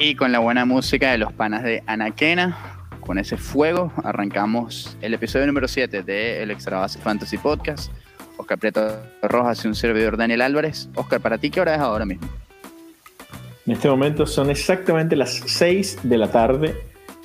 Y 0.00 0.14
con 0.14 0.30
la 0.30 0.38
buena 0.38 0.64
música 0.64 1.10
de 1.10 1.18
los 1.18 1.32
panas 1.32 1.64
de 1.64 1.82
Anaquena, 1.86 2.56
con 3.00 3.18
ese 3.18 3.36
fuego, 3.36 3.92
arrancamos 4.04 4.96
el 5.00 5.12
episodio 5.12 5.44
número 5.48 5.66
7 5.66 6.04
de 6.04 6.40
El 6.40 6.52
Extra 6.52 6.78
Base 6.78 7.00
Fantasy 7.00 7.36
Podcast. 7.36 7.90
Oscar 8.36 8.58
Prieto 8.58 9.02
Rojas 9.22 9.64
y 9.64 9.68
un 9.68 9.74
servidor 9.74 10.16
Daniel 10.16 10.42
Álvarez. 10.42 10.88
Oscar, 10.94 11.20
¿para 11.20 11.36
ti 11.36 11.50
qué 11.50 11.60
hora 11.60 11.74
es 11.74 11.80
ahora 11.80 12.06
mismo? 12.06 12.28
En 13.66 13.72
este 13.72 13.88
momento 13.88 14.24
son 14.24 14.50
exactamente 14.50 15.16
las 15.16 15.42
6 15.46 15.98
de 16.04 16.16
la 16.16 16.30
tarde, 16.30 16.76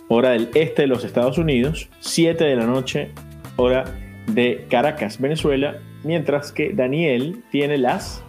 hora 0.07 0.31
del 0.31 0.49
este 0.55 0.81
de 0.81 0.87
los 0.87 1.03
Estados 1.03 1.37
Unidos, 1.37 1.89
7 1.99 2.43
de 2.43 2.55
la 2.55 2.65
noche, 2.65 3.11
hora 3.55 3.85
de 4.25 4.65
Caracas, 4.67 5.21
Venezuela, 5.21 5.77
mientras 6.03 6.51
que 6.51 6.73
Daniel 6.73 7.43
tiene 7.51 7.77
las 7.77 8.22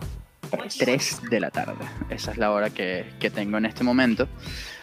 3 0.56 1.22
de 1.30 1.40
la 1.40 1.50
tarde. 1.50 1.84
Esa 2.10 2.32
es 2.32 2.38
la 2.38 2.50
hora 2.50 2.70
que, 2.70 3.06
que, 3.18 3.30
tengo 3.30 3.58
en 3.58 3.66
este 3.66 3.84
momento, 3.84 4.28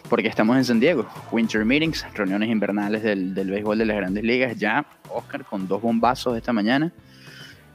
porque 0.09 0.27
estamos 0.27 0.57
en 0.57 0.65
San 0.65 0.79
Diego. 0.79 1.07
Winter 1.31 1.65
Meetings, 1.65 2.05
reuniones 2.13 2.49
invernales 2.49 3.03
del, 3.03 3.33
del 3.33 3.49
béisbol 3.49 3.77
de 3.77 3.85
las 3.85 3.97
grandes 3.97 4.23
ligas. 4.23 4.57
Ya, 4.57 4.85
Oscar, 5.09 5.43
con 5.45 5.67
dos 5.67 5.81
bombazos 5.81 6.37
esta 6.37 6.53
mañana. 6.53 6.91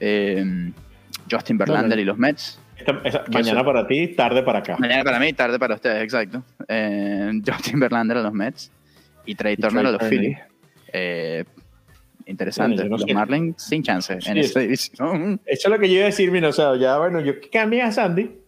Eh, 0.00 0.72
Justin 1.30 1.58
Verlander 1.58 1.98
y 1.98 2.04
los 2.04 2.18
Mets. 2.18 2.60
mañana 3.32 3.64
para 3.64 3.86
ti, 3.86 4.08
tarde 4.08 4.42
para 4.42 4.60
acá. 4.60 4.76
Mañana 4.78 5.04
para 5.04 5.18
mí, 5.18 5.32
tarde 5.32 5.58
para 5.58 5.74
ustedes, 5.74 6.02
exacto. 6.02 6.42
Eh, 6.68 7.32
Justin 7.46 7.80
Verlander 7.80 8.18
a 8.18 8.22
los 8.22 8.32
Mets 8.32 8.70
y 9.24 9.34
Trey 9.34 9.56
Turner 9.56 9.86
a 9.86 9.90
los 9.92 10.02
Phillies. 10.04 10.38
Eh, 10.92 11.44
interesante. 12.26 12.84
los 12.84 13.04
Marlins 13.12 13.62
sin 13.62 13.82
chance 13.82 14.18
en 14.26 14.38
esta 14.38 14.60
división. 14.60 15.40
Eso 15.46 15.68
es 15.68 15.72
lo 15.72 15.78
que 15.78 15.88
yo 15.88 15.94
iba 15.94 16.02
a 16.04 16.06
decir, 16.06 16.30
mira, 16.30 16.48
o 16.48 16.52
sea, 16.52 16.76
ya 16.76 16.98
bueno, 16.98 17.20
yo 17.20 17.34
cambié 17.50 17.82
a 17.82 17.92
Sandy. 17.92 18.38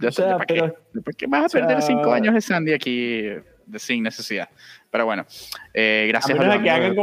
Yo 0.00 0.08
o 0.08 0.12
sea, 0.12 0.36
¿para 0.36 0.46
pero, 0.46 0.74
qué? 0.94 1.00
¿Por 1.00 1.16
qué 1.16 1.26
vas 1.26 1.52
a 1.52 1.58
perder 1.58 1.82
cinco 1.82 2.12
años 2.12 2.34
de 2.34 2.40
Sandy 2.40 2.72
aquí 2.72 3.22
de, 3.22 3.78
sin 3.78 4.04
necesidad? 4.04 4.48
Pero 4.90 5.04
bueno, 5.04 5.26
eh, 5.74 6.06
gracias 6.08 6.38
a 6.38 6.40
menos, 6.40 6.56
a, 6.56 6.62
que 6.62 6.70
hagan, 6.70 6.96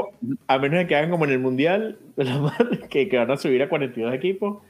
a 0.47 0.57
menos 0.57 0.79
de 0.79 0.87
que 0.87 0.95
hagan 0.95 1.09
como 1.11 1.25
en 1.25 1.31
el 1.31 1.39
Mundial, 1.39 1.99
que, 2.89 3.09
que 3.09 3.17
van 3.17 3.29
a 3.29 3.37
subir 3.37 3.61
a 3.61 3.69
42 3.69 4.13
equipos, 4.13 4.63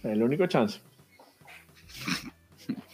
es 0.00 0.04
el 0.04 0.22
único 0.22 0.46
chance. 0.46 0.80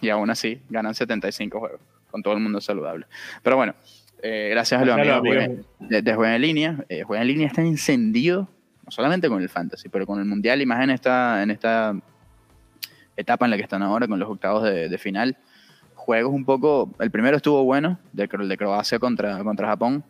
Y 0.02 0.10
aún 0.10 0.28
así, 0.30 0.60
ganan 0.68 0.94
75 0.94 1.60
juegos, 1.60 1.80
con 2.10 2.22
todo 2.22 2.34
el 2.34 2.40
mundo 2.40 2.60
saludable. 2.60 3.06
Pero 3.42 3.56
bueno, 3.56 3.74
eh, 4.22 4.48
gracias 4.50 4.80
a 4.80 4.84
los 4.84 4.94
amigos, 4.96 5.22
de, 5.80 6.02
de 6.02 6.14
Juega 6.14 6.36
en 6.36 6.42
Línea. 6.42 6.84
Eh, 6.88 7.02
Juega 7.02 7.22
en 7.22 7.28
Línea 7.28 7.48
está 7.48 7.60
encendido, 7.62 8.48
no 8.84 8.90
solamente 8.92 9.28
con 9.28 9.42
el 9.42 9.48
Fantasy, 9.48 9.88
pero 9.88 10.06
con 10.06 10.20
el 10.20 10.24
Mundial 10.24 10.62
y 10.62 10.66
más 10.66 10.82
en 10.82 10.90
esta, 10.90 11.42
en 11.42 11.50
esta 11.50 11.94
etapa 13.16 13.46
en 13.46 13.50
la 13.50 13.56
que 13.56 13.64
están 13.64 13.82
ahora, 13.82 14.06
con 14.06 14.18
los 14.20 14.30
octavos 14.30 14.62
de, 14.62 14.98
final. 14.98 15.36
Juegos 15.96 16.32
un 16.32 16.44
poco. 16.44 16.90
El 17.00 17.10
primero 17.10 17.36
estuvo 17.36 17.64
bueno, 17.64 17.98
de, 18.12 18.28
de 18.28 18.56
Croacia 18.56 18.98
contra, 19.00 19.42
contra 19.42 19.66
Japón. 19.68 20.04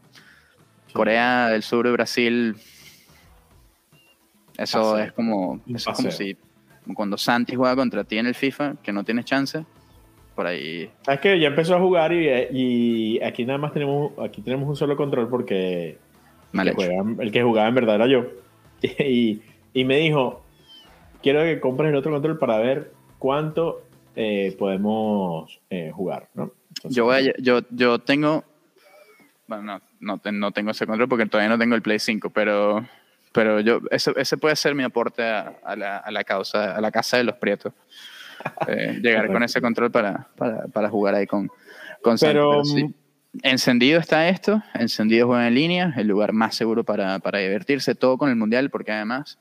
Corea 0.93 1.49
del 1.49 1.63
Sur 1.63 1.87
y 1.87 1.91
Brasil. 1.91 2.57
Eso 4.59 4.99
es 4.99 5.13
como, 5.13 5.63
es 5.67 5.85
como 5.85 6.11
si 6.11 6.37
cuando 6.95 7.17
Santi 7.17 7.57
juega 7.57 7.75
contra 7.75 8.05
ti 8.05 8.19
en 8.19 8.27
el 8.27 8.35
FIFA, 8.35 8.75
que 8.83 8.93
no 8.93 9.03
tienes 9.05 9.25
chance 9.25 9.65
por 10.35 10.47
ahí. 10.47 10.91
Es 11.07 11.21
que 11.21 11.39
ya 11.39 11.49
empezó 11.49 11.77
a 11.77 11.81
jugar 11.81 12.13
y, 12.13 13.21
aquí 13.23 13.45
nada 13.45 13.59
más 13.59 13.73
tenemos, 13.73 14.13
aquí 14.19 14.43
tenemos 14.43 14.69
un 14.69 14.77
solo 14.77 14.97
control 14.97 15.29
porque 15.29 15.99
el 16.53 16.77
que, 16.77 17.01
el 17.21 17.33
que, 17.33 17.43
jugaba 17.43 17.69
en 17.69 17.75
verdad 17.75 17.97
era 17.97 18.07
yo. 18.07 18.27
Y, 19.75 19.85
me 19.85 19.97
dijo, 19.97 20.45
quiero 21.23 21.43
que 21.43 21.61
compres 21.61 21.91
el 21.91 21.97
otro 21.97 22.13
control 22.13 22.39
para 22.39 22.59
ver 22.59 22.93
cuánto 23.19 23.83
eh, 24.17 24.55
podemos 24.59 25.61
eh, 25.71 25.91
jugar. 25.95 26.29
yo, 26.85 27.11
yo, 27.39 27.61
yo 27.71 27.99
tengo, 27.99 28.45
bueno, 29.47 29.81
no, 30.01 30.21
no, 30.31 30.53
tengo 30.53 30.73
ese 30.73 30.87
control 30.87 31.09
porque 31.09 31.25
todavía 31.25 31.49
no 31.49 31.59
tengo 31.59 31.75
el 31.75 31.81
Play 31.81 31.99
5, 31.99 32.29
pero, 32.31 32.87
pero 33.33 33.61
yo, 33.61 33.81
ese, 33.91 34.13
ese 34.17 34.37
puede 34.37 34.57
ser 34.57 34.75
mi 34.75 34.83
aporte 34.83 35.23
a, 35.23 35.75
la, 35.75 35.97
a 35.97 36.11
la 36.11 36.23
causa, 36.23 36.77
a 36.77 36.81
la 36.83 36.91
casa 36.91 37.17
de 37.17 37.25
los 37.25 37.37
prietos. 37.37 37.73
Eh, 38.69 39.01
llegar 39.03 39.27
con 39.27 39.43
ese 39.43 39.61
control 39.61 39.91
para, 39.91 40.29
para, 40.37 40.69
para 40.69 40.89
jugar 40.89 41.17
ahí 41.17 41.27
con, 41.27 41.51
con 42.01 42.17
Pero, 42.17 42.63
mm, 42.63 42.93
Encendido 43.43 43.99
está 43.99 44.29
esto, 44.29 44.63
encendido 44.75 45.27
juega 45.27 45.49
en 45.49 45.55
línea, 45.55 45.95
el 45.97 46.07
lugar 46.07 46.35
más 46.35 46.55
seguro 46.55 46.85
para, 46.85 47.19
para 47.19 47.39
divertirse, 47.39 47.95
todo 47.95 48.19
con 48.19 48.29
el 48.29 48.37
Mundial, 48.37 48.69
porque 48.69 48.93
además 48.93 49.39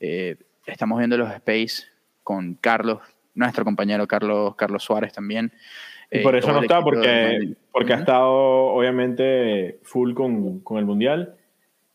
eh, 0.00 0.36
estamos 0.66 0.96
viendo 0.98 1.18
los 1.18 1.30
Space 1.30 1.84
con 2.22 2.54
Carlos, 2.54 3.00
nuestro 3.34 3.66
compañero 3.66 4.06
Carlos, 4.06 4.54
Carlos 4.56 4.82
Suárez 4.82 5.12
también. 5.12 5.52
Y 6.10 6.20
por 6.20 6.36
eso 6.36 6.52
no 6.52 6.62
está, 6.62 6.82
porque, 6.82 7.54
porque 7.70 7.92
ha 7.92 7.98
estado 7.98 8.32
obviamente 8.32 9.78
full 9.82 10.14
con, 10.14 10.60
con 10.60 10.78
el 10.78 10.86
Mundial. 10.86 11.36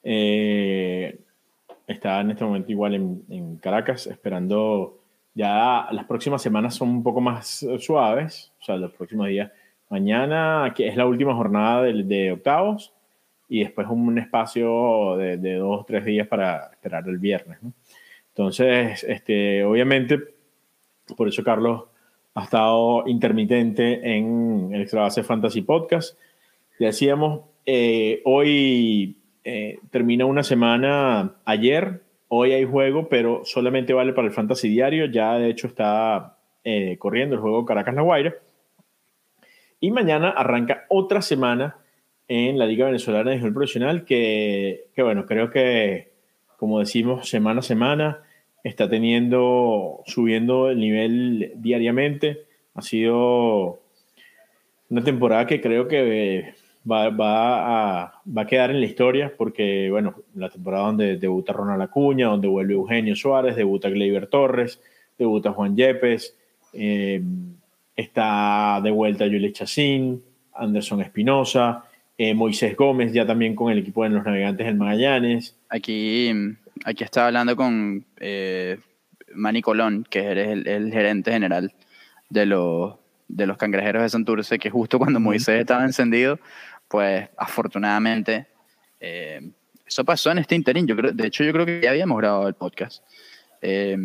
Eh, 0.03 1.19
está 1.87 2.21
en 2.21 2.29
este 2.29 2.43
momento 2.43 2.71
igual 2.71 2.93
en, 2.93 3.23
en 3.29 3.57
Caracas 3.57 4.05
esperando 4.05 4.99
ya 5.37 5.87
las 5.91 6.05
próximas 6.05 6.41
semanas 6.41 6.73
son 6.73 6.89
un 6.89 7.03
poco 7.03 7.21
más 7.21 7.61
eh, 7.61 7.77
suaves, 7.79 8.51
o 8.59 8.63
sea, 8.63 8.75
los 8.75 8.91
próximos 8.91 9.27
días. 9.27 9.51
Mañana, 9.89 10.73
que 10.75 10.87
es 10.87 10.97
la 10.97 11.05
última 11.05 11.35
jornada 11.35 11.83
de, 11.83 12.03
de 12.03 12.31
octavos, 12.31 12.91
y 13.47 13.59
después 13.59 13.87
un 13.87 14.17
espacio 14.17 15.15
de, 15.15 15.37
de, 15.37 15.55
dos 15.55 15.81
o 15.81 15.85
tres 15.85 16.03
días 16.03 16.27
para 16.27 16.71
esperar 16.71 17.07
el 17.07 17.19
viernes. 17.19 17.59
Entonces, 18.29 19.03
este, 19.03 19.63
obviamente, 19.63 20.19
por 21.15 21.27
eso 21.27 21.43
Carlos 21.43 21.85
ha 22.33 22.43
estado 22.43 23.03
intermitente 23.07 24.17
en 24.17 24.71
el 24.73 24.81
Extra 24.81 25.03
Base 25.03 25.23
Fantasy 25.23 25.61
Podcast. 25.61 26.17
Ya 26.79 26.87
decíamos, 26.87 27.41
eh, 27.65 28.21
hoy 28.25 29.17
eh, 29.43 29.79
termina 29.91 30.25
una 30.25 30.43
semana 30.43 31.35
ayer 31.45 32.03
Hoy 32.29 32.51
hay 32.51 32.65
juego, 32.65 33.07
pero 33.07 33.45
solamente 33.45 33.93
vale 33.93 34.13
para 34.13 34.27
el 34.27 34.33
Fantasy 34.33 34.67
Diario. 34.69 35.05
Ya 35.05 35.35
de 35.37 35.49
hecho 35.49 35.67
está 35.67 36.37
eh, 36.63 36.97
corriendo 36.99 37.35
el 37.35 37.41
juego 37.41 37.65
Caracas-La 37.65 38.01
Guaira. 38.01 38.35
Y 39.79 39.91
mañana 39.91 40.29
arranca 40.29 40.85
otra 40.89 41.21
semana 41.21 41.77
en 42.27 42.57
la 42.57 42.65
Liga 42.65 42.87
Venezolana 42.87 43.29
de 43.29 43.37
Béisbol 43.37 43.53
Profesional 43.53 44.03
que, 44.03 44.89
bueno, 44.97 45.25
creo 45.25 45.49
que, 45.49 46.11
como 46.57 46.79
decimos, 46.79 47.29
semana 47.29 47.59
a 47.59 47.63
semana 47.63 48.23
está 48.63 48.89
teniendo, 48.89 50.01
subiendo 50.05 50.69
el 50.69 50.79
nivel 50.79 51.53
diariamente. 51.55 52.45
Ha 52.73 52.81
sido 52.81 53.79
una 54.89 55.03
temporada 55.03 55.47
que 55.47 55.61
creo 55.61 55.87
que 55.87 56.53
va, 56.89 57.09
va, 57.09 58.01
a, 58.01 58.21
va, 58.25 58.41
a, 58.41 58.47
quedar 58.47 58.71
en 58.71 58.79
la 58.79 58.85
historia 58.85 59.33
porque, 59.37 59.89
bueno, 59.89 60.15
la 60.35 60.49
temporada 60.49 60.85
donde 60.87 61.17
debuta 61.17 61.53
Ronald 61.53 61.81
Acuña, 61.81 62.27
donde 62.27 62.47
vuelve 62.47 62.73
Eugenio 62.73 63.15
Suárez, 63.15 63.55
debuta 63.55 63.89
Gleyber 63.89 64.27
Torres, 64.27 64.81
debuta 65.17 65.51
Juan 65.51 65.75
Yepes, 65.75 66.35
eh, 66.73 67.21
está 67.95 68.79
de 68.83 68.91
vuelta 68.91 69.25
Julio 69.25 69.51
Chacín, 69.51 70.23
Anderson 70.53 71.01
Espinosa, 71.01 71.83
eh, 72.17 72.33
Moisés 72.33 72.75
Gómez 72.75 73.13
ya 73.13 73.25
también 73.25 73.55
con 73.55 73.71
el 73.71 73.79
equipo 73.79 74.03
de 74.03 74.09
los 74.09 74.25
Navegantes 74.25 74.65
del 74.65 74.75
Magallanes. 74.75 75.55
Aquí, 75.69 76.31
aquí 76.83 77.03
estaba 77.03 77.27
hablando 77.27 77.55
con 77.55 78.05
eh, 78.19 78.77
Manny 79.33 79.61
Colón, 79.61 80.05
que 80.09 80.19
es 80.19 80.47
el, 80.47 80.67
el 80.67 80.91
gerente 80.91 81.31
general 81.31 81.73
de 82.29 82.45
los, 82.45 82.95
de 83.27 83.45
los 83.45 83.57
cangrejeros 83.57 84.01
de 84.03 84.09
Santurce, 84.09 84.59
que 84.59 84.69
justo 84.69 84.97
cuando 84.99 85.19
Moisés 85.19 85.59
estaba 85.59 85.83
encendido, 85.83 86.39
pues 86.87 87.29
afortunadamente 87.37 88.47
eh, 88.99 89.51
eso 89.85 90.03
pasó 90.03 90.31
en 90.31 90.39
este 90.39 90.55
interín. 90.55 90.87
Yo 90.87 90.95
creo, 90.95 91.11
de 91.11 91.27
hecho, 91.27 91.43
yo 91.43 91.53
creo 91.53 91.65
que 91.65 91.81
ya 91.81 91.91
habíamos 91.91 92.17
grabado 92.17 92.47
el 92.47 92.55
podcast. 92.55 93.03
Eh, 93.61 93.97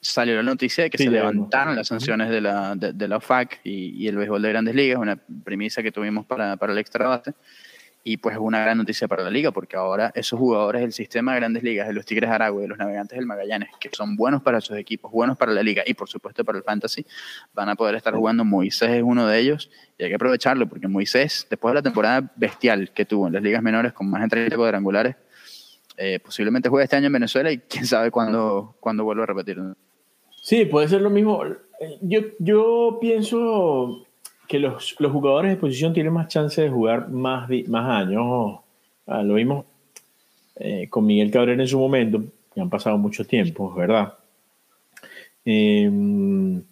salió 0.00 0.34
la 0.34 0.42
noticia 0.42 0.84
de 0.84 0.90
que 0.90 0.98
se 0.98 1.08
levantaron 1.08 1.76
las 1.76 1.88
sanciones 1.88 2.28
de 2.28 2.40
la, 2.40 2.74
de, 2.74 3.08
la 3.08 3.18
OFAC 3.18 3.60
y, 3.62 4.02
y, 4.02 4.08
el 4.08 4.16
béisbol 4.16 4.42
de 4.42 4.48
grandes 4.48 4.74
ligas, 4.74 4.98
una 4.98 5.16
premisa 5.44 5.82
que 5.82 5.92
tuvimos 5.92 6.26
para, 6.26 6.56
para 6.56 6.72
el 6.72 6.78
extra 6.78 7.06
base 7.06 7.34
y 8.04 8.16
pues 8.16 8.34
es 8.34 8.40
una 8.40 8.60
gran 8.60 8.78
noticia 8.78 9.06
para 9.06 9.22
la 9.22 9.30
liga, 9.30 9.52
porque 9.52 9.76
ahora 9.76 10.10
esos 10.14 10.38
jugadores 10.38 10.82
del 10.82 10.92
sistema 10.92 11.32
de 11.32 11.40
grandes 11.40 11.62
ligas, 11.62 11.86
de 11.86 11.92
los 11.92 12.04
Tigres 12.04 12.28
de 12.28 12.34
Aragua 12.34 12.60
y 12.60 12.62
de 12.62 12.68
los 12.68 12.78
Navegantes 12.78 13.16
del 13.16 13.26
Magallanes, 13.26 13.70
que 13.78 13.90
son 13.92 14.16
buenos 14.16 14.42
para 14.42 14.60
sus 14.60 14.76
equipos, 14.76 15.12
buenos 15.12 15.36
para 15.36 15.52
la 15.52 15.62
liga 15.62 15.82
y 15.86 15.94
por 15.94 16.08
supuesto 16.08 16.44
para 16.44 16.58
el 16.58 16.64
fantasy, 16.64 17.06
van 17.54 17.68
a 17.68 17.76
poder 17.76 17.94
estar 17.94 18.14
jugando. 18.14 18.44
Moisés 18.44 18.90
es 18.90 19.02
uno 19.02 19.26
de 19.26 19.38
ellos 19.38 19.70
y 19.98 20.04
hay 20.04 20.08
que 20.08 20.16
aprovecharlo, 20.16 20.68
porque 20.68 20.88
Moisés, 20.88 21.46
después 21.48 21.72
de 21.72 21.76
la 21.76 21.82
temporada 21.82 22.32
bestial 22.36 22.92
que 22.92 23.04
tuvo 23.04 23.28
en 23.28 23.34
las 23.34 23.42
ligas 23.42 23.62
menores 23.62 23.92
con 23.92 24.10
más 24.10 24.22
de 24.22 24.28
30 24.28 24.56
cuadrangulares, 24.56 25.16
eh, 25.96 26.18
posiblemente 26.18 26.68
juegue 26.68 26.84
este 26.84 26.96
año 26.96 27.06
en 27.06 27.12
Venezuela 27.12 27.52
y 27.52 27.58
quién 27.58 27.86
sabe 27.86 28.10
cuándo, 28.10 28.76
cuándo 28.80 29.04
vuelva 29.04 29.24
a 29.24 29.26
repetir. 29.26 29.58
Sí, 30.42 30.64
puede 30.64 30.88
ser 30.88 31.02
lo 31.02 31.10
mismo. 31.10 31.44
Yo, 32.00 32.20
yo 32.40 32.98
pienso 33.00 34.06
que 34.52 34.58
los, 34.58 34.96
los, 34.98 35.10
jugadores 35.10 35.50
de 35.50 35.56
posición 35.56 35.94
tienen 35.94 36.12
más 36.12 36.28
chance 36.28 36.60
de 36.60 36.68
jugar 36.68 37.08
más, 37.08 37.48
más 37.68 38.06
años. 38.06 38.60
Ah, 39.06 39.22
lo 39.22 39.32
vimos 39.32 39.64
eh, 40.56 40.88
con 40.90 41.06
Miguel 41.06 41.30
Cabrera 41.30 41.62
en 41.62 41.66
su 41.66 41.78
momento, 41.78 42.22
que 42.52 42.60
han 42.60 42.68
pasado 42.68 42.98
mucho 42.98 43.24
tiempo, 43.24 43.72
¿verdad? 43.74 44.12
Em, 45.46 46.62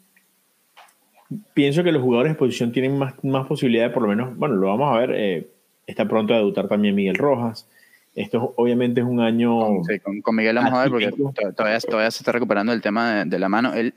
pienso 1.55 1.83
que 1.83 1.91
los 1.91 2.03
jugadores 2.03 2.33
de 2.33 2.39
posición 2.39 2.71
tienen 2.71 2.99
más, 2.99 3.15
más 3.25 3.47
posibilidades, 3.47 3.95
por 3.95 4.03
lo 4.03 4.11
menos, 4.11 4.37
bueno, 4.37 4.57
lo 4.57 4.67
vamos 4.67 4.95
a 4.95 5.01
ver, 5.01 5.13
eh, 5.15 5.49
está 5.87 6.07
pronto 6.07 6.35
a 6.35 6.37
debutar 6.37 6.69
también 6.69 6.95
Miguel 6.95 7.17
Rojas. 7.17 7.67
Esto 8.15 8.53
obviamente 8.59 9.01
es 9.01 9.07
un 9.07 9.21
año... 9.21 9.83
Sí, 9.89 10.01
con, 10.01 10.37
Miguel 10.37 10.57
vamos 10.57 10.75
a 10.75 10.83
ver 10.83 10.91
porque 10.91 11.11
todavía, 11.57 11.81
todavía, 11.81 12.11
se 12.11 12.19
está 12.19 12.33
recuperando 12.33 12.75
el 12.75 12.83
tema 12.83 13.25
de, 13.25 13.39
la 13.39 13.49
mano. 13.49 13.73
Él, 13.73 13.95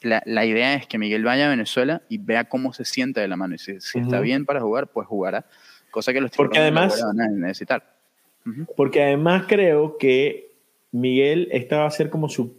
la, 0.00 0.22
la, 0.26 0.44
idea 0.46 0.74
es 0.74 0.86
que 0.86 0.98
Miguel 0.98 1.24
vaya 1.24 1.46
a 1.46 1.50
Venezuela 1.50 2.02
y 2.08 2.18
vea 2.18 2.44
cómo 2.44 2.72
se 2.72 2.84
siente 2.84 3.20
de 3.20 3.28
la 3.28 3.36
mano. 3.36 3.54
Y 3.54 3.58
si, 3.58 3.72
está 3.72 4.20
bien 4.20 4.46
para 4.46 4.60
jugar, 4.60 4.88
pues 4.88 5.06
jugará. 5.06 5.46
Cosa 5.90 6.12
que 6.12 6.20
los 6.20 6.30
porque 6.32 6.58
además, 6.58 7.02
van 7.02 7.20
a 7.20 7.28
necesitar. 7.28 7.84
Porque 8.76 9.02
además 9.02 9.44
creo 9.48 9.98
que 9.98 10.52
Miguel, 10.92 11.48
esta 11.50 11.78
va 11.78 11.86
a 11.86 11.90
ser 11.90 12.10
como 12.10 12.28
su, 12.28 12.56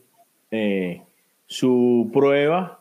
eh, 0.51 1.01
su 1.47 2.09
prueba 2.13 2.79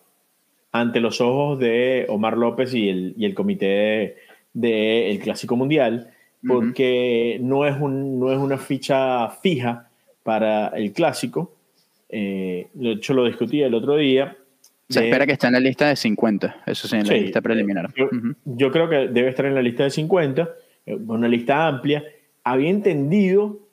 ante 0.72 1.00
los 1.00 1.20
ojos 1.20 1.58
de 1.58 2.06
Omar 2.08 2.36
López 2.36 2.74
y 2.74 2.88
el, 2.88 3.14
y 3.16 3.24
el 3.24 3.34
comité 3.34 4.16
del 4.52 5.18
Clásico 5.20 5.56
Mundial, 5.56 6.10
porque 6.46 7.38
no, 7.40 7.66
es 7.66 7.76
un, 7.80 8.18
no 8.18 8.32
es 8.32 8.38
una 8.38 8.58
ficha 8.58 9.28
fija 9.28 9.88
para 10.22 10.68
el 10.68 10.92
Clásico. 10.92 11.54
Eh, 12.08 12.68
de 12.74 12.92
hecho, 12.92 13.14
lo 13.14 13.24
discutí 13.24 13.62
el 13.62 13.74
otro 13.74 13.96
día. 13.96 14.36
Se 14.88 15.04
espera 15.04 15.26
que 15.26 15.32
esté 15.32 15.46
en 15.46 15.52
la 15.52 15.60
lista 15.60 15.88
de 15.88 15.96
50, 15.96 16.62
eso 16.66 16.88
sí, 16.88 16.96
en 16.96 17.06
la 17.06 17.14
lista 17.14 17.42
preliminar. 17.42 17.92
Yo, 18.44 18.70
creo 18.70 18.88
que 18.88 19.08
debe 19.08 19.28
estar 19.28 19.44
en 19.44 19.54
la 19.54 19.62
lista 19.62 19.84
de 19.84 19.90
50, 19.90 20.48
eh, 20.86 20.94
una 20.94 21.28
lista 21.28 21.66
amplia. 21.66 22.04
Había 22.42 22.70
entendido 22.70 23.68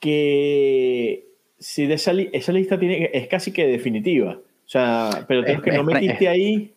que 0.00 1.28
si 1.58 1.86
de 1.86 1.94
esa, 1.94 2.12
esa 2.32 2.52
lista 2.52 2.78
tiene, 2.78 3.10
es 3.12 3.28
casi 3.28 3.52
que 3.52 3.66
definitiva. 3.68 4.32
O 4.32 4.68
sea, 4.68 5.24
peloteros 5.28 5.62
que 5.62 5.72
no 5.72 5.84
metiste 5.84 6.28
ahí. 6.28 6.74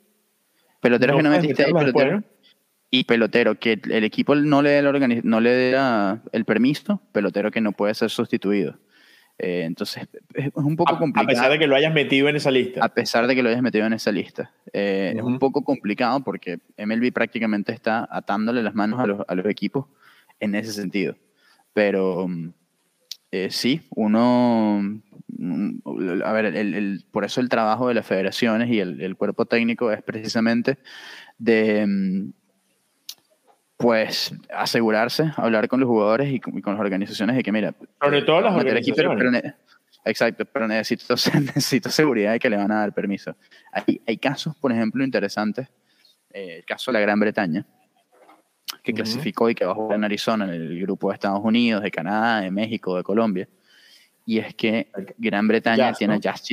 Peloteros 0.80 1.18
que 1.18 1.24
no 1.24 1.30
metiste 1.32 1.66
ahí, 1.66 1.74
pelotero, 1.74 2.24
y 2.92 3.04
pelotero 3.06 3.56
que 3.56 3.80
el 3.90 4.04
equipo 4.04 4.36
no 4.36 4.62
le 4.62 4.70
dé 4.70 4.80
el, 4.80 5.22
no 5.24 5.40
le 5.40 5.50
dé 5.50 5.78
el 6.32 6.46
permiso, 6.46 7.02
pelotero 7.12 7.50
que 7.50 7.62
no 7.62 7.72
puede 7.72 7.96
ser 7.96 8.12
sustituido. 8.12 8.78
Eh, 9.38 9.64
entonces, 9.66 10.08
es 10.34 10.52
un 10.56 10.76
poco 10.76 10.98
complicado. 10.98 11.26
A 11.26 11.30
pesar 11.30 11.52
de 11.52 11.60
que 11.60 11.68
lo 11.68 11.76
hayas 11.76 11.94
metido 11.94 12.30
en 12.30 12.38
esa 12.38 12.52
lista. 12.52 12.84
A 12.84 12.90
pesar 12.90 13.28
de 13.28 13.36
que 13.36 13.44
lo 13.44 13.50
hayas 13.50 13.62
metido 13.62 13.86
en 13.86 13.94
esa 13.94 14.12
lista. 14.12 14.52
Eh, 14.72 15.14
es 15.16 15.24
un 15.24 15.40
poco 15.40 15.64
complicado 15.64 16.24
porque 16.24 16.60
MLB 16.78 17.12
prácticamente 17.12 17.74
está 17.74 18.08
atándole 18.10 18.64
las 18.64 18.76
manos 18.76 19.00
a 19.00 19.08
los, 19.08 19.22
a 19.28 19.36
los 19.36 19.46
equipos 19.48 19.88
en 20.40 20.56
ese 20.56 20.72
sentido. 20.72 21.16
Pero 21.74 22.28
eh, 23.32 23.50
sí, 23.52 23.82
uno, 23.90 24.82
mm, 25.28 26.22
a 26.24 26.32
ver, 26.32 26.46
el, 26.46 27.04
por 27.12 27.26
eso 27.26 27.42
el 27.42 27.50
trabajo 27.50 27.90
de 27.90 27.94
las 27.94 28.06
federaciones 28.06 28.70
y 28.70 28.80
el, 28.80 29.18
cuerpo 29.18 29.46
técnico 29.46 29.92
es 29.92 30.02
precisamente 30.02 30.78
de, 31.38 31.86
mm, 31.86 32.32
pues, 33.78 34.34
asegurarse, 34.54 35.32
hablar 35.36 35.68
con 35.68 35.80
los 35.80 35.88
jugadores 35.88 36.32
y 36.32 36.40
con, 36.40 36.54
las 36.54 36.80
organizaciones 36.80 37.36
de 37.36 37.44
que, 37.44 37.52
mira, 37.52 37.74
sobre 38.02 38.22
todo 38.22 38.42
las 38.42 38.56
organizaciones. 38.56 39.54
exacto, 40.06 40.46
pero 40.46 40.68
necesito, 40.68 41.16
necesito 41.40 41.90
seguridad 41.90 42.34
de 42.34 42.40
que 42.40 42.50
le 42.50 42.58
van 42.58 42.72
a 42.72 42.80
dar 42.80 42.94
permiso. 42.94 43.36
Hay, 43.72 44.02
hay 44.08 44.18
casos, 44.18 44.56
por 44.56 44.72
ejemplo, 44.72 45.04
interesantes, 45.04 45.68
eh, 46.32 46.58
el 46.58 46.66
caso 46.66 46.92
de 46.92 46.94
la 46.94 47.02
Gran 47.02 47.20
Bretaña, 47.20 47.66
que 48.82 48.94
clasificó 48.94 49.50
y 49.50 49.56
que 49.56 49.66
va 49.66 49.72
a 49.72 49.76
jugar 49.76 49.98
en 49.98 50.04
Arizona, 50.06 50.46
en 50.46 50.52
el 50.52 50.82
grupo 50.82 51.10
de 51.10 51.16
Estados 51.16 51.42
Unidos, 51.44 51.84
de 51.84 51.92
Canadá, 51.92 52.42
de 52.42 52.52
México, 52.52 52.96
de 52.96 53.04
Colombia. 53.04 53.48
Y 54.26 54.40
es 54.40 54.56
que 54.56 54.90
Gran 55.18 55.48
Bretaña 55.48 55.94
tiene, 55.94 56.16
a 56.16 56.18
Jazz, 56.18 56.50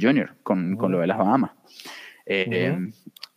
Jr. 0.00 0.36
Con, 0.42 0.76
con, 0.76 0.90
lo 0.90 1.00
de 1.00 1.06
las 1.06 1.18
Bahamas. 1.18 1.50
Eh, 2.24 2.76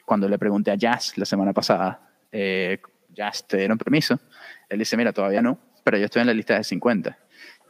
cuando 0.06 0.30
le 0.30 0.38
pregunté 0.38 0.72
a 0.72 0.76
Jazz 0.76 1.18
la 1.18 1.26
semana 1.26 1.52
pasada, 1.52 2.00
eh, 2.32 2.80
Jazz, 3.14 3.46
¿te 3.48 3.58
dieron 3.58 3.78
permiso? 3.78 4.20
Él 4.70 4.80
dice, 4.80 4.96
mira, 4.96 5.12
todavía 5.12 5.42
no, 5.42 5.58
pero 5.84 5.98
yo 5.98 6.06
estoy 6.06 6.22
en 6.22 6.28
la 6.28 6.34
lista 6.34 6.56
de 6.56 6.64
50. 6.64 7.18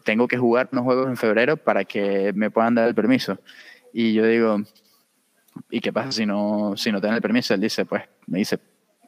Tengo 0.03 0.27
que 0.27 0.37
jugar 0.37 0.69
unos 0.71 0.83
juegos 0.83 1.07
en 1.07 1.17
febrero 1.17 1.57
para 1.57 1.85
que 1.85 2.31
me 2.33 2.51
puedan 2.51 2.75
dar 2.75 2.87
el 2.87 2.95
permiso. 2.95 3.39
Y 3.93 4.13
yo 4.13 4.25
digo, 4.25 4.61
¿y 5.69 5.79
qué 5.79 5.91
pasa 5.93 6.11
si 6.11 6.25
no, 6.25 6.73
si 6.75 6.91
no 6.91 6.99
te 6.99 7.07
dan 7.07 7.15
el 7.15 7.21
permiso? 7.21 7.53
Él 7.53 7.61
dice, 7.61 7.85
pues, 7.85 8.03
me 8.27 8.39
dice, 8.39 8.59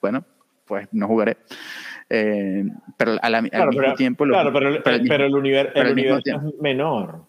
bueno, 0.01 0.25
pues 0.65 0.87
no 0.91 1.07
jugaré. 1.07 1.37
Eh, 2.09 2.63
pero 2.95 3.17
al 3.21 3.43
mismo 3.43 3.93
tiempo... 3.95 4.23
claro, 4.23 4.53
pero, 4.53 4.69
el, 4.69 5.35
universo 5.35 5.73
es 5.75 6.61
menor. 6.61 7.25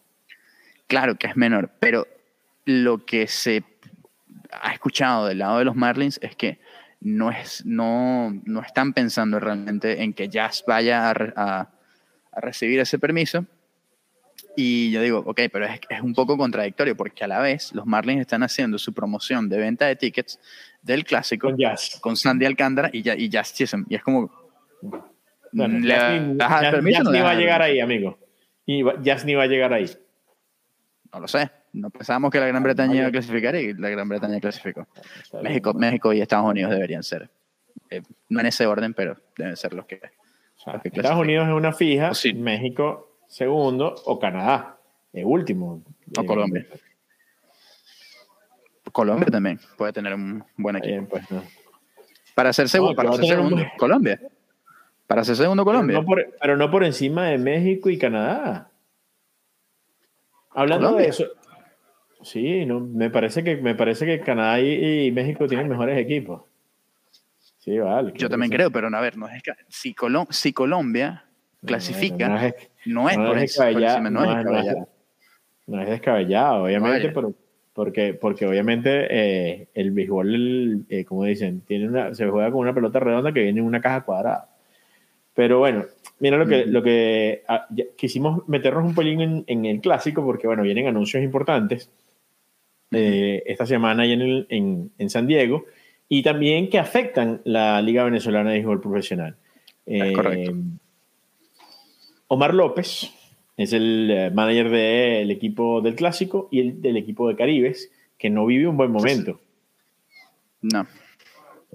Claro 0.87 1.17
que 1.17 1.27
es 1.27 1.37
menor, 1.37 1.71
pero 1.81 2.07
lo 2.65 3.05
que 3.05 3.27
se 3.27 3.63
ha 4.51 4.73
escuchado 4.73 5.27
del 5.27 5.39
lado 5.39 5.59
de 5.59 5.65
los 5.65 5.77
Marlins 5.77 6.19
es 6.23 6.37
que 6.37 6.59
no, 7.01 7.31
es, 7.31 7.65
no, 7.65 8.31
no 8.45 8.61
están 8.61 8.93
pensando 8.93 9.39
realmente 9.39 10.03
en 10.03 10.13
que 10.13 10.29
Jazz 10.29 10.65
vaya 10.67 11.11
a, 11.11 11.71
a 12.33 12.41
recibir 12.41 12.81
ese 12.81 12.99
permiso, 12.99 13.47
y 14.61 14.91
yo 14.91 15.01
digo, 15.03 15.23
ok, 15.25 15.43
pero 15.53 15.67
es, 15.67 15.81
es, 15.89 16.01
un 16.01 16.15
poco 16.15 16.37
contradictorio 16.37 16.97
porque 16.97 17.23
a 17.23 17.29
la 17.29 17.39
vez 17.39 17.73
los 17.75 17.87
Marlins 17.87 18.23
están 18.23 18.43
haciendo 18.43 18.77
su 18.77 18.93
promoción 18.93 19.49
de 19.49 19.57
venta 19.57 19.87
de 19.87 19.95
tickets 19.95 20.41
del 20.83 21.05
clásico 21.05 21.47
con, 21.47 21.57
jazz. 21.57 21.99
con 22.01 22.17
Sandy 22.17 22.45
Alcántara 22.45 22.91
y, 22.93 23.09
y 23.09 23.29
Jazz 23.29 23.55
Chisholm. 23.55 23.87
Y 23.89 23.95
es 23.95 24.03
como. 24.03 24.33
Bueno, 25.53 25.87
jazz, 25.87 26.83
ni, 26.83 26.91
ni 26.91 27.21
va 27.21 27.31
a 27.31 27.35
llegar 27.37 27.63
ahí, 27.63 27.79
amigo. 27.79 28.19
Y 28.67 28.83
Jazz 29.01 29.25
ni 29.25 29.37
va 29.37 29.45
a 29.45 29.47
llegar 29.47 29.73
ahí. 29.73 29.89
No 31.13 31.21
lo 31.21 31.29
sé. 31.29 31.49
No 31.73 31.91
pensábamos 31.91 32.31
que 32.31 32.41
la 32.41 32.47
Gran 32.47 32.63
Bretaña 32.63 32.97
iba 32.97 33.07
a 33.09 33.11
clasificar 33.11 33.55
y 33.57 33.75
la 33.75 33.89
Gran 33.91 34.09
Bretaña 34.09 34.41
clasificó. 34.41 34.87
México, 35.43 35.75
México 35.75 36.13
y 36.13 36.21
Estados 36.21 36.47
Unidos 36.49 36.71
deberían 36.73 37.03
ser. 37.03 37.31
Eh, 37.91 38.03
no 38.29 38.41
en 38.41 38.47
ese 38.47 38.67
orden, 38.67 38.95
pero 38.95 39.17
deben 39.37 39.57
ser 39.57 39.75
los 39.75 39.87
que. 39.87 40.01
Estados 40.85 41.21
Unidos 41.21 41.49
es 41.49 41.55
una 41.55 41.73
fija, 41.73 42.15
sí. 42.15 42.35
México 42.35 43.09
segundo, 43.29 43.95
o 44.07 44.19
Canadá, 44.19 44.79
el 45.13 45.25
último. 45.25 45.83
O 46.17 46.25
Colombia. 46.25 46.67
Colombia 48.93 49.27
también 49.27 49.61
puede 49.77 49.93
tener 49.93 50.15
un 50.15 50.45
buen 50.57 50.77
equipo. 50.77 51.07
Pues, 51.09 51.25
para 52.35 52.53
ser, 52.53 52.69
segundo, 52.69 52.95
para 52.95 53.13
ser 53.13 53.27
segundo, 53.27 53.63
Colombia. 53.77 54.21
Para 55.07 55.25
ser 55.25 55.37
segundo, 55.37 55.65
Colombia. 55.65 56.05
Pero 56.41 56.57
no, 56.57 56.71
por, 56.71 56.85
encima 56.85 57.27
de 57.27 57.39
México 57.39 57.91
y 57.91 57.99
Canadá. 57.99 58.71
Hablando 60.51 60.95
de 60.97 61.09
eso. 61.09 61.25
Sí, 62.23 62.67
no, 62.67 62.81
me 62.81 63.11
parece 63.11 63.45
que 63.45 63.57
me 63.57 63.75
parece 63.75 64.05
que 64.05 64.21
Canadá 64.21 64.61
y, 64.61 65.11
México 65.13 65.47
tienen 65.47 65.69
mejores 65.69 65.99
equipos. 65.99 66.43
Sí, 67.59 67.79
vale. 67.79 68.13
Yo 68.17 68.29
también 68.29 68.51
creo, 68.51 68.71
pero 68.71 68.89
a 68.89 69.01
ver, 69.01 69.17
no 69.17 69.29
es 69.29 69.43
si, 69.69 69.95
si 70.31 70.53
Colombia 70.53 71.25
clasifica, 71.65 72.29
no, 72.29 72.39
es, 72.39 72.55
no 72.87 73.09
es, 73.09 73.19
no 73.19 73.35
es 73.35 73.41
descabellado, 73.41 74.11
no, 75.67 75.83
es 75.83 75.89
descabellado, 75.89 76.65
obviamente, 76.65 77.11
pero 77.11 77.35
porque, 77.79 78.15
porque 78.15 78.45
obviamente 78.45 79.07
eh, 79.09 79.69
el 79.73 79.93
béisbol, 79.93 80.87
eh, 80.89 81.05
como 81.05 81.23
dicen, 81.23 81.61
tiene 81.61 81.87
una, 81.87 82.13
se 82.13 82.27
juega 82.27 82.51
con 82.51 82.61
una 82.61 82.75
pelota 82.75 82.99
redonda 82.99 83.33
que 83.33 83.43
viene 83.43 83.61
en 83.61 83.67
una 83.67 83.81
caja 83.81 84.01
cuadrada. 84.01 84.49
Pero 85.33 85.61
bueno, 85.61 85.85
mira 86.19 86.37
lo 86.37 86.47
que, 86.47 86.67
lo 86.67 86.83
que 86.83 87.45
ah, 87.47 87.69
quisimos 87.97 88.49
meternos 88.49 88.85
un 88.85 88.97
pelín 88.97 89.45
en, 89.47 89.65
el 89.65 89.81
clásico, 89.81 90.25
porque 90.25 90.49
bueno, 90.49 90.65
vienen 90.65 90.89
anuncios 90.89 91.23
importantes 91.23 91.93
eh, 92.93 93.43
esta 93.47 93.67
semana 93.67 94.03
ahí 94.03 94.13
en, 94.13 94.47
en, 94.49 94.91
en, 94.97 95.11
San 95.11 95.27
Diego 95.27 95.67
y 96.09 96.23
también 96.23 96.71
que 96.71 96.79
afectan 96.79 97.41
la 97.45 97.81
Liga 97.83 98.05
Venezolana 98.05 98.51
de 98.51 98.57
Béisbol 98.57 98.81
Profesional. 98.81 99.37
correcto. 100.15 100.55
Omar 102.29 102.55
López 102.55 103.11
es 103.57 103.73
el 103.73 104.11
eh, 104.11 104.31
manager 104.31 104.71
del 104.71 105.31
equipo 105.31 105.81
del 105.81 105.97
Clásico 105.97 106.49
y 106.53 106.61
el 106.61 106.83
del 106.83 106.97
equipo 106.97 107.29
de 107.29 107.37
Caribes, 107.37 107.91
que 108.17 108.31
no 108.31 108.47
vive 108.47 108.69
un 108.69 108.77
buen 108.77 108.93
momento. 108.93 109.41
No. 110.63 110.87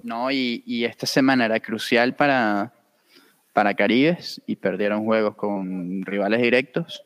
No, 0.02 0.30
y, 0.30 0.84
esta 0.84 1.06
semana 1.06 1.46
era 1.46 1.60
crucial 1.60 2.14
para, 2.14 2.72
para 3.52 3.74
Caribes 3.74 4.42
y 4.46 4.56
perdieron 4.56 5.04
juegos 5.04 5.34
con 5.34 6.02
rivales 6.02 6.40
directos. 6.40 7.04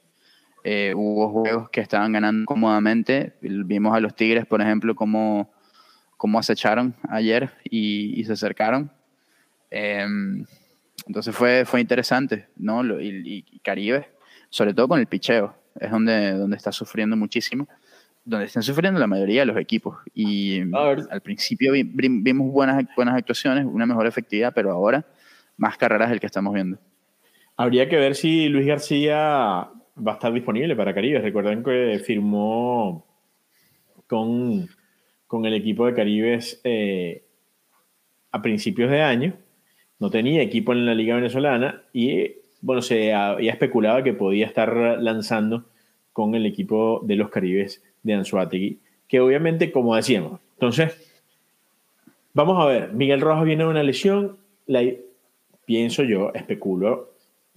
Eh, 0.71 0.93
hubo 0.95 1.31
juegos 1.31 1.71
que 1.71 1.81
estaban 1.81 2.13
ganando 2.13 2.45
cómodamente. 2.45 3.33
Vimos 3.41 3.97
a 3.97 4.01
los 4.01 4.15
Tigres, 4.15 4.45
por 4.45 4.61
ejemplo, 4.61 4.95
cómo, 4.95 5.51
cómo 6.19 6.39
acecharon 6.39 6.95
ayer 7.09 7.51
y, 7.65 8.23
se 8.25 8.35
acercaron. 8.35 8.93
Em, 9.71 10.45
entonces 11.07 11.35
fue, 11.35 11.65
fue 11.65 11.81
interesante, 11.81 12.49
¿no? 12.57 12.83
Y, 13.01 13.61
Caribe, 13.65 14.11
sobre 14.51 14.75
todo 14.75 14.89
con 14.89 15.01
el 15.01 15.07
picheo, 15.07 15.55
es 15.81 15.91
donde, 15.91 16.33
donde 16.33 16.59
está 16.59 16.71
sufriendo 16.71 17.17
muchísimo, 17.17 17.67
donde 18.23 18.45
están 18.45 18.63
sufriendo 18.63 19.01
la 19.01 19.07
mayoría 19.07 19.41
de 19.41 19.47
los 19.47 19.57
equipos. 19.57 19.97
Y 20.13 20.61
al 20.75 21.23
principio 21.23 21.73
vimos 21.73 22.53
buenas, 22.53 22.85
buenas 22.95 23.17
actuaciones, 23.17 23.65
una 23.65 23.87
mejor 23.87 24.07
efectividad, 24.07 24.53
pero 24.55 24.71
ahora 24.71 25.07
más 25.57 25.79
carreras 25.79 26.13
el 26.13 26.21
que 26.21 26.27
estamos 26.27 26.53
viendo. 26.53 26.79
Habría 27.57 27.89
que 27.89 27.97
ver 27.97 28.15
si 28.15 28.51
Luis 28.51 28.67
García 28.67 29.71
va 30.07 30.13
a 30.13 30.15
estar 30.15 30.33
disponible 30.33 30.77
para 30.77 30.95
Caribe. 30.95 31.21
Recuerden 31.21 31.63
que 31.63 32.01
firmó 32.05 33.05
con, 34.07 34.69
con 35.27 35.45
el 35.45 35.55
equipo 35.55 35.87
de 35.87 35.95
Caribes 35.95 36.61
eh, 36.65 37.25
a 38.33 38.43
principios 38.43 38.91
de 38.91 39.03
año. 39.03 39.35
No 39.99 40.11
tenía 40.11 40.43
equipo 40.43 40.73
en 40.73 40.87
la 40.87 40.95
Liga 40.95 41.17
Venezolana 41.17 41.83
y, 41.93 42.33
bueno, 42.61 42.83
se 42.83 43.13
había 43.13 43.53
especulado 43.53 44.03
que 44.03 44.13
podía 44.13 44.47
estar 44.47 44.99
lanzando 45.01 45.65
con 46.13 46.35
el 46.35 46.47
equipo 46.47 47.01
de 47.05 47.17
los 47.17 47.31
Caribes 47.31 47.83
de 48.03 48.15
Anzuategui, 48.15 48.79
que 49.07 49.21
obviamente, 49.21 49.71
como 49.71 49.97
decíamos, 49.97 50.41
entonces, 50.55 51.21
vamos 52.33 52.59
a 52.61 52.67
ver, 52.67 52.93
Miguel 52.93 53.21
Rojas 53.21 53.45
viene 53.45 53.65
de 53.65 53.71
una 53.71 53.83
lesión, 53.83 54.37
la, 54.67 54.83
pienso 55.65 56.03
yo, 56.03 56.33
especulo 56.35 57.11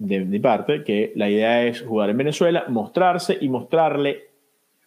de 0.06 0.24
mi 0.24 0.40
parte, 0.40 0.82
que 0.82 1.12
la 1.14 1.30
idea 1.30 1.64
es 1.64 1.82
jugar 1.82 2.10
en 2.10 2.16
Venezuela, 2.16 2.64
mostrarse 2.68 3.38
y 3.40 3.48
mostrarle 3.48 4.30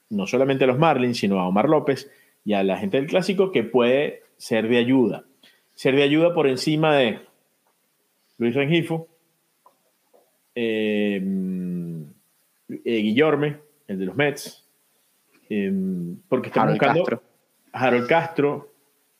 no 0.09 0.27
solamente 0.27 0.65
a 0.65 0.67
los 0.67 0.77
Marlins, 0.77 1.17
sino 1.17 1.39
a 1.39 1.47
Omar 1.47 1.69
López 1.69 2.11
y 2.43 2.53
a 2.53 2.63
la 2.63 2.77
gente 2.77 2.97
del 2.97 3.07
clásico 3.07 3.51
que 3.51 3.63
puede 3.63 4.23
ser 4.37 4.67
de 4.67 4.77
ayuda. 4.77 5.25
Ser 5.73 5.95
de 5.95 6.03
ayuda 6.03 6.33
por 6.33 6.47
encima 6.47 6.95
de 6.95 7.19
Luis 8.37 8.53
Rengifo, 8.55 9.07
eh, 10.53 11.21
eh, 12.69 12.97
Guillorme, 12.97 13.57
el 13.87 13.99
de 13.99 14.05
los 14.05 14.15
Mets, 14.17 14.67
eh, 15.49 15.71
porque 16.27 16.47
están 16.47 16.69
buscando 16.69 17.03
Castro. 17.03 17.23
Harold 17.71 18.07
Castro, 18.07 18.73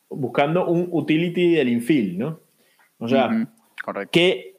buscando 0.10 0.68
un 0.68 0.90
utility 0.92 1.54
del 1.54 1.70
infield, 1.70 2.18
¿no? 2.18 2.40
O 3.00 3.08
sea, 3.08 3.48
que 4.12 4.56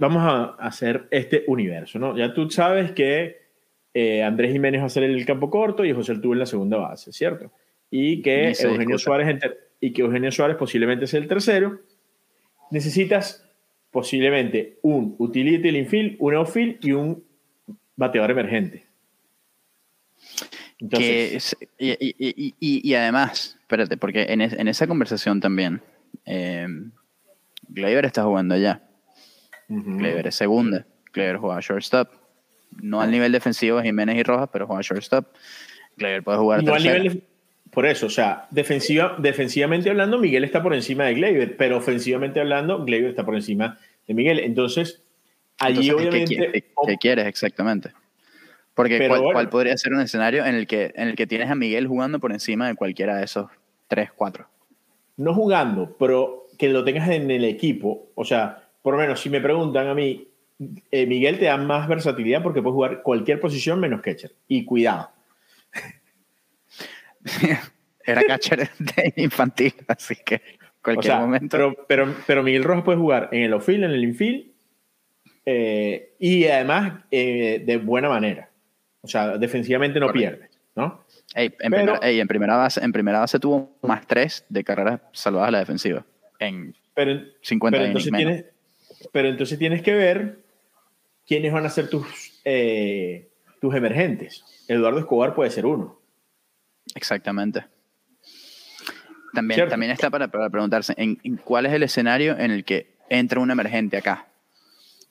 vamos 0.00 0.22
a 0.24 0.66
hacer 0.66 1.06
este 1.10 1.44
universo, 1.46 1.98
¿no? 1.98 2.16
Ya 2.16 2.32
tú 2.32 2.50
sabes 2.50 2.92
que 2.92 3.38
Andrés 4.24 4.52
Jiménez 4.52 4.80
va 4.80 4.86
a 4.86 4.88
ser 4.88 5.02
el 5.02 5.24
campo 5.26 5.50
corto 5.50 5.84
y 5.84 5.92
José 5.92 6.12
Altuve 6.12 6.34
en 6.34 6.38
la 6.40 6.46
segunda 6.46 6.78
base, 6.78 7.12
¿cierto? 7.12 7.52
Y 7.90 8.22
que 8.22 8.52
Eugenio 8.58 8.98
Suárez 8.98 9.38
y 9.78 9.92
que 9.92 10.02
Eugenio 10.02 10.32
Suárez 10.32 10.56
posiblemente 10.56 11.06
sea 11.06 11.20
el 11.20 11.28
tercero. 11.28 11.80
Necesitas 12.70 13.46
posiblemente 13.90 14.78
un 14.82 15.16
utility 15.18 15.58
del 15.58 15.76
infield, 15.76 16.16
un 16.18 16.34
outfield 16.34 16.82
y 16.82 16.92
un 16.92 17.22
bateador 17.96 18.30
emergente. 18.30 18.86
y, 21.78 22.94
además, 22.94 23.58
espérate, 23.60 23.98
porque 23.98 24.26
en, 24.30 24.40
esa 24.40 24.86
conversación 24.86 25.40
también, 25.40 25.82
eh, 26.24 26.66
Gleyber 27.68 28.06
está 28.06 28.22
jugando 28.22 28.54
allá. 28.54 28.82
Uh 29.70 30.04
es 30.24 30.34
segunda. 30.34 30.84
Gleyber 31.12 31.36
juega 31.38 31.60
shortstop. 31.60 32.08
No 32.82 33.00
al 33.00 33.10
nivel 33.10 33.32
defensivo 33.32 33.78
de 33.78 33.84
Jiménez 33.84 34.16
y 34.16 34.22
Rojas, 34.22 34.48
pero 34.52 34.66
juega 34.66 34.82
shortstop. 34.82 35.26
Gleyber 35.96 36.22
puede 36.22 36.38
jugar 36.38 36.62
no 36.62 36.74
al 36.74 36.82
nivel 36.82 37.22
Por 37.70 37.86
eso, 37.86 38.06
o 38.06 38.10
sea, 38.10 38.48
defensiva, 38.50 39.16
defensivamente 39.18 39.90
hablando, 39.90 40.18
Miguel 40.18 40.44
está 40.44 40.62
por 40.62 40.74
encima 40.74 41.04
de 41.04 41.14
Gleyber, 41.14 41.56
pero 41.56 41.78
ofensivamente 41.78 42.40
hablando, 42.40 42.84
Gleyber 42.84 43.10
está 43.10 43.24
por 43.24 43.34
encima 43.34 43.78
de 44.06 44.14
Miguel. 44.14 44.40
Entonces, 44.40 45.02
allí 45.58 45.90
obviamente... 45.90 46.64
¿qué, 46.86 46.96
quieres 47.00 47.26
exactamente? 47.26 47.92
Porque 48.74 49.08
¿cuál, 49.08 49.48
podría 49.48 49.76
ser 49.76 49.92
un 49.92 50.00
escenario 50.00 50.44
en 50.44 50.54
el, 50.54 50.66
que, 50.66 50.92
en 50.94 51.08
el 51.08 51.16
que 51.16 51.26
tienes 51.26 51.50
a 51.50 51.54
Miguel 51.54 51.86
jugando 51.86 52.18
por 52.18 52.32
encima 52.32 52.66
de 52.66 52.74
cualquiera 52.74 53.16
de 53.16 53.24
esos 53.24 53.50
tres, 53.88 54.10
cuatro? 54.14 54.48
No 55.16 55.34
jugando, 55.34 55.96
pero 55.98 56.46
que 56.56 56.68
lo 56.68 56.82
tengas 56.84 57.08
en 57.10 57.30
el 57.30 57.44
equipo. 57.44 58.10
O 58.14 58.24
sea, 58.24 58.59
por 58.82 58.94
lo 58.94 59.00
menos 59.00 59.20
si 59.20 59.30
me 59.30 59.40
preguntan 59.40 59.88
a 59.88 59.94
mí, 59.94 60.28
eh, 60.90 61.06
Miguel 61.06 61.38
te 61.38 61.46
da 61.46 61.56
más 61.56 61.88
versatilidad 61.88 62.42
porque 62.42 62.62
puedes 62.62 62.74
jugar 62.74 63.02
cualquier 63.02 63.40
posición 63.40 63.80
menos 63.80 64.00
catcher. 64.00 64.32
Y 64.48 64.64
cuidado. 64.64 65.10
Era 68.04 68.22
catcher 68.24 68.70
de 68.78 69.12
infantil, 69.16 69.74
así 69.88 70.16
que 70.24 70.42
cualquier 70.82 71.16
momento. 71.16 71.56
Pero, 71.56 71.74
pero, 71.86 72.14
pero, 72.26 72.42
Miguel 72.42 72.64
Rojas 72.64 72.84
puede 72.84 72.98
jugar 72.98 73.28
en 73.32 73.42
el 73.42 73.52
outfield, 73.52 73.84
en 73.84 73.90
el 73.90 74.04
infield 74.04 74.50
eh, 75.46 76.14
y 76.18 76.46
además 76.46 77.04
eh, 77.10 77.62
de 77.64 77.76
buena 77.76 78.08
manera. 78.08 78.50
O 79.02 79.08
sea, 79.08 79.38
defensivamente 79.38 79.98
no 79.98 80.12
pierde, 80.12 80.50
¿no? 80.76 81.04
en, 81.34 81.52
primera, 81.52 82.56
base, 82.56 82.84
en 82.84 82.92
primera 82.92 83.20
base 83.20 83.38
tuvo 83.38 83.78
más 83.82 84.06
tres 84.06 84.44
de 84.48 84.62
carreras 84.62 85.00
salvadas 85.12 85.48
a 85.48 85.52
la 85.52 85.58
defensiva. 85.60 86.04
En 86.38 86.74
pero, 86.94 87.20
50 87.40 87.78
pero 87.78 87.86
entonces, 87.86 88.12
tienes, 88.12 88.44
pero 89.12 89.28
entonces 89.28 89.58
tienes 89.58 89.82
que 89.82 89.94
ver 89.94 90.38
quiénes 91.26 91.52
van 91.52 91.66
a 91.66 91.70
ser 91.70 91.88
tus, 91.88 92.40
eh, 92.44 93.28
tus 93.60 93.74
emergentes. 93.74 94.44
Eduardo 94.68 94.98
Escobar 94.98 95.34
puede 95.34 95.50
ser 95.50 95.66
uno. 95.66 96.00
Exactamente. 96.94 97.64
También, 99.32 99.68
también 99.68 99.92
está 99.92 100.10
para, 100.10 100.28
preguntarse, 100.28 100.94
¿en, 100.96 101.16
cuál 101.44 101.66
es 101.66 101.72
el 101.72 101.84
escenario 101.84 102.36
en 102.36 102.50
el 102.50 102.64
que 102.64 102.96
entra 103.08 103.40
un 103.40 103.50
emergente 103.50 103.96
acá? 103.96 104.26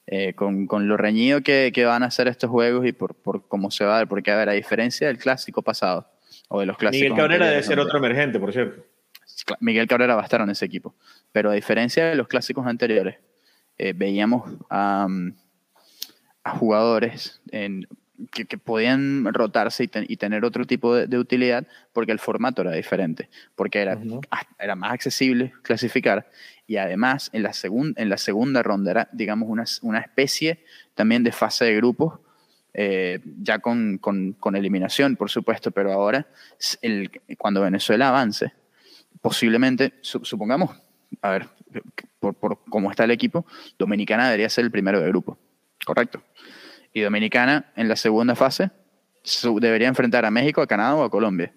Eh, 0.08 0.34
con, 0.34 0.66
con, 0.66 0.88
lo 0.88 0.98
reñido 0.98 1.42
que, 1.42 1.72
que, 1.74 1.86
van 1.86 2.02
a 2.04 2.10
ser 2.10 2.28
estos 2.28 2.50
juegos 2.50 2.86
y 2.86 2.94
por, 2.94 3.16
por, 3.16 3.48
cómo 3.48 3.70
se 3.70 3.86
va 3.86 3.96
a 3.96 4.00
ver, 4.00 4.08
porque 4.08 4.32
a 4.32 4.36
ver, 4.36 4.50
a 4.50 4.54
diferencia 4.54 5.08
del 5.08 5.20
clásico 5.20 5.62
pasado, 5.62 6.12
o 6.48 6.60
de 6.60 6.66
los 6.66 6.78
clásicos... 6.78 7.10
Miguel 7.10 7.18
Cabrera 7.18 7.48
debe 7.48 7.64
ser 7.64 7.80
otro 7.80 8.00
emergente, 8.00 8.40
por 8.40 8.52
cierto. 8.52 8.84
Miguel 9.60 9.88
Cabrera 9.88 10.16
va 10.16 10.22
a 10.22 10.26
estar 10.26 10.42
en 10.42 10.50
ese 10.50 10.66
equipo, 10.66 10.96
pero 11.32 11.52
a 11.52 11.54
diferencia 11.54 12.06
de 12.06 12.16
los 12.16 12.28
clásicos 12.28 12.66
anteriores, 12.66 13.18
eh, 13.80 13.94
veíamos 13.96 14.52
a, 14.70 15.08
a 16.44 16.52
jugadores 16.52 17.42
en, 17.52 17.88
que, 18.32 18.58
podían 18.58 19.26
rotarse 19.34 19.90
y, 20.08 20.18
tener 20.18 20.44
otro 20.46 20.66
tipo 20.66 20.96
de, 20.96 21.18
utilidad 21.18 21.66
porque 21.94 22.12
el 22.12 22.20
formato 22.20 22.62
era 22.62 22.72
diferente, 22.72 23.30
porque 23.56 23.80
era, 23.80 23.98
era 24.60 24.76
más 24.76 24.94
accesible 24.94 25.54
clasificar. 25.62 26.30
Y 26.68 26.78
además 26.78 27.30
en 27.34 27.44
la, 27.44 27.52
en 27.64 28.10
la 28.10 28.18
segunda 28.18 28.62
ronda 28.62 28.92
era, 28.92 29.10
digamos, 29.12 29.50
una, 29.50 29.64
una 29.82 30.00
especie 30.00 30.64
también 30.94 31.24
de 31.24 31.32
fase 31.32 31.66
de 31.66 31.76
grupos, 31.76 32.20
eh, 32.74 33.20
ya 33.42 33.60
con, 33.60 33.98
con, 33.98 34.34
con, 34.34 34.56
eliminación, 34.56 35.16
por 35.16 35.30
supuesto, 35.30 35.72
pero 35.72 35.92
ahora 35.92 36.28
el, 36.82 37.10
cuando 37.38 37.62
Venezuela 37.62 38.10
avance, 38.10 38.54
posiblemente, 39.22 39.94
supongamos, 40.02 40.80
a 41.22 41.32
ver, 41.32 41.50
por, 42.20 42.36
por 42.36 42.60
cómo 42.70 42.92
está 42.92 43.04
el 43.04 43.12
equipo, 43.12 43.46
Dominicana 43.78 44.26
debería 44.26 44.50
ser 44.50 44.66
el 44.66 44.72
primero 44.72 45.00
de 45.00 45.08
grupo, 45.08 45.38
¿correcto? 45.86 46.22
Y 46.94 47.02
Dominicana 47.02 47.72
en 47.76 47.88
la 47.88 47.96
segunda 47.96 48.36
fase 48.36 48.72
debería 49.60 49.88
enfrentar 49.88 50.26
a 50.26 50.32
México, 50.32 50.62
a 50.62 50.68
Canadá 50.68 50.96
o 50.96 51.04
a 51.04 51.10
Colombia. 51.10 51.54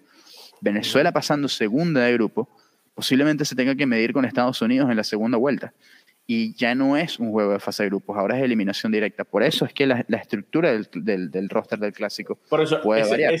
Venezuela 0.61 1.11
pasando 1.11 1.47
segunda 1.47 2.01
de 2.01 2.13
grupo, 2.13 2.47
posiblemente 2.93 3.45
se 3.45 3.55
tenga 3.55 3.75
que 3.75 3.85
medir 3.85 4.13
con 4.13 4.25
Estados 4.25 4.61
Unidos 4.61 4.89
en 4.89 4.97
la 4.97 5.03
segunda 5.03 5.37
vuelta. 5.37 5.73
Y 6.25 6.55
ya 6.55 6.73
no 6.73 6.95
es 6.95 7.19
un 7.19 7.31
juego 7.31 7.51
de 7.51 7.59
fase 7.59 7.83
de 7.83 7.89
grupos, 7.89 8.17
ahora 8.17 8.37
es 8.37 8.43
eliminación 8.43 8.91
directa. 8.91 9.25
Por 9.25 9.43
eso 9.43 9.65
es 9.65 9.73
que 9.73 9.85
la, 9.85 10.05
estructura 10.09 10.71
del, 10.71 11.31
del, 11.31 11.49
roster 11.49 11.79
del 11.79 11.91
clásico 11.91 12.39
Por 12.49 12.61
eso, 12.61 12.81
puede 12.81 13.09
variar. 13.09 13.35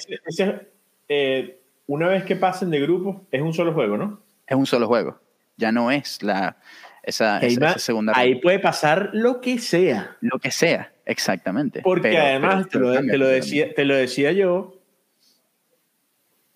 Eh, 1.07 1.59
una 1.87 2.07
vez 2.07 2.25
que 2.25 2.35
pasen 2.35 2.69
de 2.69 2.81
grupos, 2.81 3.21
es 3.31 3.41
un 3.41 3.53
solo 3.53 3.73
juego, 3.73 3.97
¿no? 3.97 4.21
Es 4.45 4.57
un 4.57 4.65
solo 4.65 4.87
juego. 4.87 5.19
Ya 5.57 5.71
no 5.71 5.91
es 5.91 6.21
la, 6.23 6.57
esa, 7.03 7.39
esa, 7.39 7.77
segunda 7.77 8.13
Ahí 8.15 8.35
puede 8.35 8.59
pasar 8.59 9.09
lo 9.13 9.41
que 9.41 9.59
sea. 9.59 10.17
Lo 10.21 10.39
que 10.39 10.51
sea. 10.51 10.93
Exactamente. 11.05 11.81
Porque 11.81 12.17
además, 12.17 12.69
te, 12.69 12.79
lo, 12.79 13.27
decía, 13.27 13.73
te 13.73 13.83
lo 13.83 13.95
decía 13.95 14.31
yo, 14.31 14.81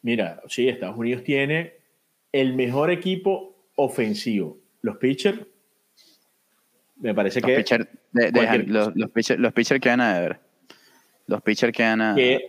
mira, 0.02 0.42
sí, 0.48 0.70
Estados 0.70 0.98
Unidos 0.98 1.24
tiene 1.24 1.74
el 2.32 2.54
mejor 2.54 2.92
equipo 2.92 3.56
ofensivo. 3.76 4.58
Los 4.82 4.98
pitchers, 4.98 5.40
me 6.96 7.14
parece 7.14 7.42
que... 7.42 7.66
los, 8.14 8.96
los, 8.96 9.12
pitchers, 9.12 9.40
los 9.40 9.52
pitchers 9.52 9.82
quedan 9.82 10.00
a 10.00 10.20
ver. 10.20 10.40
Los 11.26 11.42
pitchers 11.42 11.74
quedan 11.74 12.02
a... 12.02 12.16
Que 12.16 12.48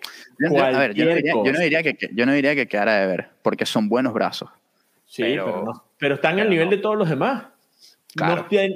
a 0.56 0.78
ver, 0.78 0.94
yo 0.94 1.04
no, 1.04 1.14
diría, 1.58 1.82
que, 1.82 1.96
yo 2.12 2.26
no 2.26 2.32
diría 2.32 2.54
que 2.54 2.68
quedara 2.68 3.00
de 3.00 3.06
ver, 3.08 3.28
porque 3.42 3.66
son 3.66 3.88
buenos 3.88 4.14
brazos. 4.14 4.50
Sí, 5.04 5.22
pero, 5.22 5.46
pero, 5.46 5.87
están 6.14 6.40
al 6.40 6.50
nivel 6.50 6.70
de 6.70 6.78
todos 6.78 6.96
los 6.96 7.08
demás 7.08 7.44
no, 8.16 8.36
están, 8.36 8.72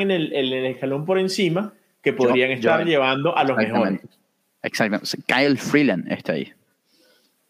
en, 0.00 0.10
el, 0.10 0.66
escalón 0.66 1.04
por 1.04 1.18
encima 1.18 1.74
que 2.02 2.12
podrían 2.12 2.52
estar 2.52 2.84
llevando 2.84 3.36
a 3.36 3.42
los 3.44 3.56
mejores. 3.56 4.00
Exactamente. 4.62 5.18
Kyle 5.26 5.58
Freeland 5.58 6.12
está 6.12 6.34
ahí. 6.34 6.52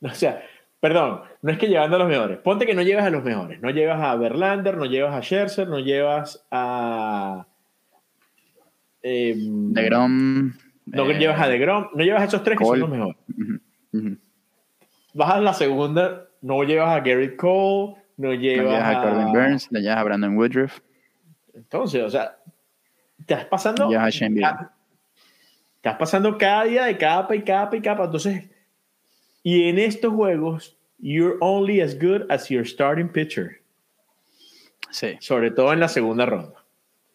O 0.02 0.08
sea, 0.08 0.42
perdón, 0.80 1.20
no 1.42 1.52
es 1.52 1.58
que 1.58 1.66
llevando 1.66 1.96
a 1.96 1.98
los 1.98 2.08
mejores. 2.08 2.38
Ponte 2.38 2.64
que 2.64 2.72
no 2.72 2.80
llevas 2.80 3.04
a 3.04 3.10
los 3.10 3.22
mejores. 3.22 3.60
No 3.60 3.68
llevas 3.68 4.00
a 4.00 4.16
Verlander, 4.16 4.78
no 4.78 4.86
llevas 4.86 5.14
a 5.14 5.20
Scherzer, 5.20 5.68
no 5.68 5.78
llevas 5.78 6.42
a. 6.50 7.46
Eh, 9.02 9.34
DeGrom. 9.36 10.54
No 10.86 11.12
llevas 11.12 11.38
a 11.38 11.48
eh, 11.48 11.50
DeGrom. 11.50 11.88
No 11.92 12.02
llevas 12.02 12.22
a 12.22 12.24
esos 12.24 12.42
tres 12.42 12.56
que 12.56 12.64
son 12.64 12.80
los 12.80 12.88
mejores. 12.88 13.16
A 15.18 15.38
la 15.38 15.52
segunda, 15.52 16.29
no 16.42 16.62
llevas 16.64 16.96
a 16.96 17.00
Garrett 17.00 17.36
Cole 17.36 18.00
no 18.20 18.34
llevas 18.34 18.84
a, 18.84 19.02
Corbin 19.02 19.32
Burns, 19.32 19.72
no 19.72 19.80
llevas 19.80 19.96
a 19.96 20.04
Brandon 20.04 20.36
Woodruff. 20.36 20.80
Entonces, 21.54 22.02
o 22.02 22.10
sea, 22.10 22.36
estás 23.18 23.46
pasando. 23.46 23.90
Ya 23.90 24.04
a 24.04 24.08
estás 24.08 25.96
pasando 25.98 26.36
cada 26.36 26.64
día 26.64 26.84
de 26.84 26.98
capa 26.98 27.34
y 27.34 27.42
capa 27.42 27.76
y 27.76 27.80
capa. 27.80 28.04
Entonces, 28.04 28.44
Y 29.42 29.70
en 29.70 29.78
estos 29.78 30.12
juegos, 30.12 30.76
you're 30.98 31.38
only 31.40 31.80
as 31.80 31.94
good 31.94 32.30
as 32.30 32.50
your 32.50 32.66
starting 32.66 33.08
pitcher. 33.08 33.62
Sí. 34.90 35.16
Sobre 35.20 35.50
todo 35.50 35.72
en 35.72 35.80
la 35.80 35.88
segunda 35.88 36.26
ronda. 36.26 36.62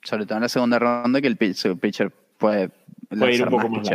Sobre 0.02 0.26
todo 0.26 0.40
en 0.40 0.44
la 0.44 0.50
segunda 0.50 0.80
ronda 0.80 1.22
que 1.22 1.28
el 1.28 1.38
pitcher 1.38 2.12
puede, 2.40 2.72
puede 3.10 3.36
ir 3.36 3.44
un 3.44 3.50
poco 3.50 3.70
más 3.70 3.92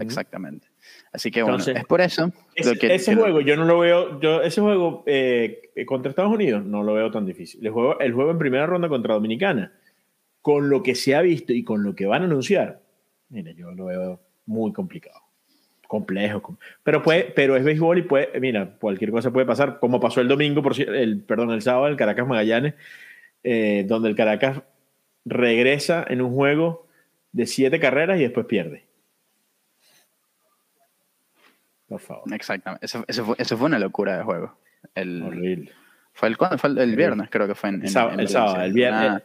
Exactamente. 0.00 0.66
Así 1.12 1.30
que 1.30 1.42
bueno, 1.42 1.58
es 1.58 1.84
por 1.86 2.00
eso. 2.00 2.30
que, 2.54 2.94
ese 2.94 3.14
juego 3.14 3.40
yo 3.40 3.56
no 3.56 3.64
lo 3.64 3.78
veo, 3.78 4.20
yo 4.20 4.42
ese 4.42 4.60
juego 4.60 5.02
eh, 5.06 5.70
contra 5.86 6.10
Estados 6.10 6.32
Unidos 6.32 6.64
no 6.64 6.82
lo 6.82 6.94
veo 6.94 7.10
tan 7.10 7.24
difícil. 7.24 7.64
El 7.64 7.72
juego, 7.72 7.98
el 8.00 8.12
juego 8.12 8.30
en 8.30 8.38
primera 8.38 8.66
ronda 8.66 8.88
contra 8.88 9.14
Dominicana, 9.14 9.72
con 10.42 10.68
lo 10.68 10.82
que 10.82 10.94
se 10.94 11.14
ha 11.14 11.22
visto 11.22 11.52
y 11.52 11.64
con 11.64 11.82
lo 11.82 11.94
que 11.94 12.06
van 12.06 12.22
a 12.22 12.26
anunciar, 12.26 12.82
mira, 13.30 13.52
yo 13.52 13.70
lo 13.72 13.86
veo 13.86 14.20
muy 14.44 14.72
complicado 14.72 15.26
complejo. 15.86 16.58
Pero, 16.82 17.02
puede, 17.02 17.24
pero 17.24 17.56
es 17.56 17.64
béisbol 17.64 17.98
y 17.98 18.02
puede, 18.02 18.40
mira, 18.40 18.76
cualquier 18.78 19.10
cosa 19.10 19.32
puede 19.32 19.46
pasar, 19.46 19.78
como 19.78 20.00
pasó 20.00 20.20
el 20.20 20.28
domingo, 20.28 20.62
por, 20.62 20.78
el, 20.80 21.22
perdón, 21.22 21.50
el 21.52 21.62
sábado, 21.62 21.86
el 21.86 21.96
Caracas 21.96 22.26
Magallanes, 22.26 22.74
eh, 23.42 23.84
donde 23.86 24.08
el 24.08 24.16
Caracas 24.16 24.62
regresa 25.24 26.04
en 26.08 26.20
un 26.20 26.34
juego 26.34 26.86
de 27.32 27.46
siete 27.46 27.80
carreras 27.80 28.18
y 28.18 28.22
después 28.22 28.46
pierde. 28.46 28.84
Por 31.88 32.00
favor. 32.00 32.32
Exactamente. 32.32 32.84
Eso, 32.84 33.04
fue, 33.04 33.36
eso 33.38 33.56
fue, 33.56 33.66
una 33.66 33.78
locura 33.78 34.16
de 34.18 34.24
juego. 34.24 34.58
El, 34.94 35.22
Horrible. 35.22 35.72
Fue 36.12 36.28
el, 36.28 36.36
fue 36.36 36.70
el, 36.70 36.96
viernes, 36.96 37.28
creo 37.30 37.46
que 37.46 37.54
fue 37.54 37.70
en, 37.70 37.82
el, 37.82 37.88
sábado, 37.88 38.18
el, 38.18 38.28
sábado, 38.28 38.62
el 38.62 38.72
viernes. 38.72 39.22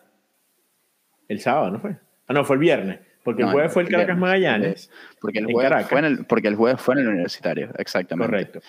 El 1.27 1.39
sábado, 1.39 1.71
¿no 1.71 1.79
fue? 1.79 1.97
Ah, 2.27 2.33
no, 2.33 2.43
fue 2.43 2.57
el 2.57 2.59
viernes. 2.59 2.99
Porque 3.23 3.43
el 3.43 3.49
jueves 3.49 3.71
fue 3.71 3.83
el 3.83 3.89
Caracas 3.89 4.17
Magallanes. 4.17 4.91
Porque 5.19 5.39
el, 5.39 5.45
jueves 5.45 5.87
fue 5.87 5.99
en 5.99 6.05
el, 6.05 6.25
porque 6.25 6.47
el 6.47 6.55
jueves 6.55 6.81
fue 6.81 6.95
en 6.95 7.01
el 7.01 7.07
universitario, 7.07 7.69
exactamente. 7.77 8.29
Correcto. 8.29 8.59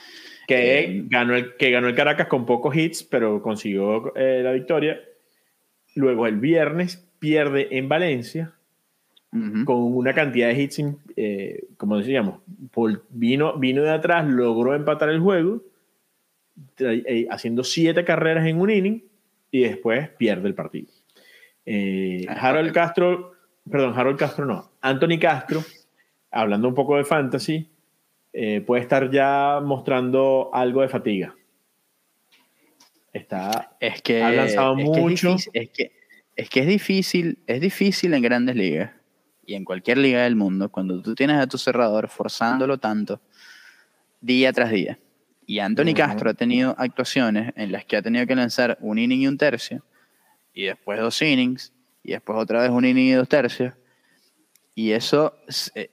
Que, 0.46 0.80
eh, 0.80 1.04
ganó 1.06 1.34
el, 1.34 1.56
que 1.56 1.70
ganó 1.70 1.88
el 1.88 1.94
Caracas 1.94 2.26
con 2.26 2.44
pocos 2.44 2.76
hits, 2.76 3.02
pero 3.02 3.42
consiguió 3.42 4.14
eh, 4.14 4.42
la 4.44 4.52
victoria. 4.52 5.00
Luego 5.94 6.26
el 6.26 6.38
viernes 6.38 6.96
pierde 7.18 7.68
en 7.76 7.88
Valencia 7.88 8.54
con 9.64 9.96
una 9.96 10.12
cantidad 10.12 10.48
de 10.48 10.62
hits, 10.62 10.82
eh, 11.16 11.64
como 11.78 11.96
decíamos, 11.96 12.40
vino, 13.08 13.58
vino 13.58 13.82
de 13.82 13.90
atrás, 13.90 14.28
logró 14.28 14.74
empatar 14.74 15.08
el 15.08 15.20
juego, 15.20 15.62
haciendo 17.30 17.64
siete 17.64 18.04
carreras 18.04 18.46
en 18.46 18.60
un 18.60 18.70
inning 18.70 19.02
y 19.50 19.62
después 19.62 20.10
pierde 20.10 20.48
el 20.48 20.54
partido. 20.54 20.88
Harold 22.28 22.72
Castro 22.72 23.32
perdón, 23.68 23.94
Harold 23.96 24.18
Castro 24.18 24.44
no, 24.44 24.72
Anthony 24.80 25.18
Castro, 25.20 25.64
hablando 26.30 26.68
un 26.68 26.74
poco 26.74 26.96
de 26.96 27.04
fantasy, 27.04 27.68
eh, 28.32 28.60
puede 28.60 28.82
estar 28.82 29.10
ya 29.10 29.60
mostrando 29.62 30.50
algo 30.52 30.82
de 30.82 30.88
fatiga. 30.88 31.34
Está, 33.12 33.76
es 33.78 34.00
que, 34.00 34.22
ha 34.22 34.32
lanzado 34.32 34.74
mucho. 34.74 35.36
es, 35.52 35.70
que, 35.70 35.92
es 36.34 36.48
que 36.48 36.60
es 36.60 36.66
difícil, 36.66 37.38
es 37.46 37.60
difícil 37.60 38.14
en 38.14 38.22
grandes 38.22 38.56
ligas 38.56 38.90
y 39.52 39.54
en 39.54 39.66
cualquier 39.66 39.98
liga 39.98 40.22
del 40.22 40.34
mundo 40.34 40.70
cuando 40.70 41.02
tú 41.02 41.14
tienes 41.14 41.36
a 41.36 41.46
tu 41.46 41.58
cerrador 41.58 42.08
forzándolo 42.08 42.78
tanto 42.78 43.20
día 44.18 44.50
tras 44.50 44.70
día. 44.70 44.98
Y 45.46 45.58
Anthony 45.58 45.92
Castro 45.94 46.30
ha 46.30 46.34
tenido 46.34 46.74
actuaciones 46.78 47.52
en 47.54 47.70
las 47.70 47.84
que 47.84 47.98
ha 47.98 48.02
tenido 48.02 48.26
que 48.26 48.34
lanzar 48.34 48.78
un 48.80 48.98
inning 48.98 49.20
y 49.20 49.26
un 49.26 49.36
tercio, 49.36 49.84
y 50.54 50.64
después 50.64 50.98
dos 50.98 51.20
innings, 51.20 51.70
y 52.02 52.12
después 52.12 52.38
otra 52.38 52.62
vez 52.62 52.70
un 52.70 52.86
inning 52.86 53.08
y 53.08 53.12
dos 53.12 53.28
tercios. 53.28 53.74
Y 54.74 54.92
eso 54.92 55.36
eh, 55.74 55.90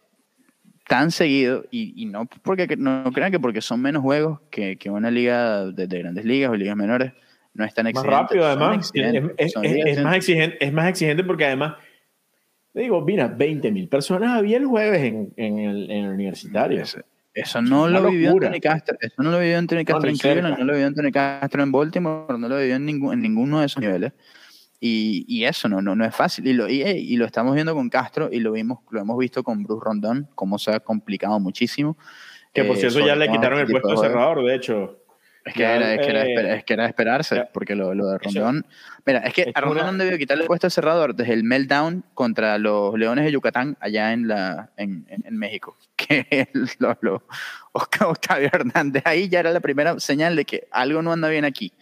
tan 0.88 1.12
seguido, 1.12 1.66
y, 1.70 2.06
no 2.06 2.28
porque 2.28 2.78
no 2.78 3.12
crean 3.12 3.32
que 3.32 3.42
porque 3.42 3.60
son 3.60 3.82
menos 3.82 4.02
juegos 4.04 4.40
que, 4.50 4.78
que 4.78 4.90
una 4.90 5.12
liga 5.12 5.66
de, 5.66 5.86
grandes 5.86 6.24
ligas 6.24 6.50
o 6.50 6.56
ligas 6.56 6.78
menores, 6.78 7.12
no 7.54 7.66
es 7.66 7.74
tan 7.74 7.88
exigente. 7.88 8.16
Más 8.16 8.22
rápido, 8.22 8.46
además. 8.46 8.90
Es, 8.94 10.02
más 10.02 10.16
exigente, 10.16 10.66
es 10.66 10.72
más 10.72 10.88
exigente 10.88 11.26
porque 11.26 11.46
además, 11.46 11.74
digo, 12.74 13.02
mira, 13.02 13.28
20 13.28 13.72
mil 13.72 13.88
personas 13.88 14.38
había 14.38 14.58
el 14.58 14.66
jueves 14.66 15.02
en, 15.04 15.34
en, 15.38 15.60
el, 15.60 15.92
en 15.92 16.06
el, 16.06 16.12
universitario. 16.12 16.84
Eso, 17.34 17.62
no 17.62 17.88
lo 17.88 18.10
vivió 18.10 18.32
Anthony 18.32 18.60
Castro. 18.62 18.98
Eso 19.00 19.24
no 19.24 19.32
lo 19.32 19.40
vivió 19.40 19.58
Anthony 19.58 19.86
Castro 19.86 20.10
en 20.10 20.18
Cleveland, 20.18 20.58
no 20.58 20.66
lo 20.66 20.74
vivió 20.74 20.88
Anthony 20.88 21.12
Castro 21.12 21.64
en 21.64 21.72
Baltimore, 21.72 22.38
no 22.38 22.50
lo 22.50 22.58
vivió 22.58 22.76
en, 22.76 22.86
ningún, 22.86 23.14
en 23.14 23.22
ninguno 23.22 23.60
de 23.60 23.66
esos 23.66 23.82
niveles. 23.82 24.14
Y, 24.82 25.44
eso 25.44 25.68
no, 25.68 25.82
no, 25.82 25.96
no 25.96 26.06
es 26.06 26.16
fácil. 26.16 26.48
Y 26.48 26.54
lo, 26.54 26.70
y, 26.70 27.16
lo 27.18 27.26
estamos 27.26 27.54
viendo 27.54 27.74
con 27.76 27.90
Castro 27.90 28.30
y 28.32 28.40
lo, 28.40 28.54
vimos, 28.54 28.80
lo 28.90 29.02
hemos 29.02 29.18
visto 29.18 29.44
con 29.44 29.64
Bruce 29.64 29.84
Rondón, 29.84 30.30
cómo 30.36 30.58
se 30.58 30.72
ha 30.72 30.80
complicado 30.80 31.40
muchísimo. 31.40 31.98
Que 32.54 32.64
por 32.64 32.78
eh, 32.78 32.80
cierto 32.80 33.00
ya 33.06 33.16
le 33.16 33.30
quitaron 33.30 33.60
el 33.60 33.68
puesto 33.68 33.90
de 33.90 33.98
cerrador, 33.98 34.44
de 34.44 34.56
hecho. 34.56 35.04
Es 35.50 35.56
que, 35.56 35.64
era, 35.64 35.94
es, 35.96 36.00
que 36.00 36.10
era, 36.12 36.26
eh, 36.26 36.58
es 36.58 36.64
que 36.64 36.74
era 36.74 36.86
esperarse, 36.86 37.48
porque 37.52 37.76
lo, 37.76 37.96
lo 37.96 38.08
de 38.08 38.20
Rondón. 38.20 38.66
Mira, 39.04 39.20
es 39.20 39.34
que 39.34 39.52
a 39.54 39.62
Rondón 39.62 39.98
debió 39.98 40.16
quitarle 40.18 40.44
el 40.44 40.48
puesto 40.48 40.68
de 40.68 40.72
cerrador 40.72 41.16
desde 41.16 41.34
el 41.34 41.44
meltdown 41.44 42.06
contra 42.14 42.60
los 42.60 42.98
Leones 42.98 43.26
de 43.26 43.32
Yucatán 43.32 43.76
allá 43.80 44.14
en, 44.14 44.28
la, 44.28 44.70
en, 44.78 45.08
en, 45.10 45.38
México. 45.38 45.76
Que 45.96 46.48
lo, 46.78 46.98
lo, 47.02 47.24
Octavio 47.74 48.50
Hernández 48.54 49.04
ahí 49.06 49.28
ya 49.28 49.40
era 49.40 49.52
la 49.52 49.60
primera 49.60 50.00
señal 50.00 50.36
de 50.36 50.46
que 50.46 50.68
algo 50.72 51.02
no 51.02 51.12
anda 51.12 51.30
bien 51.30 51.46
aquí. 51.46 51.74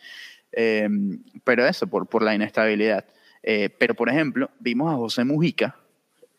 Em, 0.53 1.21
pero 1.43 1.67
eso, 1.67 1.87
por, 1.87 2.07
por 2.07 2.23
la 2.23 2.33
inestabilidad. 2.33 3.05
Eh, 3.43 3.69
pero, 3.69 3.95
por 3.95 4.09
ejemplo, 4.09 4.49
vimos 4.59 4.93
a 4.93 4.95
José 4.95 5.25
Mujica, 5.25 5.75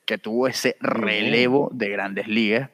que 0.07 0.17
tuvo 0.17 0.49
ese 0.49 0.77
relevo 0.81 1.71
de 1.75 1.91
grandes 1.91 2.27
ligas, 2.27 2.71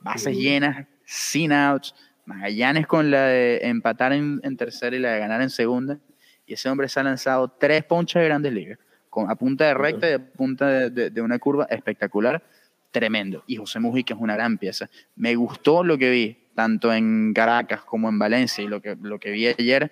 bases 0.00 0.34
llenas, 0.34 0.86
sin 1.04 1.52
outs, 1.52 1.94
Magallanes 2.28 2.86
con 2.86 3.10
la 3.10 3.22
de 3.22 3.60
empatar 3.62 4.12
en, 4.12 4.56
tercera 4.58 4.94
y 4.94 4.98
la 4.98 5.12
de 5.12 5.18
ganar 5.18 5.40
en 5.40 5.48
segunda, 5.48 5.98
y 6.46 6.52
ese 6.52 6.68
hombre 6.68 6.86
se 6.88 7.00
ha 7.00 7.02
lanzado 7.02 7.48
tres 7.48 7.84
ponchas 7.84 8.20
de 8.20 8.28
grandes 8.28 8.52
ligas, 8.52 8.78
con, 9.08 9.30
a 9.30 9.34
punta 9.34 9.64
de 9.64 9.74
recta 9.74 10.10
y 10.10 10.12
a 10.12 10.18
punta 10.18 10.90
de, 10.90 11.08
de, 11.08 11.22
una 11.22 11.38
curva 11.38 11.64
espectacular, 11.70 12.42
tremendo. 12.90 13.44
Y 13.46 13.56
José 13.56 13.80
Mujica 13.80 14.12
es 14.12 14.20
una 14.20 14.34
gran 14.34 14.58
pieza. 14.58 14.90
Me 15.16 15.34
gustó 15.36 15.82
lo 15.82 15.96
que 15.96 16.10
vi, 16.10 16.36
tanto 16.54 16.92
en 16.92 17.32
Caracas 17.32 17.80
como 17.80 18.10
en 18.10 18.18
Valencia, 18.18 18.62
y 18.62 18.66
lo 18.66 18.82
que, 18.82 18.94
lo 19.00 19.18
que 19.18 19.30
vi 19.30 19.46
ayer 19.46 19.90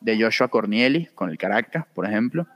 de 0.00 0.18
Joshua 0.18 0.48
Cornieli 0.48 1.06
con 1.14 1.28
el 1.28 1.36
Caracas, 1.36 1.84
por 1.94 2.06
ejemplo. 2.06 2.46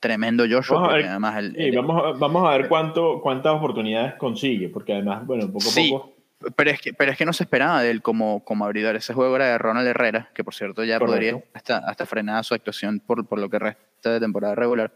Tremendo 0.00 0.44
Joshua, 0.50 0.78
vamos 0.78 0.94
a 0.94 0.96
ver, 0.96 1.06
además 1.06 1.36
el, 1.36 1.76
vamos, 1.76 2.18
vamos, 2.18 2.48
a 2.48 2.56
ver 2.56 2.68
cuánto, 2.68 3.20
cuántas 3.20 3.52
oportunidades 3.54 4.14
consigue, 4.14 4.70
porque 4.70 4.94
además, 4.94 5.26
bueno, 5.26 5.52
poco 5.52 5.68
a 5.68 5.74
poco... 5.74 6.11
Pero 6.56 6.70
es, 6.70 6.80
que, 6.80 6.92
pero 6.92 7.12
es 7.12 7.18
que 7.18 7.24
no 7.24 7.32
se 7.32 7.44
esperaba 7.44 7.82
de 7.82 7.90
él 7.90 8.02
como, 8.02 8.44
como 8.44 8.64
abridor. 8.64 8.96
Ese 8.96 9.14
juego 9.14 9.36
era 9.36 9.46
de 9.46 9.58
Ronald 9.58 9.86
Herrera, 9.86 10.30
que 10.34 10.44
por 10.44 10.54
cierto 10.54 10.84
ya 10.84 10.98
podría 10.98 11.42
hasta, 11.54 11.78
hasta 11.78 12.06
frenar 12.06 12.44
su 12.44 12.54
actuación 12.54 13.00
por, 13.00 13.26
por 13.26 13.38
lo 13.38 13.48
que 13.48 13.58
resta 13.58 14.12
de 14.12 14.20
temporada 14.20 14.54
regular, 14.54 14.92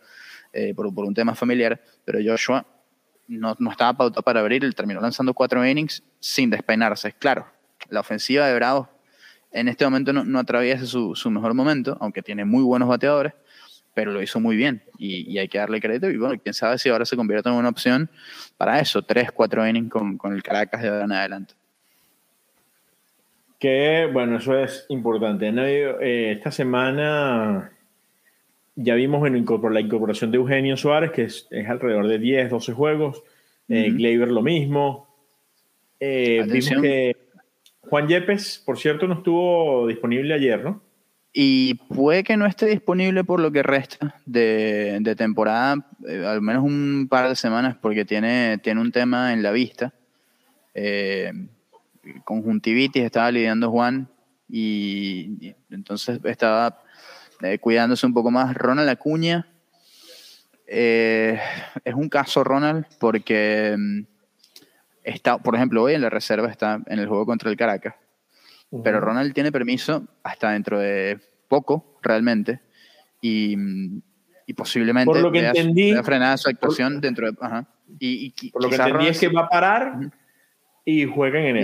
eh, 0.53 0.75
por, 0.75 0.93
por, 0.95 1.05
un 1.05 1.15
tema 1.15 1.35
familiar. 1.35 1.81
Pero 2.05 2.19
Joshua 2.25 2.67
no, 3.29 3.57
no 3.59 3.71
estaba 3.71 3.93
pautado 3.95 4.23
para 4.23 4.41
abrir, 4.41 4.65
él 4.65 4.75
terminó 4.75 5.01
lanzando 5.01 5.35
cuatro 5.35 5.67
innings 5.67 6.03
sin 6.21 6.51
despeinarse. 6.51 7.13
Claro, 7.13 7.47
la 7.89 8.01
ofensiva 8.01 8.47
de 8.47 8.55
Bravos 8.55 8.89
en 9.57 9.69
este 9.69 9.85
momento 9.85 10.13
no, 10.13 10.39
atraviesa 10.39 10.85
su, 10.85 11.31
mejor 11.31 11.55
momento, 11.55 11.97
aunque 12.01 12.23
tiene 12.23 12.45
muy 12.45 12.63
buenos 12.63 12.89
bateadores, 12.89 13.33
pero 13.97 14.13
lo 14.13 14.21
hizo 14.21 14.41
muy 14.41 14.57
bien 14.57 14.83
y, 14.99 15.39
hay 15.39 15.49
que 15.49 15.57
darle 15.57 15.81
crédito. 15.81 16.11
Y 16.11 16.19
bueno, 16.19 16.39
quién 16.39 16.53
sabe 16.53 16.77
si 16.77 16.91
ahora 16.91 17.07
se 17.07 17.17
convierte 17.17 17.49
en 17.49 17.55
una 17.55 17.71
opción 17.71 18.11
para 18.59 18.79
eso, 18.79 19.01
tres, 19.01 19.33
cuatro 19.33 19.67
innings 19.67 19.91
con, 19.91 20.21
el 20.35 20.43
Caracas 20.43 20.83
de 20.83 20.89
ahora 20.91 21.05
en 21.07 21.13
adelante. 21.13 21.55
Que 23.59 24.07
bueno, 24.13 24.37
eso 24.37 24.55
es 24.59 24.85
importante. 24.91 25.49
Eh, 25.49 26.33
esta 26.33 26.51
semana 26.51 27.73
ya 28.75 28.95
vimos 28.97 29.27
por 29.47 29.73
la 29.73 29.81
incorporación 29.81 30.31
de 30.31 30.37
Eugenio 30.37 30.77
Suárez, 30.77 31.13
que 31.13 31.23
es, 31.23 31.49
alrededor 31.67 32.07
de 32.07 32.19
10, 32.19 32.51
12 32.51 32.73
juegos. 32.75 33.23
Eh, 33.71 33.89
lo 33.89 34.43
mismo. 34.43 35.09
Eh, 35.99 36.45
vimos 36.47 36.83
que 36.83 37.17
Juan 37.81 38.09
Yepes, 38.09 38.63
por 38.63 38.79
cierto, 38.79 39.09
no 39.09 39.15
estuvo 39.15 39.87
disponible 39.87 40.35
ayer, 40.35 40.63
¿no? 40.63 40.83
Y 41.39 41.75
puede 41.75 42.25
que 42.25 42.39
no 42.39 42.47
esté 42.47 42.65
disponible 42.65 43.23
por 43.23 43.41
lo 43.41 43.53
que 43.53 43.63
resta 43.63 44.15
de, 44.25 45.15
temporada, 45.19 45.87
eh, 46.09 46.25
al 46.25 46.41
menos 46.41 46.65
un 46.65 47.09
par 47.11 47.29
de 47.29 47.37
semanas, 47.37 47.77
porque 47.79 48.07
tiene, 48.07 48.57
tiene 48.57 48.81
un 48.81 48.91
tema 48.91 49.35
en 49.35 49.43
la 49.43 49.51
vista. 49.51 49.93
Eh, 50.73 51.31
conjuntivitis 52.25 53.05
estaba 53.05 53.31
lidiando 53.31 53.71
Juan 53.71 54.09
y, 54.49 55.55
entonces 55.69 56.21
estaba 56.25 56.83
eh, 57.43 57.59
cuidándose 57.59 58.07
un 58.07 58.15
poco 58.15 58.31
más. 58.31 58.55
Ronald 58.55 58.89
Acuña 58.89 59.47
es 60.67 61.95
un 61.95 62.09
caso, 62.09 62.45
Ronald, 62.45 62.87
porque 62.99 63.77
mm, 63.79 64.01
está, 65.05 65.37
por 65.37 65.55
ejemplo, 65.55 65.83
hoy 65.83 65.93
en 65.93 66.01
la 66.01 66.09
reserva 66.09 66.49
está 66.49 66.81
en 66.87 66.99
el 66.99 67.07
juego 67.07 67.27
contra 67.27 67.51
el 67.51 67.59
Caracas. 67.59 67.95
Pero 68.83 69.01
Ronald 69.01 69.33
tiene 69.33 69.53
permiso 69.53 70.07
hasta 70.23 70.51
dentro 70.53 70.79
de 70.79 71.19
poco, 71.49 71.99
realmente. 72.03 72.61
Y, 73.21 73.57
y 74.47 74.55
posiblemente 74.55 75.13
por 75.13 75.21
lo 75.21 75.33
que 75.33 75.41
vea, 75.41 75.55
su, 75.55 76.05
frenada 76.05 76.37
su 76.37 76.49
actuación 76.49 77.01
dentro 77.01 77.31
de. 77.31 77.37
Ajá. 77.41 77.67
Y, 77.99 78.51
por 78.51 78.63
lo 78.63 78.69
que 78.69 78.77
entendí 78.77 79.07
es 79.09 79.21
que 79.21 79.29
va 79.29 79.43
a 79.43 79.49
parar 79.49 80.11
Y 80.85 81.05
juega 81.07 81.41
en 81.41 81.47
enero. 81.47 81.61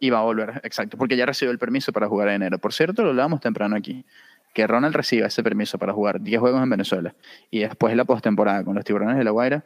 Y 0.00 0.10
va, 0.10 0.18
a 0.18 0.22
volver, 0.22 0.60
exacto, 0.64 0.96
porque 0.96 1.16
ya 1.16 1.26
recibió 1.26 1.50
el 1.52 1.58
permiso 1.58 1.92
para 1.92 2.08
jugar 2.08 2.28
en 2.28 2.34
enero. 2.36 2.58
Por 2.58 2.72
cierto, 2.72 3.02
lo 3.02 3.10
hablábamos 3.10 3.40
temprano 3.40 3.76
aquí, 3.76 4.04
que 4.54 4.66
Ronald 4.66 4.94
reciba 4.94 5.26
ese 5.26 5.42
permiso 5.42 5.78
para 5.78 5.92
jugar 5.92 6.20
10 6.20 6.40
juegos 6.40 6.62
en 6.62 6.70
Venezuela 6.70 7.14
y 7.50 7.60
después 7.60 7.94
la 7.96 8.04
postemporada 8.04 8.64
con 8.64 8.74
los 8.74 8.84
tiburones 8.84 9.16
de 9.16 9.24
la 9.24 9.30
Guaira, 9.30 9.64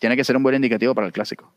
tiene 0.00 0.16
que 0.16 0.24
ser 0.24 0.36
un 0.36 0.42
buen 0.42 0.56
indicativo 0.56 0.94
para 0.94 1.06
el 1.06 1.12
clásico. 1.12 1.52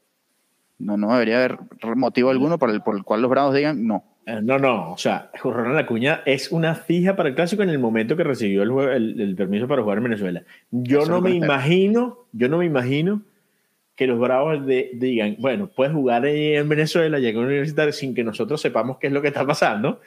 No, 0.79 0.95
no 0.97 1.11
debería 1.13 1.37
haber 1.37 1.57
motivo 1.95 2.29
alguno 2.29 2.59
por 2.59 2.69
el, 2.69 2.81
por 2.81 2.95
el 2.95 3.03
cual 3.03 3.21
los 3.21 3.31
Bravos 3.31 3.55
digan 3.55 3.87
no. 3.87 4.03
Eh, 4.27 4.41
no, 4.43 4.59
no, 4.59 4.91
o 4.91 4.97
sea, 4.97 5.31
Ronald 5.41 5.77
Acuña 5.77 6.21
es 6.25 6.51
una 6.51 6.75
fija 6.75 7.15
para 7.15 7.29
el 7.29 7.35
clásico 7.35 7.63
en 7.63 7.69
el 7.69 7.79
momento 7.79 8.17
que 8.17 8.25
recibió 8.25 8.61
el, 8.61 9.21
el, 9.21 9.35
permiso 9.37 9.69
para 9.69 9.81
jugar 9.81 9.99
en 9.99 10.03
Venezuela. 10.03 10.43
Yo 10.69 11.05
no 11.05 11.21
me 11.21 11.31
imagino, 11.31 12.25
yo 12.33 12.49
no 12.49 12.57
me 12.57 12.65
imagino 12.65 13.21
que 13.95 14.05
los 14.05 14.19
Bravos 14.19 14.65
digan, 14.65 15.37
bueno, 15.39 15.67
puedes 15.73 15.93
jugar 15.93 16.25
en 16.25 16.67
Venezuela, 16.67 17.19
llegar 17.19 17.37
a 17.37 17.39
un 17.39 17.45
universitario 17.45 17.93
sin 17.93 18.13
que 18.13 18.23
nosotros 18.23 18.59
sepamos 18.59 18.97
qué 18.97 19.07
es 19.07 19.13
lo 19.13 19.21
que 19.21 19.29
está 19.29 19.47
pasando. 19.47 20.01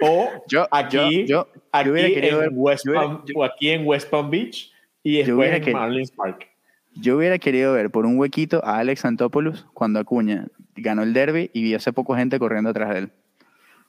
o 0.00 0.28
yo, 0.48 0.66
aquí, 0.70 1.26
yo, 1.26 1.46
aquí, 1.70 1.90
en 1.94 2.48
West 2.52 2.86
Palm, 2.86 3.22
o 3.34 3.44
aquí 3.44 3.68
en 3.68 3.86
West 3.86 4.08
Palm 4.08 4.30
Beach 4.30 4.72
y 5.02 5.18
después 5.18 5.66
en 5.66 5.72
Marlins 5.72 6.10
Park. 6.10 6.51
Yo 6.94 7.16
hubiera 7.16 7.38
querido 7.38 7.72
ver 7.72 7.90
por 7.90 8.06
un 8.06 8.18
huequito 8.18 8.64
a 8.64 8.78
Alex 8.78 9.04
Antopoulos 9.04 9.66
cuando 9.72 9.98
Acuña 9.98 10.48
ganó 10.76 11.02
el 11.02 11.12
derby 11.12 11.50
y 11.52 11.62
vi 11.62 11.74
hace 11.74 11.92
poco 11.92 12.14
gente 12.14 12.38
corriendo 12.38 12.70
atrás 12.70 12.90
de 12.90 12.98
él. 13.00 13.10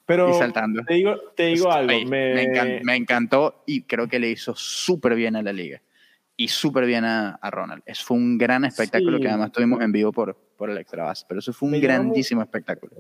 Pero 0.06 0.30
y 0.30 0.34
saltando. 0.34 0.84
te 0.84 0.96
digo, 0.96 1.16
te 1.36 1.46
digo 1.48 1.72
algo. 1.72 1.94
Me... 2.10 2.82
Me, 2.84 2.96
encantó, 2.96 3.64
y 3.66 3.84
creo 3.84 4.08
que 4.08 4.20
le 4.20 4.30
hizo 4.30 4.54
súper 4.56 5.16
bien 5.16 5.36
a 5.36 5.42
la 5.42 5.54
liga. 5.54 5.82
Y 6.36 6.48
súper 6.48 6.86
bien 6.86 7.06
a, 7.06 7.36
a, 7.36 7.52
Ronald. 7.52 7.84
Eso 7.86 8.06
fue 8.06 8.18
un 8.18 8.38
gran 8.38 8.66
espectáculo 8.66 9.20
que 9.20 9.30
además 9.30 9.52
tuvimos 9.52 9.82
en 9.82 9.92
vivo 9.92 10.12
por, 10.12 10.36
por 10.58 10.70
el 10.70 10.78
Extrabas. 10.78 11.26
Pero 11.28 11.40
eso 11.40 11.54
fue 11.54 11.70
un 11.70 11.80
grandísimo 11.80 12.42
espectáculo. 12.42 12.92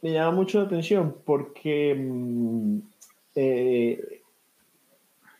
Me 0.00 0.12
llama 0.12 0.30
mucho 0.30 0.60
la 0.60 0.66
atención 0.66 1.16
porque 1.24 1.94
mm, 1.94 2.78
eh, 3.34 4.22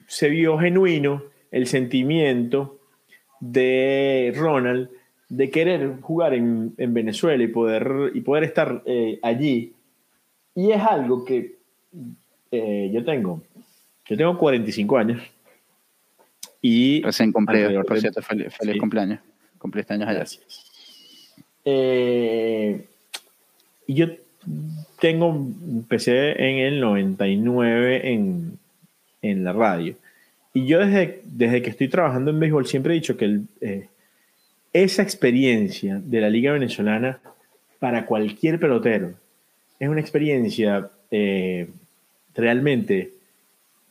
se 0.07 0.29
vio 0.29 0.59
genuino 0.59 1.23
el 1.51 1.67
sentimiento 1.67 2.78
de 3.41 4.33
Ronald 4.37 4.89
de 5.29 5.51
querer 5.51 6.01
jugar 6.01 6.35
en, 6.35 6.75
en 6.79 6.95
Venezuela 6.95 7.43
y 7.43 7.49
poder, 7.49 8.13
y 8.15 8.21
poder 8.21 8.45
estar 8.45 8.83
eh, 8.87 9.19
allí. 9.23 9.73
Y 10.55 10.73
es 10.73 10.83
algo 10.83 11.25
que 11.25 11.57
eh, 12.51 12.91
yo 12.93 13.05
tengo. 13.05 13.43
Yo 14.07 14.17
tengo 14.17 14.39
45 14.39 14.97
años. 14.97 15.23
Y 16.63 17.03
Recién 17.03 17.31
cumplido, 17.31 17.83
por 17.85 18.01
cierto, 18.01 18.23
feliz, 18.23 18.81
cumpleaños. 18.81 19.21
Cumpliste 19.59 19.95
años 19.95 20.09
allá. 20.09 20.25
Eh, 21.65 22.85
yo 23.87 24.07
tengo, 24.99 25.29
empecé 25.31 26.31
en 26.33 26.59
el 26.59 26.81
99 26.81 28.13
en, 28.13 28.59
en 29.23 29.45
la 29.45 29.53
radio. 29.53 29.95
Y 30.59 30.67
yo 30.67 30.81
desde, 30.81 31.21
desde 31.25 31.63
que 31.63 31.71
estoy 31.71 31.87
trabajando 31.87 32.33
en 32.33 32.41
béisbol 32.41 32.67
siempre 32.67 32.93
he 32.93 32.99
dicho 32.99 33.17
que 33.17 33.43
eh, 33.61 33.87
esa 34.73 35.03
experiencia 35.03 36.01
de 36.03 36.21
la 36.21 36.29
Liga 36.29 36.51
Venezolana 36.51 37.21
para 37.79 38.07
cualquier 38.07 38.59
pelotero 38.59 39.13
es 39.79 39.89
una 39.89 40.01
experiencia 40.01 40.91
eh, 41.13 41.69
realmente 42.35 43.13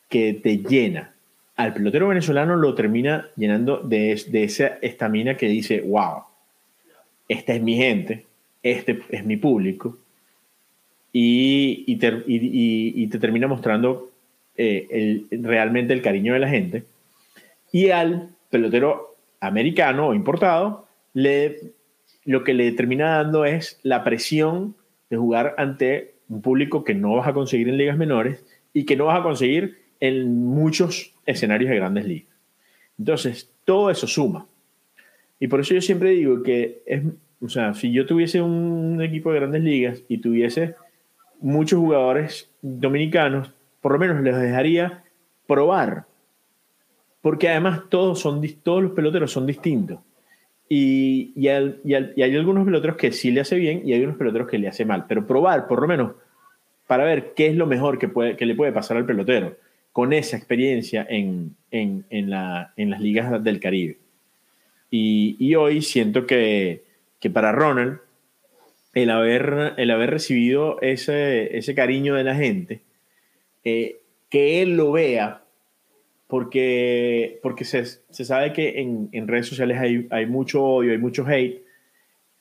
que 0.09 0.33
te 0.33 0.57
llena. 0.57 1.13
Al 1.55 1.73
pelotero 1.73 2.09
venezolano 2.09 2.57
lo 2.57 2.75
termina 2.75 3.29
llenando 3.37 3.77
de, 3.77 4.21
de 4.27 4.43
esa 4.43 4.67
estamina 4.81 5.37
que 5.37 5.47
dice, 5.47 5.79
wow, 5.79 6.23
esta 7.29 7.53
es 7.53 7.61
mi 7.61 7.77
gente, 7.77 8.25
este 8.61 8.99
es 9.09 9.25
mi 9.25 9.37
público, 9.37 9.97
y, 11.13 11.85
y, 11.87 11.95
te, 13.07 13.19
termina 13.19 13.47
mostrando 13.47 14.11
eh, 14.57 14.87
el, 14.89 15.43
realmente 15.43 15.93
el 15.93 16.01
cariño 16.01 16.33
de 16.33 16.39
la 16.39 16.49
gente. 16.49 16.83
Y 17.71 17.89
al 17.89 18.29
pelotero 18.49 19.15
americano 19.39 20.07
o 20.07 20.13
importado, 20.13 20.87
le, 21.13 21.73
lo 22.25 22.43
que 22.43 22.53
le 22.53 22.71
termina 22.71 23.17
dando 23.17 23.45
es 23.45 23.79
la 23.83 24.03
presión 24.03 24.75
de 25.09 25.17
jugar 25.17 25.55
ante 25.57 26.15
un 26.29 26.41
público 26.41 26.83
que 26.83 26.93
no 26.93 27.15
vas 27.15 27.27
a 27.27 27.33
conseguir 27.33 27.69
en 27.69 27.77
ligas 27.77 27.97
menores 27.97 28.43
y 28.73 28.85
que 28.85 28.95
no 28.95 29.05
vas 29.05 29.19
a 29.19 29.23
conseguir 29.23 29.77
en 29.99 30.45
muchos 30.45 31.13
escenarios 31.25 31.69
de 31.69 31.77
grandes 31.77 32.05
ligas. 32.05 32.33
Entonces, 32.99 33.49
todo 33.65 33.89
eso 33.89 34.07
suma. 34.07 34.47
Y 35.39 35.47
por 35.47 35.59
eso 35.59 35.73
yo 35.73 35.81
siempre 35.81 36.11
digo 36.11 36.41
que 36.43 36.81
es, 36.85 37.03
o 37.41 37.49
sea, 37.49 37.73
si 37.73 37.91
yo 37.91 38.05
tuviese 38.05 38.41
un 38.41 39.01
equipo 39.01 39.31
de 39.31 39.39
grandes 39.39 39.61
ligas 39.61 40.01
y 40.07 40.17
tuviese 40.17 40.75
muchos 41.39 41.79
jugadores 41.79 42.49
dominicanos, 42.61 43.51
por 43.81 43.93
lo 43.93 43.99
menos 43.99 44.21
les 44.21 44.35
dejaría 44.35 45.03
probar 45.47 46.05
porque 47.27 47.49
además 47.49 47.81
todos, 47.89 48.21
son, 48.21 48.41
todos 48.63 48.81
los 48.81 48.93
peloteros 48.93 49.33
son 49.33 49.45
distintos. 49.45 49.99
Y, 50.69 51.33
y, 51.35 51.49
hay 51.49 52.35
algunos 52.37 52.63
peloteros 52.63 52.95
que 52.95 53.11
sí 53.11 53.31
le 53.31 53.41
hace 53.41 53.57
bien 53.57 53.81
y 53.83 53.91
hay 53.91 54.01
unos 54.01 54.15
peloteros 54.15 54.47
que 54.47 54.57
le 54.57 54.69
hace 54.69 54.85
mal. 54.85 55.07
Pero 55.09 55.27
probar, 55.27 55.67
por 55.67 55.81
lo 55.81 55.87
menos, 55.89 56.13
para 56.87 57.03
ver 57.03 57.33
qué 57.35 57.47
es 57.47 57.55
lo 57.57 57.65
mejor 57.65 57.99
que, 57.99 58.07
puede, 58.07 58.37
que 58.37 58.45
le 58.45 58.55
puede 58.55 58.71
pasar 58.71 58.95
al 58.95 59.05
pelotero 59.05 59.57
con 59.91 60.13
esa 60.13 60.37
experiencia 60.37 61.05
en, 61.09 61.57
en, 61.69 62.05
en, 62.09 62.29
la, 62.29 62.71
en 62.77 62.91
las 62.91 63.01
ligas 63.01 63.43
del 63.43 63.59
Caribe. 63.59 63.97
Y, 64.89 65.35
y 65.37 65.55
hoy 65.55 65.81
siento 65.81 66.25
que, 66.25 66.85
que, 67.19 67.29
para 67.29 67.51
Ronald, 67.51 67.99
el 68.93 69.09
haber, 69.09 69.73
el 69.75 69.91
haber 69.91 70.11
recibido 70.11 70.79
ese, 70.81 71.57
ese 71.57 71.75
cariño 71.75 72.15
de 72.15 72.23
la 72.23 72.35
gente, 72.35 72.79
eh, 73.67 73.97
que 74.29 74.61
él 74.61 74.77
lo 74.77 74.91
vea 74.91 75.43
porque, 76.27 77.39
porque 77.41 77.63
se, 77.63 77.85
se 77.85 78.25
sabe 78.25 78.53
que 78.53 78.81
en, 78.81 79.09
en, 79.13 79.27
redes 79.27 79.47
sociales 79.47 79.77
hay, 79.79 80.07
hay, 80.09 80.25
mucho 80.25 80.63
odio, 80.63 80.91
hay 80.91 80.97
mucho 80.97 81.25
hate, 81.25 81.63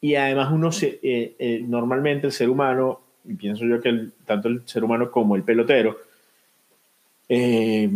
y 0.00 0.16
además 0.16 0.52
uno 0.52 0.72
se, 0.72 0.98
eh, 1.02 1.34
eh, 1.38 1.64
normalmente 1.66 2.26
el 2.26 2.32
ser 2.32 2.50
humano, 2.50 3.00
y 3.24 3.34
pienso 3.34 3.64
yo 3.64 3.80
que 3.80 4.08
tanto 4.24 4.48
el 4.48 4.62
ser 4.66 4.84
humano 4.84 5.10
como 5.10 5.36
el 5.36 5.42
pelotero, 5.42 5.98
eh, 7.28 7.88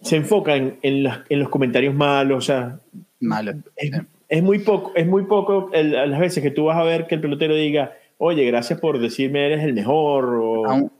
se 0.00 0.16
enfoca 0.16 0.56
en, 0.56 0.78
en, 0.82 1.06
en, 1.28 1.38
los 1.38 1.48
comentarios 1.48 1.94
malos, 1.94 2.38
o 2.38 2.40
sea, 2.40 2.78
Malo. 3.20 3.52
Es, 3.76 3.92
es, 4.28 4.42
muy 4.42 4.58
poco, 4.58 4.92
es 4.96 5.06
muy 5.06 5.24
poco 5.26 5.70
las 5.72 6.18
veces 6.18 6.42
que 6.42 6.50
tú 6.50 6.64
vas 6.64 6.76
a 6.76 6.82
ver 6.82 7.06
que 7.06 7.14
el 7.14 7.20
pelotero 7.20 7.54
diga, 7.54 7.92
oye, 8.24 8.44
gracias 8.44 8.78
por 8.78 9.00
decirme 9.00 9.46
eres 9.46 9.64
el 9.64 9.74
mejor. 9.74 10.36
O... 10.40 10.64
Aún, 10.70 10.92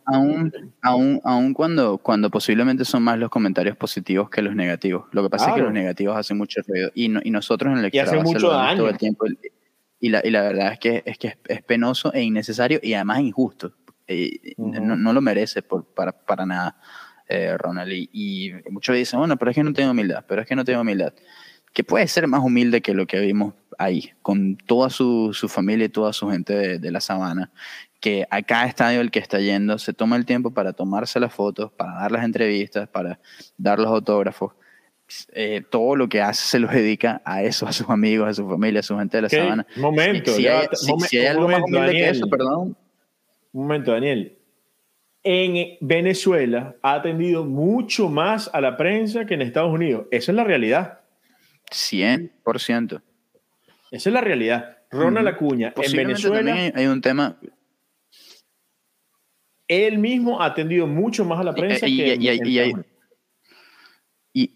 aún, 0.83 1.21
aún, 1.23 1.55
cuando, 1.55 1.99
cuando 1.99 2.31
posiblemente 2.31 2.85
son 2.85 3.05
más 3.05 3.17
los 3.17 3.31
comentarios 3.31 3.77
positivos 3.77 4.29
que 4.29 4.43
los 4.43 4.57
negativos. 4.57 5.05
Lo 5.13 5.23
que 5.23 5.31
pasa 5.31 5.51
es 5.51 5.55
que 5.55 5.63
los 5.63 5.73
negativos 5.73 6.17
hacen 6.17 6.37
mucho 6.37 6.63
ruido 6.67 6.91
y, 6.97 7.05
y 7.05 7.31
nosotros 7.31 7.73
en 7.73 7.79
el 7.79 7.85
extra 7.85 8.21
mucho 8.21 8.51
daño. 8.51 8.79
todo 8.79 8.89
el 8.89 8.99
tiempo. 8.99 9.27
Y 10.01 10.09
la, 10.09 10.21
y 10.25 10.31
la 10.31 10.43
verdad 10.43 10.73
es 10.73 10.81
que, 10.81 11.03
es, 11.07 11.17
que 11.17 11.37
es, 11.47 11.63
penoso 11.63 12.13
e 12.13 12.23
innecesario 12.23 12.81
y 12.83 12.95
además 12.95 13.21
injusto. 13.21 13.73
no, 14.57 14.97
no, 14.97 15.13
lo 15.13 15.21
merece 15.21 15.63
por, 15.63 15.85
para, 15.95 16.11
para 16.11 16.45
nada, 16.45 16.77
eh, 17.29 17.57
Ronald. 17.57 17.93
Y, 17.93 18.11
y 18.13 18.53
muchos 18.71 18.97
dicen, 18.97 19.21
bueno, 19.21 19.37
pero 19.37 19.53
es 19.53 19.55
que 19.55 19.63
no 19.63 19.73
tengo 19.73 19.93
humildad, 19.93 20.25
pero 20.27 20.43
es 20.43 20.49
que 20.49 20.57
no 20.57 20.65
tengo 20.65 20.81
humildad 20.81 21.15
que 21.73 21.85
puede 21.85 22.07
ser 22.09 22.27
más 22.27 22.43
humilde 22.43 22.83
que 22.83 22.95
lo 22.95 23.07
que 23.07 23.21
vimos 23.21 23.55
ahí, 23.79 24.11
con 24.23 24.57
toda 24.57 24.91
su, 24.91 25.33
su 25.33 25.49
familia 25.49 25.87
y 25.87 25.89
toda 25.89 26.13
su 26.13 26.31
gente 26.31 26.53
de, 26.53 26.79
de, 26.79 26.91
la 26.91 27.01
sabana, 27.01 27.51
que 28.01 28.27
a 28.31 28.43
cada 28.43 28.67
estadio 28.67 29.01
el 29.01 29.11
que 29.11 29.19
está 29.19 29.41
yendo 29.41 29.79
se 29.79 29.93
toma 29.93 30.17
el 30.17 30.27
tiempo 30.27 30.53
para 30.53 30.73
tomarse 30.73 31.19
las 31.21 31.33
fotos, 31.33 31.73
para 31.73 31.95
dar 31.95 32.13
las 32.13 32.25
entrevistas, 32.25 32.89
para 32.89 33.19
dar 33.57 33.79
los 33.79 33.89
autógrafos. 33.89 34.53
Eh, 35.33 35.63
todo 35.71 35.95
lo 35.95 36.09
que 36.09 36.23
hace 36.23 36.43
se 36.43 36.59
lo 36.59 36.69
dedica 36.69 37.21
a 37.25 37.43
eso, 37.43 37.67
a 37.67 37.73
sus 37.73 37.89
amigos, 37.91 38.29
a 38.29 38.35
su 38.35 38.49
familia, 38.49 38.81
a 38.81 38.83
su 38.83 38.97
gente 38.97 39.19
de 39.19 39.23
la 39.23 39.29
sabana. 39.29 39.67
Momento, 39.77 40.33
si, 40.33 40.47
hay, 40.47 40.67
si, 40.73 40.93
si 41.07 41.19
hay 41.19 41.27
algo 41.27 41.43
momento, 41.43 41.61
más 41.61 41.69
humilde 41.69 41.87
Daniel, 41.87 42.05
que 42.05 42.11
eso, 42.11 42.29
perdón. 42.29 42.77
Un 43.53 43.63
momento, 43.63 43.93
Daniel. 43.93 44.39
En 45.25 45.77
Venezuela 45.81 46.75
ha 46.83 46.95
atendido 46.95 47.45
mucho 47.45 48.09
más 48.09 48.51
a 48.53 48.61
la 48.61 48.77
prensa 48.77 49.27
que 49.27 49.35
en 49.35 49.43
Estados 49.43 49.73
Unidos. 49.73 50.07
Esa 50.11 50.33
es 50.33 50.37
la 50.37 50.45
realidad. 50.45 51.02
100%. 51.73 53.03
Esa 53.91 54.09
es 54.09 54.13
la 54.13 54.21
realidad. 54.21 54.79
Ronald 54.91 55.29
Acuña, 55.29 55.73
en 55.77 55.93
Venezuela. 55.93 56.55
Hay 56.75 56.87
un 56.87 57.01
tema. 57.01 57.39
Él 59.67 59.99
mismo 59.99 60.41
ha 60.41 60.47
atendido 60.47 60.87
mucho 60.87 61.25
más 61.25 61.41
a 61.41 61.45
la 61.45 61.55
prensa 61.55 61.87
y, 61.89 61.97
que. 61.97 62.17
Y, 64.35 64.51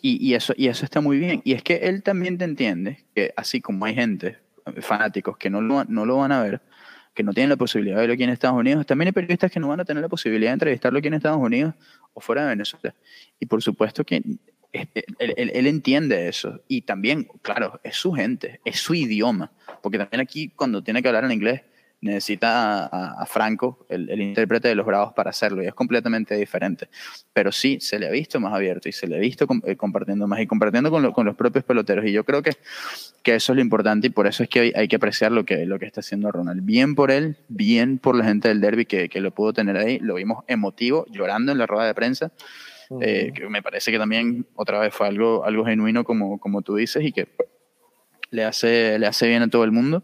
y, 0.00 0.28
y, 0.30 0.34
eso, 0.34 0.54
y 0.56 0.68
eso 0.68 0.84
está 0.84 1.00
muy 1.00 1.18
bien. 1.18 1.42
Y 1.44 1.52
es 1.52 1.62
que 1.62 1.76
él 1.76 2.02
también 2.02 2.38
te 2.38 2.44
entiende 2.44 3.04
que, 3.14 3.32
así 3.36 3.60
como 3.60 3.84
hay 3.84 3.94
gente, 3.94 4.38
fanáticos, 4.80 5.36
que 5.36 5.50
no 5.50 5.60
lo, 5.60 5.84
no 5.84 6.06
lo 6.06 6.18
van 6.18 6.32
a 6.32 6.42
ver, 6.42 6.60
que 7.14 7.22
no 7.22 7.32
tienen 7.32 7.50
la 7.50 7.56
posibilidad 7.56 7.96
de 7.96 8.02
verlo 8.02 8.14
aquí 8.14 8.22
en 8.22 8.30
Estados 8.30 8.56
Unidos, 8.56 8.86
también 8.86 9.08
hay 9.08 9.12
periodistas 9.12 9.50
que 9.50 9.60
no 9.60 9.68
van 9.68 9.80
a 9.80 9.84
tener 9.84 10.02
la 10.02 10.08
posibilidad 10.08 10.50
de 10.50 10.54
entrevistarlo 10.54 10.98
aquí 10.98 11.08
en 11.08 11.14
Estados 11.14 11.38
Unidos 11.38 11.74
o 12.12 12.20
fuera 12.20 12.42
de 12.42 12.48
Venezuela. 12.48 12.94
Y 13.40 13.46
por 13.46 13.62
supuesto 13.62 14.04
que 14.04 14.22
él, 14.72 15.66
entiende 15.66 16.28
eso. 16.28 16.60
Y 16.68 16.82
también, 16.82 17.28
claro, 17.42 17.80
es 17.82 17.96
su 17.96 18.12
gente, 18.12 18.60
es 18.64 18.80
su 18.80 18.94
idioma. 18.94 19.52
Porque 19.82 19.98
también 19.98 20.20
aquí, 20.20 20.50
cuando 20.50 20.82
tiene 20.82 21.02
que 21.02 21.08
hablar 21.08 21.24
en 21.24 21.32
inglés, 21.32 21.62
necesita 22.00 22.86
a, 22.86 23.26
Franco, 23.26 23.84
el, 23.88 24.20
intérprete 24.20 24.68
de 24.68 24.76
los 24.76 24.86
Bravos, 24.86 25.14
para 25.14 25.30
hacerlo. 25.30 25.62
Y 25.62 25.66
es 25.66 25.74
completamente 25.74 26.36
diferente. 26.36 26.88
Pero 27.32 27.50
sí, 27.50 27.78
se 27.80 27.98
le 27.98 28.06
ha 28.06 28.10
visto 28.10 28.38
más 28.38 28.52
abierto 28.52 28.88
y 28.88 28.92
se 28.92 29.08
le 29.08 29.16
ha 29.16 29.18
visto 29.18 29.46
eh, 29.64 29.76
compartiendo 29.76 30.28
más 30.28 30.40
y 30.40 30.46
compartiendo 30.46 30.90
con, 30.90 31.12
con, 31.12 31.26
los 31.26 31.34
propios 31.34 31.64
peloteros. 31.64 32.04
Y 32.06 32.12
yo 32.12 32.24
creo 32.24 32.42
que, 32.42 32.52
que 33.22 33.34
eso 33.34 33.52
es 33.52 33.56
lo 33.56 33.62
importante 33.62 34.08
y 34.08 34.10
por 34.10 34.26
eso 34.26 34.42
es 34.42 34.48
que 34.48 34.60
hay, 34.60 34.72
hay, 34.76 34.88
que 34.88 34.96
apreciar 34.96 35.32
lo 35.32 35.44
que, 35.44 35.66
lo 35.66 35.78
que 35.78 35.86
está 35.86 36.00
haciendo 36.00 36.30
Ronald. 36.30 36.64
Bien 36.64 36.94
por 36.94 37.10
él, 37.10 37.36
bien 37.48 37.98
por 37.98 38.14
la 38.14 38.24
gente 38.24 38.48
del 38.48 38.60
derby 38.60 38.84
que, 38.84 39.08
que 39.08 39.20
lo 39.20 39.32
pudo 39.32 39.52
tener 39.52 39.76
ahí. 39.76 39.98
Lo 39.98 40.14
vimos 40.14 40.44
emotivo, 40.46 41.06
llorando 41.10 41.52
en 41.52 41.58
la 41.58 41.66
rueda 41.66 41.86
de 41.86 41.94
prensa. 41.94 42.30
Eh, 43.00 43.32
que 43.34 43.48
me 43.48 43.62
parece 43.62 43.92
que 43.92 43.98
también 43.98 44.46
otra 44.54 44.78
vez 44.80 44.94
fue 44.94 45.06
algo, 45.06 45.44
algo 45.44 45.64
genuino 45.64 46.04
como, 46.04 46.40
como 46.40 46.62
tú 46.62 46.76
dices 46.76 47.04
y 47.04 47.12
que 47.12 47.28
le 48.30 48.44
hace, 48.44 48.98
le 48.98 49.06
hace 49.06 49.28
bien 49.28 49.42
a 49.42 49.50
todo 49.50 49.64
el 49.64 49.72
mundo. 49.72 50.02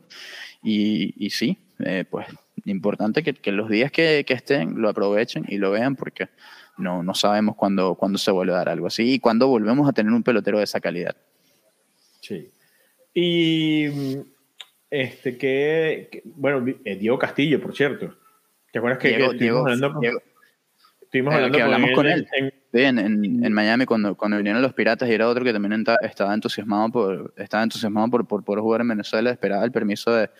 Y, 0.62 1.14
y 1.16 1.30
sí, 1.30 1.58
eh, 1.84 2.04
pues 2.08 2.26
importante 2.66 3.22
que, 3.22 3.34
que 3.34 3.52
los 3.52 3.68
días 3.68 3.90
que, 3.92 4.24
que, 4.26 4.34
estén 4.34 4.80
lo 4.80 4.88
aprovechen 4.88 5.44
y 5.48 5.58
lo 5.58 5.70
vean 5.70 5.96
porque 5.96 6.28
no, 6.78 7.02
no 7.02 7.14
sabemos 7.14 7.56
cuándo, 7.56 7.94
cuándo 7.94 8.18
se 8.18 8.30
vuelve 8.30 8.52
a 8.52 8.56
dar 8.56 8.68
algo 8.68 8.86
así 8.86 9.14
y 9.14 9.18
cuándo 9.18 9.48
volvemos 9.48 9.88
a 9.88 9.92
tener 9.92 10.12
un 10.12 10.22
pelotero 10.22 10.58
de 10.58 10.64
esa 10.64 10.80
calidad. 10.80 11.16
Sí. 12.20 12.50
Y 13.12 13.86
este 14.90 15.36
que, 15.36 16.22
bueno, 16.24 16.64
eh, 16.84 16.96
Diego 16.96 17.18
Castillo, 17.18 17.60
por 17.60 17.76
cierto. 17.76 18.16
¿Te 18.72 18.78
acuerdas 18.78 18.98
que, 18.98 19.08
Diego, 19.08 19.32
estuvimos 19.32 19.60
hablando, 19.60 20.00
estuvimos 21.02 21.34
hablando 21.34 21.62
hablamos 21.62 21.90
con 21.92 22.06
él? 22.06 22.26
en, 22.32 22.52
en, 22.74 23.52
Miami 23.52 23.86
cuando, 23.86 24.16
cuando 24.16 24.36
vinieron 24.36 24.60
los 24.60 24.74
Piratas 24.74 25.08
y 25.08 25.12
era 25.12 25.28
otro 25.28 25.44
que 25.44 25.52
también 25.52 25.84
estaba 26.02 26.34
entusiasmado 26.34 26.90
por 26.90 27.34
estaba 27.36 27.62
entusiasmado 27.62 28.08
por, 28.10 28.26
por, 28.26 28.44
por 28.44 28.60
jugar 28.60 28.80
en 28.80 28.88
Venezuela, 28.88 29.30
esperaba 29.30 29.64
el 29.64 29.72
permiso 29.72 30.10
de, 30.12 30.30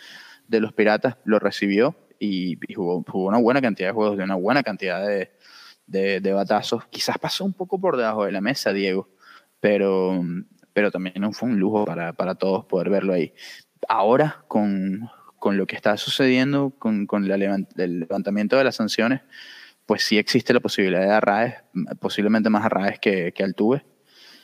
de 0.48 0.60
los 0.60 0.72
Piratas, 0.72 1.16
lo 1.24 1.38
recibió 1.38 1.96
y, 2.18 2.58
jugó, 2.74 3.04
jugó, 3.06 3.28
una 3.28 3.38
buena 3.38 3.60
cantidad 3.60 3.88
de 3.88 3.94
juegos, 3.94 4.16
de 4.16 4.24
una 4.24 4.34
buena 4.36 4.62
cantidad 4.62 5.06
de, 5.06 5.30
de, 5.86 6.32
batazos. 6.32 6.86
Quizás 6.88 7.18
pasó 7.18 7.44
un 7.44 7.52
poco 7.52 7.80
por 7.80 7.96
debajo 7.96 8.24
de 8.24 8.32
la 8.32 8.40
mesa, 8.40 8.72
Diego, 8.72 9.08
pero, 9.60 10.22
pero 10.72 10.90
también 10.90 11.32
fue 11.32 11.48
un 11.48 11.58
lujo 11.58 11.84
para, 11.84 12.12
para 12.12 12.34
todos 12.34 12.64
poder 12.66 12.90
verlo 12.90 13.12
ahí. 13.12 13.32
Ahora, 13.88 14.44
con, 14.48 15.10
con 15.38 15.56
lo 15.56 15.66
que 15.66 15.76
está 15.76 15.96
sucediendo, 15.96 16.72
con, 16.78 17.06
con 17.06 17.30
el 17.30 17.68
levantamiento 17.76 18.56
de 18.56 18.64
las 18.64 18.76
sanciones, 18.76 19.20
pues 19.86 20.02
sí 20.02 20.18
existe 20.18 20.52
la 20.54 20.60
posibilidad 20.60 21.02
de 21.02 21.10
Arraes, 21.10 21.54
posiblemente 22.00 22.50
más 22.50 22.64
Arraes 22.64 22.98
que, 22.98 23.32
que 23.32 23.42
Altuve. 23.42 23.84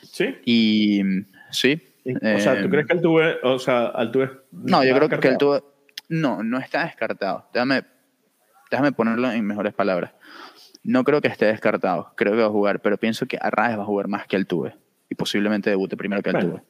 Sí. 0.03 0.37
Y 0.45 1.03
sí. 1.51 1.83
O 2.05 2.39
sea, 2.39 2.61
¿tú 2.61 2.69
crees 2.69 2.87
que 2.87 2.93
Altuve, 2.95 3.37
o 3.43 3.59
sea, 3.59 3.87
Altuve... 3.87 4.31
No, 4.51 4.85
yo 4.85 4.95
creo 4.95 5.09
que 5.09 5.29
Altuve... 5.29 5.63
No, 6.09 6.43
no 6.43 6.59
está 6.59 6.85
descartado. 6.85 7.49
Déjame, 7.53 7.85
déjame 8.71 8.93
ponerlo 8.93 9.31
en 9.31 9.47
mejores 9.47 9.73
palabras. 9.73 10.13
No 10.83 11.05
creo 11.05 11.21
que 11.21 11.29
esté 11.29 11.47
descartado. 11.47 12.13
Creo 12.17 12.33
que 12.33 12.41
va 12.41 12.47
a 12.47 12.51
jugar, 12.51 12.81
pero 12.81 12.99
pienso 12.99 13.27
que 13.27 13.39
Arraes 13.41 13.79
va 13.79 13.83
a 13.83 13.87
jugar 13.87 14.09
más 14.09 14.27
que 14.27 14.37
Altuve. 14.37 14.77
Y 15.09 15.15
posiblemente 15.15 15.71
debute 15.71 15.97
primero 15.97 16.23
que 16.23 16.31
Altuve. 16.31 16.63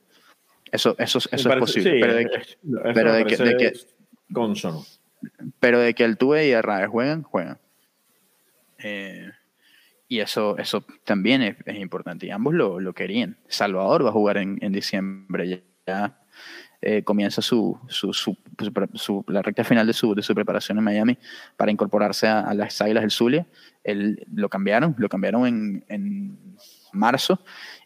Eso, 0.71 0.95
eso, 0.99 1.19
eso 1.19 1.51
es 1.51 1.57
posible. 1.57 1.99
pero 2.01 2.15
de, 2.15 2.27
que, 2.27 2.41
pero 2.95 3.13
de 3.13 3.25
que, 3.25 3.37
de 3.37 3.57
que, 3.57 3.73
pero 5.59 5.81
de 5.81 5.95
que 5.95 6.05
Altuve 6.05 6.49
y 6.49 6.53
Arraes 6.53 6.89
juegan, 6.89 7.23
juegan. 7.23 7.59
Eh, 8.83 9.31
y 10.09 10.21
eso, 10.21 10.59
eso 10.59 10.85
también 11.05 11.43
es, 11.43 11.77
importante. 11.77 12.27
Y 12.27 12.31
ambos 12.31 12.55
lo, 12.55 12.81
lo, 12.81 12.93
querían. 12.93 13.39
Salvador 13.49 14.05
va 14.05 14.09
a 14.09 14.13
jugar 14.13 14.39
en, 14.39 14.59
en 14.61 14.73
diciembre. 14.73 15.63
Ya 15.87 16.21
eh, 16.83 17.05
comienza 17.05 17.43
su, 17.43 17.79
su, 17.89 18.13
su, 18.15 19.25
la 19.29 19.43
recta 19.43 19.65
final 19.65 19.87
de 19.87 19.93
su, 19.93 20.15
de 20.15 20.23
su 20.23 20.35
preparación 20.35 20.79
en 20.79 20.85
Miami 20.85 21.19
para 21.57 21.71
incorporarse 21.71 22.27
a, 22.27 22.55
las 22.55 22.81
Águilas 22.81 23.03
del 23.03 23.11
Zulia. 23.11 23.47
Él, 23.85 24.27
lo 24.33 24.49
cambiaron, 24.49 24.95
lo 24.97 25.09
cambiaron 25.09 25.47
en, 25.47 25.85
en 25.89 26.57
marzo 26.93 27.41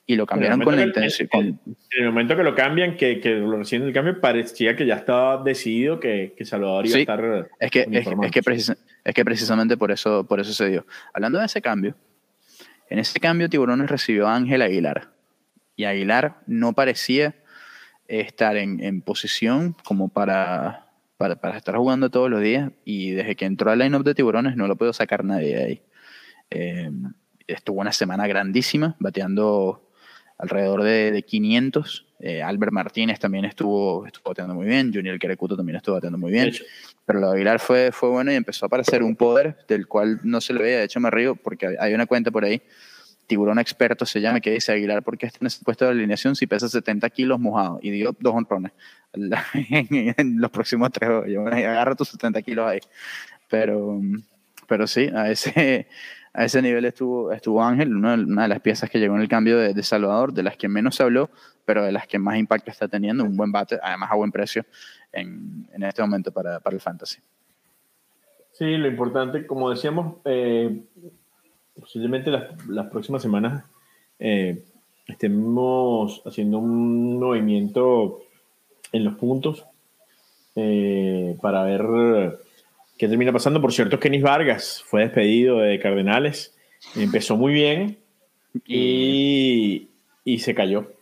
y 0.06 0.16
lo 0.16 0.26
cambiaron 0.26 0.60
con 0.60 0.76
la 0.76 0.82
intención. 0.82 1.28
En, 1.32 1.58
el 1.90 2.06
momento 2.06 2.36
que 2.36 2.42
lo 2.42 2.54
cambian, 2.54 2.96
que, 2.96 3.20
que 3.20 3.30
lo 3.30 3.56
recién 3.56 3.82
el 3.82 3.92
cambio, 3.92 4.20
parecía 4.20 4.76
que 4.76 4.86
ya 4.86 4.96
estaba 4.96 5.42
decidido 5.42 5.98
que, 5.98 6.34
que 6.36 6.44
Salvador 6.44 6.86
iba 6.86 6.96
a 6.96 7.00
estar. 7.00 7.48
Es 7.58 7.70
que, 7.70 7.86
es, 7.90 8.04
que 8.30 8.40
es 9.04 9.14
que 9.14 9.24
precisamente 9.24 9.76
por 9.76 9.90
eso, 9.90 10.26
por 10.26 10.40
eso 10.40 10.52
se 10.52 10.68
dio. 10.68 10.86
Hablando 11.14 11.38
de 11.38 11.46
ese 11.46 11.62
cambio, 11.62 11.96
en 12.90 12.98
ese 12.98 13.18
cambio 13.18 13.48
Tiburones 13.48 13.90
recibió 13.90 14.28
a 14.28 14.36
Ángel 14.36 14.62
Aguilar. 14.62 15.10
Y 15.76 15.84
Aguilar 15.84 16.36
no 16.46 16.74
parecía 16.74 17.34
estar 18.06 18.56
en, 18.56 18.82
en 18.84 19.00
posición 19.00 19.74
como 19.84 20.08
para, 20.08 20.86
para, 21.16 21.36
para, 21.36 21.56
estar 21.56 21.76
jugando 21.76 22.10
todos 22.10 22.30
los 22.30 22.42
días. 22.42 22.70
Y 22.84 23.12
desde 23.12 23.36
que 23.36 23.46
entró 23.46 23.70
al 23.70 23.78
line-up 23.78 24.04
de 24.04 24.14
Tiburones 24.14 24.56
no 24.56 24.68
lo 24.68 24.76
puedo 24.76 24.92
sacar 24.92 25.24
nadie 25.24 25.56
de 25.56 25.64
ahí. 25.64 25.82
Eh, 26.50 26.90
estuvo 27.46 27.80
una 27.80 27.92
semana 27.92 28.26
grandísima, 28.26 28.96
bateando 28.98 29.83
alrededor 30.44 30.82
de, 30.82 31.10
de 31.10 31.22
500. 31.22 32.06
Eh, 32.20 32.42
Albert 32.42 32.72
Martínez 32.72 33.18
también 33.18 33.44
estuvo, 33.44 34.06
estuvo 34.06 34.30
bateando 34.30 34.54
muy 34.54 34.66
bien. 34.66 34.92
Junior 34.94 35.18
Querecuto 35.18 35.56
también 35.56 35.76
estuvo 35.76 35.96
bateando 35.96 36.18
muy 36.18 36.32
bien. 36.32 36.52
Pero 37.04 37.20
lo 37.20 37.28
de 37.28 37.34
Aguilar 37.34 37.58
fue, 37.58 37.90
fue 37.92 38.08
bueno 38.08 38.32
y 38.32 38.34
empezó 38.34 38.64
a 38.64 38.68
aparecer 38.68 39.02
un 39.02 39.16
poder 39.16 39.58
del 39.68 39.86
cual 39.86 40.20
no 40.22 40.40
se 40.40 40.54
le 40.54 40.62
veía. 40.62 40.78
De 40.78 40.84
hecho, 40.84 41.00
me 41.00 41.10
río 41.10 41.36
porque 41.36 41.76
hay 41.78 41.92
una 41.92 42.06
cuenta 42.06 42.30
por 42.30 42.44
ahí, 42.44 42.62
Tiburón 43.26 43.58
Experto 43.58 44.06
se 44.06 44.20
llama, 44.20 44.40
que 44.40 44.50
dice 44.50 44.72
Aguilar, 44.72 45.02
¿por 45.02 45.18
qué 45.18 45.26
está 45.26 45.38
en 45.40 45.46
ese 45.46 45.64
puesto 45.64 45.84
de 45.84 45.92
alineación 45.92 46.36
si 46.36 46.46
pesa 46.46 46.68
70 46.68 47.08
kilos 47.10 47.40
mojado? 47.40 47.78
Y 47.82 47.90
dio 47.90 48.14
dos 48.18 48.34
honrones 48.34 48.72
en 49.12 50.40
los 50.40 50.50
próximos 50.50 50.90
tres 50.92 51.10
hoyos. 51.10 51.46
Agarra 51.46 51.94
tus 51.94 52.08
70 52.08 52.42
kilos 52.42 52.66
ahí. 52.66 52.80
Pero, 53.48 54.00
pero 54.66 54.86
sí, 54.86 55.10
a 55.14 55.30
ese, 55.30 55.88
a 56.34 56.44
ese 56.44 56.60
nivel 56.60 56.84
estuvo, 56.84 57.30
estuvo 57.32 57.62
Ángel, 57.62 57.94
una, 57.94 58.16
de 58.16 58.48
las 58.48 58.60
piezas 58.60 58.90
que 58.90 58.98
llegó 58.98 59.14
en 59.14 59.22
el 59.22 59.28
cambio 59.28 59.56
de, 59.56 59.82
Salvador, 59.84 60.32
de 60.32 60.42
las 60.42 60.56
que 60.56 60.68
menos 60.68 60.96
se 60.96 61.04
habló, 61.04 61.30
pero 61.64 61.84
de 61.84 61.92
las 61.92 62.08
que 62.08 62.18
más 62.18 62.36
impacto 62.36 62.72
está 62.72 62.88
teniendo, 62.88 63.22
un 63.22 63.36
buen 63.36 63.52
bate, 63.52 63.78
además 63.80 64.10
a 64.10 64.16
buen 64.16 64.32
precio 64.32 64.66
en, 65.12 65.68
en 65.72 65.82
este 65.84 66.02
momento 66.02 66.32
para, 66.32 66.58
para, 66.58 66.74
el 66.74 66.80
fantasy. 66.80 67.20
Sí, 68.50 68.76
lo 68.76 68.88
importante, 68.88 69.46
como 69.46 69.70
decíamos, 69.70 70.16
eh, 70.24 70.82
posiblemente 71.78 72.32
las, 72.32 72.66
las 72.66 72.88
próximas 72.88 73.22
semanas 73.22 73.64
eh, 74.18 74.64
estemos 75.06 76.20
haciendo 76.26 76.58
un 76.58 77.20
movimiento 77.20 78.22
en 78.90 79.04
los 79.04 79.14
puntos 79.14 79.64
eh, 80.56 81.36
para 81.40 81.62
ver 81.62 82.40
qué 82.98 83.08
termina 83.08 83.32
pasando. 83.32 83.60
Por 83.60 83.72
cierto, 83.72 83.98
Kenis 83.98 84.22
Vargas 84.22 84.82
fue 84.86 85.02
despedido 85.02 85.58
de 85.58 85.78
Cardenales, 85.78 86.56
empezó 86.96 87.36
muy 87.36 87.52
bien 87.52 87.98
y, 88.66 89.88
y 90.24 90.38
se 90.38 90.54
cayó. 90.54 90.92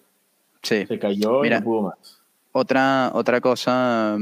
Sí. 0.62 0.86
Se 0.86 0.98
cayó 0.98 1.44
y 1.44 1.50
no 1.50 1.62
pudo 1.62 1.82
más. 1.82 2.20
Otra, 2.52 3.10
otra 3.14 3.40
cosa 3.40 4.18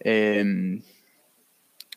eh, 0.00 0.80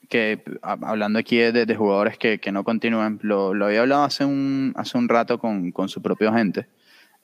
que 0.09 0.43
hablando 0.62 1.17
aquí 1.17 1.38
de, 1.38 1.75
jugadores 1.75 2.17
que, 2.17 2.39
que, 2.39 2.51
no 2.51 2.63
continúan, 2.63 3.19
lo, 3.23 3.53
lo, 3.53 3.65
había 3.65 3.81
hablado 3.81 4.03
hace 4.03 4.25
un, 4.25 4.73
hace 4.75 4.97
un 4.97 5.09
rato 5.09 5.39
con, 5.39 5.71
con 5.71 5.89
su 5.89 6.01
propio 6.01 6.29
agente, 6.29 6.67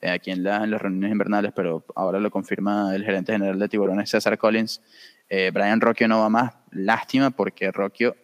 eh, 0.01 0.09
aquí 0.09 0.31
en, 0.31 0.39
en, 0.47 0.71
las 0.71 0.81
reuniones 0.81 1.11
invernales, 1.11 1.51
pero 1.55 1.85
ahora 1.95 2.19
lo 2.19 2.31
confirma 2.31 2.95
el 2.95 3.03
gerente 3.03 3.33
general 3.33 3.59
de 3.59 3.69
Tiburones, 3.69 4.09
César 4.09 4.37
Collins. 4.39 4.81
Eh, 5.29 5.51
Brian 5.53 5.79
Rocchio 5.81 6.07
no 6.07 6.19
va 6.21 6.29
más, 6.29 6.53
lástima 6.71 7.31
porque 7.31 7.71
Rocchio 7.71 8.15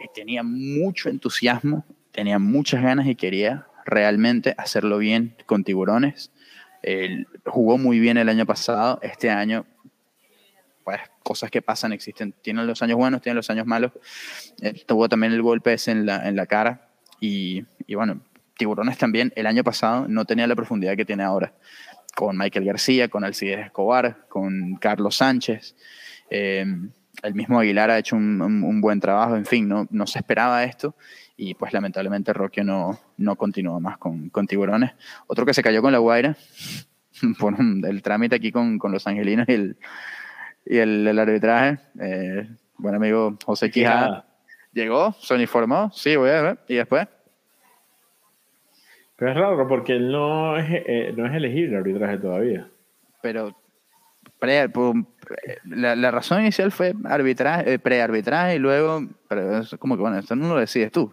eh, 0.00 0.06
tenía 0.14 0.42
mucho 0.42 1.08
entusiasmo, 1.08 1.84
tenía 2.12 2.38
muchas 2.38 2.82
ganas 2.82 3.06
y 3.06 3.14
quería 3.14 3.66
realmente 3.84 4.54
hacerlo 4.58 4.98
bien 4.98 5.36
con 5.46 5.64
Tiburones. 5.64 6.32
Jugó 7.44 7.78
muy 7.78 7.98
bien 7.98 8.16
el 8.16 8.28
año 8.28 8.46
pasado, 8.46 9.00
este 9.02 9.28
año 9.28 9.66
pues 10.86 11.00
cosas 11.24 11.50
que 11.50 11.62
pasan 11.62 11.92
existen. 11.92 12.32
Tienen 12.42 12.64
los 12.64 12.80
años 12.80 12.96
buenos, 12.96 13.20
tienen 13.20 13.34
los 13.34 13.50
años 13.50 13.66
malos. 13.66 13.90
Tuvo 14.86 15.08
también 15.08 15.32
el 15.32 15.42
golpe 15.42 15.72
ese 15.72 15.90
en 15.90 16.06
la, 16.06 16.28
en 16.28 16.36
la 16.36 16.46
cara. 16.46 16.90
Y, 17.20 17.64
y, 17.88 17.96
bueno, 17.96 18.20
Tiburones 18.56 18.96
también 18.96 19.32
el 19.34 19.48
año 19.48 19.64
pasado 19.64 20.06
no 20.06 20.24
tenía 20.26 20.46
la 20.46 20.54
profundidad 20.54 20.96
que 20.96 21.04
tiene 21.04 21.24
ahora. 21.24 21.52
Con 22.14 22.38
Michael 22.38 22.66
García, 22.66 23.08
con 23.08 23.24
Alcides 23.24 23.66
Escobar, 23.66 24.28
con 24.28 24.76
Carlos 24.76 25.16
Sánchez. 25.16 25.74
Eh, 26.30 26.64
el 27.22 27.34
mismo 27.34 27.58
Aguilar 27.58 27.90
ha 27.90 27.98
hecho 27.98 28.16
un, 28.16 28.40
un, 28.40 28.80
buen 28.80 29.00
trabajo. 29.00 29.36
En 29.36 29.46
fin, 29.46 29.68
no, 29.68 29.86
no 29.90 30.06
se 30.06 30.18
esperaba 30.18 30.64
esto 30.64 30.94
y 31.36 31.54
pues 31.54 31.72
lamentablemente 31.72 32.32
Roque 32.32 32.64
no, 32.64 32.98
no 33.18 33.36
continuó 33.36 33.80
más 33.80 33.98
con, 33.98 34.30
con, 34.30 34.46
Tiburones. 34.46 34.92
Otro 35.26 35.44
que 35.44 35.54
se 35.54 35.62
cayó 35.62 35.82
con 35.82 35.92
la 35.92 35.98
Guaira 35.98 36.36
por 37.38 37.54
el 37.58 38.02
trámite 38.02 38.36
aquí 38.36 38.52
con, 38.52 38.78
con 38.78 38.92
los 38.92 39.06
Angelinos 39.06 39.48
y 39.48 39.52
el, 39.52 39.76
y 40.64 40.78
el, 40.78 41.06
el 41.06 41.18
arbitraje, 41.18 41.78
eh, 42.00 42.48
buen 42.78 42.94
amigo 42.94 43.36
José 43.44 43.70
Quijada, 43.70 44.26
llegó, 44.72 45.12
se 45.12 45.34
uniformó, 45.34 45.90
sí, 45.92 46.16
voy 46.16 46.30
a 46.30 46.42
ver, 46.42 46.58
y 46.68 46.76
después. 46.76 47.06
Pero 49.16 49.30
es 49.30 49.36
raro 49.36 49.68
porque 49.68 49.94
él 49.94 50.10
no 50.10 50.58
es, 50.58 50.66
eh, 50.68 51.14
no 51.16 51.26
es 51.26 51.34
elegible 51.34 51.76
arbitraje 51.78 52.18
todavía. 52.18 52.68
Pero 53.22 53.56
la, 55.64 55.96
la, 55.96 56.10
razón 56.10 56.42
inicial 56.42 56.70
fue 56.70 56.94
arbitraje, 57.04 57.74
eh, 57.74 57.78
prearbitraje 57.78 58.56
y 58.56 58.58
luego, 58.58 59.06
pero 59.28 59.58
es 59.58 59.74
como 59.78 59.96
que 59.96 60.02
bueno, 60.02 60.18
esto 60.18 60.36
no 60.36 60.48
lo 60.48 60.60
decides 60.60 60.92
tú, 60.92 61.12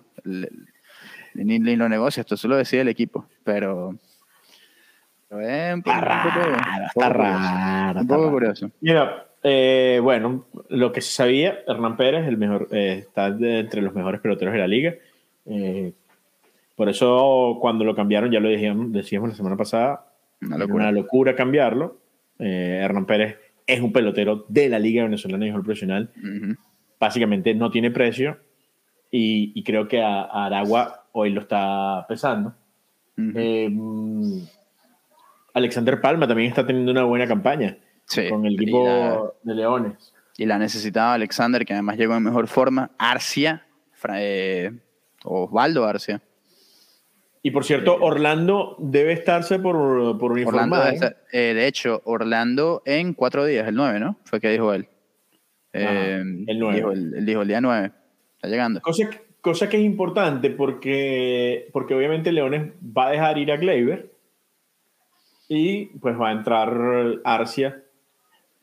ni, 1.33 1.59
ni, 1.59 1.75
lo 1.75 1.89
negocias, 1.89 2.25
esto 2.25 2.37
solo 2.37 2.57
decide 2.57 2.81
el 2.81 2.89
equipo, 2.89 3.25
pero... 3.43 3.95
un 5.31 5.83
poco, 5.83 5.97
está 6.87 7.09
raro, 7.09 8.01
un 8.01 8.07
poco 8.07 8.31
curioso. 8.31 8.69
Mira, 8.81 9.25
eh, 9.41 9.99
bueno, 10.03 10.45
lo 10.69 10.91
que 10.91 11.01
se 11.01 11.11
sabía, 11.11 11.59
Hernán 11.67 11.97
Pérez 11.97 12.27
el 12.27 12.37
mejor, 12.37 12.67
eh, 12.71 12.99
está 12.99 13.27
entre 13.27 13.81
los 13.81 13.95
mejores 13.95 14.21
peloteros 14.21 14.53
de 14.53 14.59
la 14.59 14.67
liga. 14.67 14.93
por 16.75 16.89
eso 16.89 17.57
cuando 17.61 17.85
lo 17.85 17.95
cambiaron, 17.95 18.31
ya 18.31 18.39
lo 18.39 18.49
decíamos, 18.49 18.91
decíamos 18.91 19.29
la 19.29 19.35
semana 19.35 19.57
pasada, 19.57 20.05
una 20.41 20.65
una 20.65 20.91
locura 20.91 21.35
cambiarlo 21.35 22.02
eh, 22.43 22.79
Hernán 22.81 23.05
Pérez 23.05 23.37
es 23.65 23.79
un 23.79 23.93
pelotero 23.93 24.45
de 24.49 24.67
la 24.67 24.77
Liga 24.77 25.03
Venezolana 25.03 25.45
de 25.45 25.53
Profesional. 25.53 26.11
Básicamente 26.99 27.53
no 27.53 27.71
tiene 27.71 27.89
precio 27.89 28.37
y, 29.09 29.63
creo 29.63 29.87
que 29.87 30.01
a, 30.01 30.23
Aragua 30.23 31.05
hoy 31.13 31.29
lo 31.29 31.41
está 31.41 32.05
pesando. 32.07 32.53
Eh, 33.17 33.69
Alexander 35.53 36.01
Palma 36.01 36.27
también 36.27 36.49
está 36.49 36.65
teniendo 36.65 36.91
una 36.91 37.03
buena 37.03 37.27
campaña 37.27 37.77
con 38.29 38.45
el 38.45 38.55
equipo 38.55 39.35
de 39.43 39.55
Leones. 39.55 40.13
Y 40.35 40.45
la 40.45 40.57
necesitaba 40.57 41.13
Alexander, 41.13 41.63
que 41.63 41.73
además 41.73 41.97
llegó 41.97 42.15
en 42.15 42.23
mejor 42.23 42.47
forma. 42.47 42.91
Arcia, 42.97 43.65
eh, 44.15 44.71
Osvaldo 45.23 45.85
Arcia 45.85 46.21
y 47.45 47.51
por 47.51 47.65
cierto, 47.65 47.97
Orlando 47.99 48.77
debe 48.79 49.11
estarse 49.11 49.59
por, 49.59 50.17
por 50.17 50.31
uniformar. 50.31 50.93
¿eh? 50.93 51.15
Eh, 51.33 51.53
de 51.53 51.67
hecho, 51.67 52.01
Orlando 52.05 52.81
en 52.85 53.13
cuatro 53.13 53.43
días, 53.43 53.67
el 53.67 53.75
9, 53.75 53.99
¿no? 53.99 54.17
Fue 54.23 54.39
que 54.39 54.49
dijo 54.49 54.73
él. 54.73 54.87
Eh, 55.73 56.23
el 56.47 56.57
9. 56.57 56.77
Dijo, 57.21 57.41
el 57.41 57.47
día 57.49 57.59
9. 57.59 57.91
Está 58.35 58.47
llegando. 58.47 58.79
Cosa, 58.79 59.09
cosa 59.41 59.67
que 59.67 59.75
es 59.75 59.83
importante 59.83 60.51
porque, 60.51 61.69
porque 61.73 61.93
obviamente 61.93 62.31
Leones 62.31 62.71
va 62.81 63.07
a 63.07 63.11
dejar 63.11 63.37
ir 63.37 63.51
a 63.51 63.57
Gleyber 63.57 64.09
y 65.49 65.87
pues 65.99 66.17
va 66.17 66.29
a 66.29 66.31
entrar 66.31 67.19
Arcia 67.25 67.83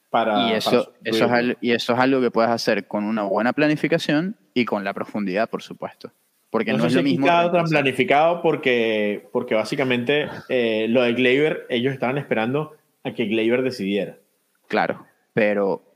para... 0.09 0.49
Y 0.49 0.53
eso, 0.55 0.95
eso 1.05 1.27
es 1.27 1.31
algo, 1.31 1.59
y 1.61 1.73
eso 1.73 1.93
es 1.93 1.99
algo 1.99 2.23
que 2.23 2.31
puedes 2.31 2.51
hacer 2.51 2.87
con 2.87 3.05
una 3.05 3.25
buena 3.25 3.53
planificación 3.53 4.37
y 4.55 4.65
con 4.65 4.85
la 4.85 4.95
profundidad, 4.95 5.51
por 5.51 5.61
supuesto. 5.61 6.13
Porque 6.51 6.73
no, 6.73 6.85
es 6.85 6.95
lo 6.95 7.03
mismo. 7.03 7.27
tan 7.27 7.65
planificado 7.67 8.43
porque, 8.43 9.29
porque 9.33 9.55
básicamente 9.55 10.29
eh, 10.49 10.87
lo 10.89 11.03
de 11.03 11.13
Gleyber, 11.13 11.67
ellos 11.69 11.93
estaban 11.93 12.19
esperando 12.19 12.77
a 13.05 13.13
que 13.13 13.27
Gleyber 13.27 13.63
decidiera. 13.63 14.19
Claro, 14.67 15.07
pero. 15.33 15.87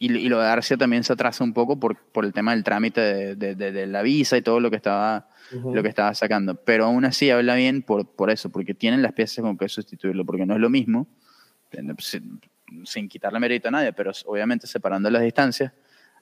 Y, 0.00 0.28
lo 0.28 0.40
de 0.40 0.46
Arcia 0.46 0.76
también 0.76 1.02
se 1.02 1.12
atrasa 1.12 1.42
un 1.42 1.52
poco 1.52 1.80
por, 1.80 1.96
por 2.12 2.24
el 2.24 2.32
tema 2.32 2.52
del 2.52 2.62
trámite 2.62 3.34
de, 3.34 3.54
de, 3.56 3.86
la 3.88 4.02
visa 4.02 4.36
y 4.36 4.42
todo 4.42 4.60
lo 4.60 4.70
que 4.70 4.76
estaba, 4.76 5.28
lo 5.50 5.82
que 5.82 5.88
estaba 5.88 6.14
sacando. 6.14 6.54
Pero 6.54 6.84
aún 6.84 7.04
así 7.04 7.28
habla 7.30 7.56
bien 7.56 7.82
por, 7.82 8.06
por 8.06 8.30
eso, 8.30 8.48
porque 8.48 8.74
tienen 8.74 9.02
las 9.02 9.12
piezas 9.12 9.42
con 9.42 9.58
que 9.58 9.68
sustituirlo, 9.68 10.24
porque 10.24 10.46
no 10.46 10.54
es 10.54 10.60
lo 10.60 10.70
mismo, 10.70 11.08
sin, 11.98 12.40
sin 12.84 13.08
quitarle 13.08 13.40
mérito 13.40 13.66
a 13.66 13.70
nadie, 13.72 13.92
pero 13.92 14.12
obviamente 14.26 14.68
separando 14.68 15.10
las 15.10 15.22
distancias 15.22 15.72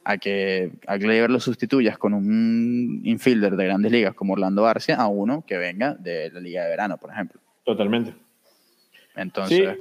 a 0.08 0.18
que 0.18 0.70
a 0.86 0.98
Gleyber 0.98 1.28
lo 1.30 1.40
sustituyas 1.40 1.98
con 1.98 2.14
un 2.14 3.00
infielder 3.02 3.56
de 3.56 3.64
grandes 3.64 3.90
ligas 3.90 4.14
como 4.14 4.34
Orlando 4.34 4.62
García 4.62 4.94
a 4.94 5.08
uno 5.08 5.42
que 5.44 5.58
venga 5.58 5.94
de 5.94 6.30
la 6.30 6.38
liga 6.38 6.62
de 6.62 6.70
verano, 6.70 6.96
por 6.96 7.10
ejemplo. 7.10 7.40
Totalmente. 7.64 8.14
Entonces, 9.16 9.78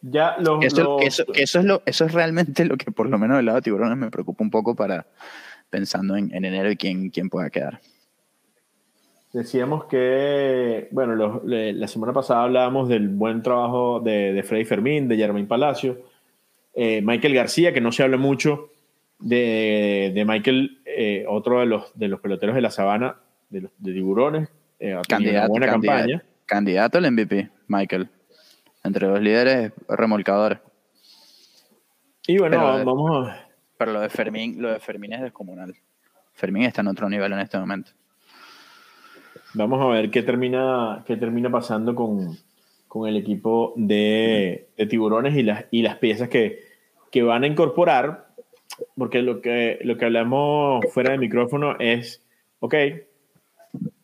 ya 0.00 0.38
eso, 0.62 0.98
Eso, 1.02 1.58
es 1.58 1.64
lo, 1.66 1.82
eso 1.84 2.06
es 2.06 2.12
realmente 2.12 2.64
lo 2.64 2.78
que 2.78 2.90
por 2.90 3.10
lo 3.10 3.18
menos 3.18 3.36
del 3.36 3.44
lado 3.44 3.56
de 3.56 3.62
tiburones 3.62 3.98
me 3.98 4.10
preocupa 4.10 4.42
un 4.42 4.50
poco 4.50 4.74
para 4.74 5.04
pensando 5.68 6.16
en, 6.16 6.32
enero 6.32 6.70
y 6.70 6.76
quién, 6.76 7.10
quién 7.10 7.28
pueda 7.28 7.50
quedar. 7.50 7.80
Decíamos 9.34 9.84
que, 9.84 10.88
bueno, 10.90 11.42
la 11.44 11.88
semana 11.88 12.14
pasada 12.14 12.44
hablábamos 12.44 12.88
del 12.88 13.10
buen 13.10 13.42
trabajo 13.42 14.00
de, 14.00 14.32
de 14.32 14.42
Freddy 14.42 14.64
Fermín, 14.64 15.06
de 15.06 15.18
Jermaine 15.18 15.46
Palacio, 15.46 15.98
eh, 16.72 17.02
Michael 17.02 17.34
García, 17.34 17.74
que 17.74 17.82
no 17.82 17.92
se 17.92 18.02
habla 18.02 18.16
mucho, 18.16 18.70
de, 19.18 20.24
Michael, 20.26 20.82
eh, 20.84 21.24
otro 21.28 21.60
de 21.60 21.66
los, 21.66 21.96
de 21.98 22.08
los 22.08 22.20
peloteros 22.20 22.54
de 22.54 22.60
la 22.60 22.70
sabana, 22.70 23.16
de 23.50 23.62
los 23.62 23.72
de 23.78 23.92
tiburones, 23.92 24.48
eh, 24.78 25.00
candidato, 25.08 25.48
buena 25.48 25.66
campaña. 25.66 26.22
Candidato 26.46 26.98
al 26.98 27.10
MVP, 27.10 27.50
Michael. 27.66 28.08
Entre 28.84 29.06
los 29.06 29.20
líderes 29.20 29.72
remolcadores. 29.88 30.60
Y 32.26 32.38
bueno, 32.38 32.58
vamos 32.84 33.28
a... 33.28 33.48
Pero 33.76 33.92
lo 33.92 34.00
de 34.00 34.08
Fermín, 34.08 34.60
lo 34.60 34.72
de 34.72 34.80
Fermín 34.80 35.12
es 35.12 35.20
descomunal. 35.20 35.74
Fermín 36.32 36.64
está 36.64 36.80
en 36.80 36.88
otro 36.88 37.08
nivel 37.08 37.32
en 37.32 37.40
este 37.40 37.58
momento. 37.58 37.92
Vamos 39.54 39.80
a 39.82 39.88
ver 39.88 40.10
qué 40.10 40.22
termina, 40.22 41.04
qué 41.06 41.16
termina 41.16 41.50
pasando 41.50 41.94
con, 41.94 42.38
el 43.06 43.16
equipo 43.16 43.72
de, 43.76 44.68
tiburones 44.88 45.36
y 45.36 45.42
las, 45.42 45.64
y 45.70 45.82
las 45.82 45.96
piezas 45.96 46.28
que, 46.28 46.60
que 47.10 47.22
van 47.22 47.44
a 47.44 47.46
incorporar 47.46 48.27
porque 48.96 49.22
lo 49.22 49.40
que, 49.40 49.78
lo 49.82 49.96
que 49.96 50.04
hablamos 50.04 50.84
fuera 50.92 51.12
de 51.12 51.18
micrófono 51.18 51.76
es, 51.78 52.22
ok, 52.60 52.74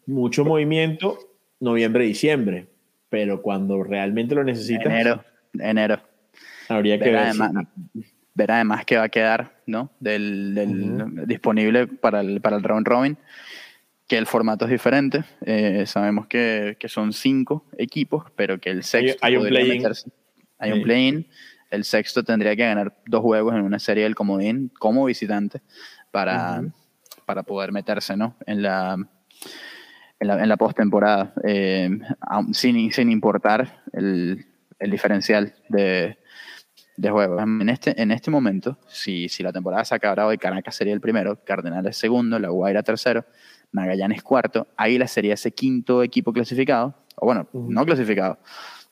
mucho 0.07 0.45
movimiento 0.45 1.19
noviembre, 1.61 2.05
diciembre, 2.05 2.67
pero 3.09 3.43
cuando 3.43 3.83
realmente 3.83 4.35
lo 4.35 4.45
necesitas... 4.45 4.87
Enero, 4.87 5.25
enero. 5.59 6.01
Habría 6.69 6.99
que 6.99 7.11
ver, 7.11 7.17
además, 7.17 7.67
ver 8.35 8.51
además 8.51 8.85
qué 8.85 8.97
va 8.97 9.05
a 9.05 9.09
quedar, 9.09 9.61
¿no? 9.67 9.91
Del, 10.01 10.55
del 10.55 11.27
disponible 11.27 11.87
para 11.87 12.21
el, 12.21 12.41
para 12.41 12.57
el 12.57 12.63
round 12.63 12.87
robin, 12.87 13.17
que 14.07 14.19
el 14.19 14.27
formato 14.27 14.65
es 14.65 14.71
diferente. 14.71 15.25
Eh, 15.45 15.85
sabemos 15.87 16.27
que, 16.27 16.77
que, 16.79 16.89
son 16.89 17.13
cinco 17.13 17.65
equipos, 17.79 18.25
pero 18.37 18.59
que 18.59 18.71
el 18.71 18.83
sexto... 18.83 19.19
Hay, 19.23 19.37
un 19.37 19.47
play-in. 19.47 19.85
Hay 20.59 20.73
un 20.73 20.83
play-in 20.83 21.27
el 21.71 21.85
sexto 21.85 22.23
tendría 22.23 22.55
que 22.57 22.67
ganar 22.67 22.97
dos 23.07 23.23
juegos 23.23 23.55
en 23.55 23.63
una 23.63 23.79
serie 23.79 24.05
del 24.05 24.15
comodín 24.15 24.71
como 24.79 25.05
visitante 25.05 25.63
para, 26.11 26.63
para 27.27 27.43
poder 27.43 27.73
meterse 27.73 28.17
¿no? 28.17 28.37
en 28.47 28.63
la 28.63 28.97
en 30.21 30.29
la, 30.29 30.43
en 30.43 30.49
la 30.49 30.57
postemporada, 30.57 31.35
eh, 31.43 31.91
sin, 32.53 32.93
sin 32.93 33.11
importar 33.11 33.83
el, 33.93 34.47
el 34.79 34.91
diferencial 34.91 35.55
de, 35.69 36.19
de 36.97 37.11
juegos. 37.11 37.43
En 37.43 37.69
este, 37.69 38.01
en 38.01 38.11
este 38.11 38.31
momento, 38.31 38.79
si, 38.87 39.29
si 39.29 39.43
la 39.43 39.53
temporada 39.53 39.85
se 39.85 39.95
acabara 39.95 40.27
hoy, 40.27 40.39
Caracas 40.39 40.77
sería 40.77 40.95
el 40.95 41.01
primero, 41.01 41.45
Cardenales 41.45 41.97
segundo, 41.97 42.39
La 42.39 42.49
Guaira 42.49 42.83
tercero, 42.83 43.27
Magallanes 43.73 44.23
cuarto, 44.23 44.69
Águila 44.77 45.09
sería 45.09 45.35
ese 45.35 45.53
quinto 45.53 46.03
equipo 46.03 46.33
clasificado, 46.33 46.95
o 47.17 47.27
bueno, 47.27 47.49
no 47.53 47.85
clasificado, 47.85 48.39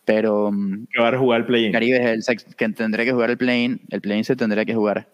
pero. 0.05 0.51
Mm, 0.53 0.87
que 0.93 1.03
va 1.03 1.09
a 1.09 1.19
jugar 1.19 1.41
el 1.41 1.47
play-in. 1.47 1.73
Caribe 1.73 2.15
es 2.15 2.29
el 2.29 2.37
que 2.57 2.69
tendré 2.71 3.05
que 3.05 3.13
jugar 3.13 3.31
el 3.31 3.39
play-in. 3.39 3.81
El 3.91 4.01
play-in 4.01 4.25
se 4.25 4.37
tendría 4.37 4.65
que 4.65 4.75
jugar 4.75 5.09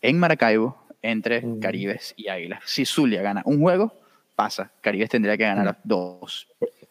en 0.00 0.18
Maracaibo 0.18 0.84
entre 1.02 1.42
Caribes 1.60 2.14
y 2.16 2.28
Águilas. 2.28 2.60
Si 2.64 2.84
Zulia 2.84 3.22
gana 3.22 3.42
un 3.44 3.60
juego, 3.60 3.92
pasa. 4.34 4.72
Caribes 4.80 5.10
tendría 5.10 5.36
que 5.36 5.44
ganar 5.44 5.78
dos. 5.84 6.48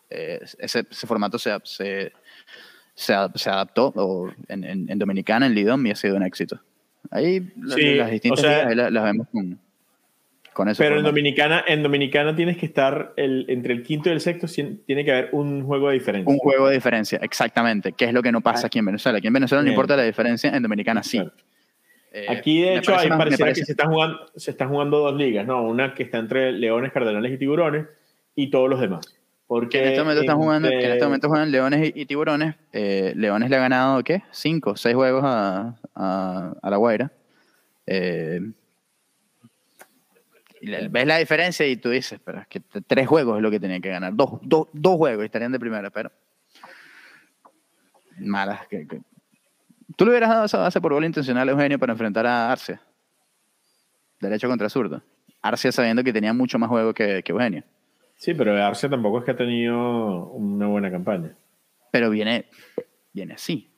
Eh, 0.09 0.39
ese, 0.59 0.83
formato 0.83 1.39
se, 1.39 1.51
se, 1.63 2.11
se, 2.93 3.13
adaptó 3.13 4.31
en, 4.47 4.63
en, 4.89 4.99
Dominicana, 4.99 5.47
en 5.47 5.55
Lidom, 5.55 5.85
y 5.87 5.91
ha 5.91 5.95
sido 5.95 6.15
un 6.15 6.23
éxito. 6.23 6.59
Ahí 7.09 7.51
las 7.57 8.11
distintas 8.11 8.75
las, 8.75 9.03
vemos 9.03 9.28
con, 9.32 9.59
pero 10.78 10.97
en 10.97 11.04
Dominicana, 11.04 11.64
en 11.68 11.84
Dominicana 11.84 12.36
tienes 12.36 12.58
que 12.58 12.66
estar 12.66 13.14
el, 13.18 13.45
entre 13.49 13.74
el 13.74 13.84
quinto 13.84 14.10
y 14.10 14.12
el 14.12 14.22
sexto, 14.22 14.47
tiene 14.86 15.06
que 15.06 15.12
haber 15.12 15.30
un 15.32 15.64
juego 15.64 15.89
de 15.89 15.95
diferencia. 15.95 16.32
Un 16.32 16.39
juego 16.39 16.68
de 16.68 16.76
diferencia, 16.76 17.20
exactamente. 17.22 17.93
¿Qué 17.93 18.06
es 18.06 18.14
lo 18.14 18.22
que 18.22 18.32
no 18.32 18.41
pasa 18.41 18.68
aquí 18.68 18.80
en 18.80 18.86
Venezuela? 18.86 19.18
Aquí 19.18 19.28
en 19.28 19.34
Venezuela 19.34 19.64
no 19.64 19.70
importa 19.70 19.95
la 19.97 20.04
diferencia, 20.04 20.56
en 20.56 20.64
Dominicana 20.64 21.04
sí. 21.04 21.22
Eh, 22.12 22.28
aquí, 22.30 22.62
de 22.62 22.78
hecho, 22.78 22.93
parece 23.18 23.43
que 23.43 23.56
se 23.56 23.72
están, 23.72 23.91
jugando, 23.91 24.20
se 24.36 24.51
están 24.51 24.70
jugando 24.70 24.99
dos 24.99 25.16
ligas, 25.16 25.47
¿no? 25.47 25.64
Una 25.64 25.95
que 25.95 26.04
está 26.04 26.20
entre 26.20 26.51
Leones, 26.51 26.91
Cardenales 26.91 27.32
y 27.32 27.38
Tiburones 27.38 27.88
y 28.36 28.51
todos 28.51 28.70
los 28.70 28.80
demás. 28.80 29.20
Porque 29.47 29.80
en 29.80 29.88
este 29.89 30.01
momento 30.01 30.22
están 30.22 30.38
jugando, 30.38 30.68
en 30.70 30.91
este 30.91 31.04
momento 31.04 31.28
juegan 31.28 31.51
Leones 31.51 31.91
y, 31.95 32.06
Tiburones. 32.06 32.56
Eh, 32.72 33.14
Leones 33.16 33.49
le 33.49 33.56
ha 33.56 33.60
ganado, 33.60 34.04
¿qué? 34.04 34.22
Cinco, 34.32 34.76
seis 34.76 34.95
juegos 34.95 35.24
a, 35.26 35.76
a, 35.95 36.54
a 36.62 36.70
La 36.70 36.78
Guaira. 36.78 37.12
Eh, 37.86 38.39
ves 40.89 41.07
la 41.07 41.18
diferencia 41.18 41.68
y 41.68 41.78
tú 41.78 41.89
dices, 41.89 42.20
pero 42.24 42.39
es 42.39 42.47
que 42.47 42.59
tres 42.59 43.07
juegos 43.07 43.38
es 43.38 43.43
lo 43.43 43.51
que 43.51 43.59
tenía 43.59 43.80
que 43.80 43.89
ganar. 43.89 44.16
Dos, 44.16 44.39
dos, 44.41 44.68
dos 44.74 44.97
juegos 44.97 45.24
y 45.24 45.26
estarían 45.26 45.51
de 45.51 45.59
primera, 45.59 45.89
pero. 45.89 46.11
Malas. 48.18 48.68
Que, 48.68 48.88
¿Tú 49.95 50.05
le 50.05 50.11
hubieras 50.11 50.30
dado 50.30 50.45
esa 50.45 50.59
base 50.59 50.80
por 50.80 50.93
gol 50.93 51.05
intencional 51.05 51.47
a 51.47 51.51
Eugenio 51.51 51.80
para 51.80 51.93
enfrentar 51.93 52.26
a 52.26 52.51
Arcia? 52.51 52.82
Derecho 54.20 54.47
contra 54.47 54.70
zurdo. 54.70 55.01
Arcia 55.41 55.72
sabiendo 55.72 56.03
que 56.03 56.14
tenía 56.14 56.34
mucho 56.34 56.57
más 56.57 56.70
juego 56.70 56.93
que, 56.93 57.22
que 57.24 57.32
Eugenio. 57.32 57.64
Sí, 58.16 58.34
pero 58.34 58.55
Arce 58.64 58.88
tampoco 58.88 59.20
es 59.20 59.26
que 59.26 59.32
ha 59.32 59.36
tenido 59.36 60.28
una 60.28 60.68
buena 60.68 60.89
campaña. 60.89 61.36
Pero 61.91 62.09
viene, 62.09 62.45
viene 63.11 63.34
así. 63.34 63.70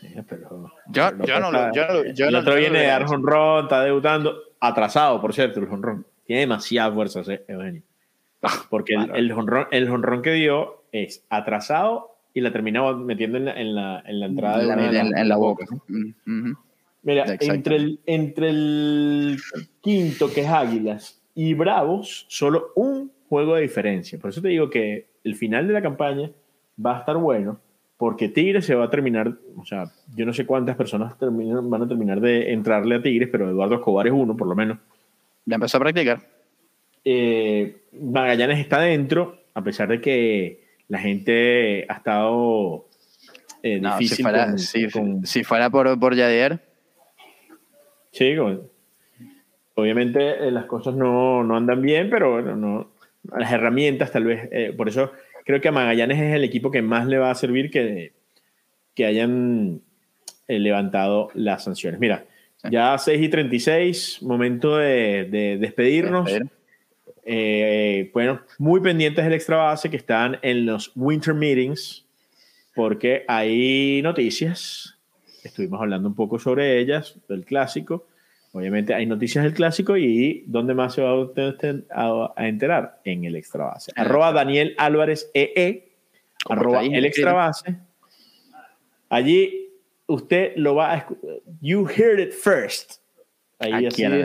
Sí, 0.00 0.14
pero, 0.28 0.72
yo, 0.88 1.10
yo, 1.24 1.40
no, 1.40 1.72
yo, 1.74 2.04
yo 2.14 2.28
el 2.28 2.34
otro 2.36 2.54
viene 2.54 2.78
de 2.78 2.86
dar 2.86 3.04
honrón, 3.04 3.64
está 3.64 3.82
debutando, 3.82 4.49
atrasado, 4.60 5.20
por 5.20 5.34
cierto, 5.34 5.60
el 5.60 5.68
honrón. 5.68 6.06
Tiene 6.24 6.40
demasiada 6.40 6.92
fuerza, 6.92 7.22
Eugenio. 7.48 7.82
Ah, 8.42 8.66
Porque 8.70 8.94
el, 8.94 9.10
el, 9.14 9.32
honrón, 9.32 9.66
el 9.70 9.90
honrón 9.90 10.22
que 10.22 10.32
dio 10.32 10.84
es 10.92 11.24
atrasado 11.28 12.16
y 12.32 12.40
la 12.40 12.52
terminaba 12.52 12.96
metiendo 12.96 13.38
en 13.38 13.44
la, 13.44 13.60
en 13.60 13.74
la, 13.74 14.02
en 14.06 14.20
la 14.20 14.26
entrada 14.26 14.58
de 14.58 14.66
la, 14.66 15.20
en, 15.20 15.28
la 15.28 15.36
boca. 15.36 15.66
Mira, 17.02 17.24
entre 17.40 17.76
el, 17.76 18.00
entre 18.06 18.50
el 18.50 19.38
quinto, 19.80 20.32
que 20.32 20.42
es 20.42 20.48
Águilas, 20.48 21.20
y 21.34 21.54
Bravos, 21.54 22.26
solo 22.28 22.72
un 22.76 23.10
juego 23.28 23.56
de 23.56 23.62
diferencia. 23.62 24.18
Por 24.18 24.30
eso 24.30 24.42
te 24.42 24.48
digo 24.48 24.70
que 24.70 25.08
el 25.24 25.34
final 25.34 25.66
de 25.66 25.72
la 25.72 25.82
campaña 25.82 26.30
va 26.84 26.96
a 26.96 27.00
estar 27.00 27.16
bueno, 27.16 27.58
porque 28.00 28.30
Tigres 28.30 28.64
se 28.64 28.74
va 28.74 28.86
a 28.86 28.90
terminar, 28.90 29.34
o 29.58 29.64
sea, 29.66 29.92
yo 30.16 30.24
no 30.24 30.32
sé 30.32 30.46
cuántas 30.46 30.74
personas 30.74 31.14
van 31.20 31.82
a 31.82 31.86
terminar 31.86 32.18
de 32.18 32.50
entrarle 32.50 32.94
a 32.94 33.02
Tigres, 33.02 33.28
pero 33.30 33.50
Eduardo 33.50 33.74
Escobar 33.74 34.06
es 34.06 34.12
uno, 34.14 34.34
por 34.38 34.48
lo 34.48 34.54
menos. 34.54 34.78
Ya 35.44 35.56
empezó 35.56 35.76
a 35.76 35.80
practicar. 35.80 36.22
Eh, 37.04 37.82
Magallanes 37.92 38.58
está 38.58 38.80
dentro, 38.80 39.42
a 39.52 39.62
pesar 39.62 39.88
de 39.88 40.00
que 40.00 40.64
la 40.88 40.98
gente 40.98 41.84
ha 41.90 41.96
estado 41.96 42.86
eh, 43.62 43.80
difícil. 43.80 44.16
Si 44.16 44.22
fuera, 44.22 44.58
si, 45.24 45.44
fuera 45.44 45.68
por, 45.68 46.00
por 46.00 46.14
Yadier. 46.14 46.58
Sí, 48.12 48.34
obviamente 49.74 50.48
eh, 50.48 50.50
las 50.50 50.64
cosas 50.64 50.94
no, 50.94 51.44
no, 51.44 51.54
andan 51.54 51.82
bien, 51.82 52.08
pero 52.08 52.32
bueno, 52.32 52.56
no, 52.56 52.92
las 53.38 53.52
herramientas 53.52 54.10
tal 54.10 54.24
vez, 54.24 54.48
eh, 54.52 54.72
por 54.74 54.88
eso 54.88 55.12
creo 55.44 55.60
que 55.60 55.68
a 55.68 55.72
Magallanes 55.72 56.18
es 56.18 56.34
el 56.34 56.44
equipo 56.44 56.70
que 56.70 56.82
más 56.82 57.06
le 57.06 57.18
va 57.18 57.30
a 57.30 57.34
servir 57.34 57.70
que, 57.70 58.12
que 58.94 59.06
hayan 59.06 59.82
levantado 60.48 61.28
las 61.34 61.64
sanciones. 61.64 62.00
Mira, 62.00 62.26
ya 62.70 62.98
6 62.98 63.22
y 63.22 63.28
36, 63.28 64.22
momento 64.22 64.76
de, 64.76 65.26
de 65.30 65.56
despedirnos. 65.58 66.30
Eh, 67.24 68.10
bueno, 68.12 68.40
muy 68.58 68.80
pendientes 68.80 69.24
del 69.24 69.34
extra 69.34 69.56
base 69.56 69.90
que 69.90 69.96
están 69.96 70.38
en 70.42 70.66
los 70.66 70.92
winter 70.96 71.34
meetings, 71.34 72.04
porque 72.74 73.24
hay 73.28 74.00
noticias. 74.02 74.98
Estuvimos 75.44 75.80
hablando 75.80 76.08
un 76.08 76.14
poco 76.14 76.38
sobre 76.38 76.80
ellas, 76.80 77.16
del 77.28 77.44
clásico. 77.44 78.06
Obviamente 78.52 78.94
hay 78.94 79.06
noticias 79.06 79.44
del 79.44 79.54
clásico 79.54 79.96
y 79.96 80.44
¿dónde 80.46 80.74
más 80.74 80.94
se 80.94 81.02
va 81.02 81.10
a, 81.12 82.32
a 82.36 82.48
enterar? 82.48 83.00
En 83.04 83.24
el 83.24 83.36
extra 83.36 83.64
base. 83.64 83.92
Arroba 83.94 84.32
Daniel 84.32 84.74
Álvarez 84.76 85.30
EE, 85.34 85.92
arroba 86.48 86.82
el 86.82 87.04
extra 87.04 87.32
base. 87.32 87.76
Allí 89.08 89.68
usted 90.06 90.52
lo 90.56 90.74
va 90.74 90.94
a 90.94 91.06
You 91.60 91.86
heard 91.88 92.18
it 92.18 92.32
first. 92.32 93.00
Ahí 93.62 93.84
así, 93.84 94.04
en 94.04 94.14
el 94.14 94.24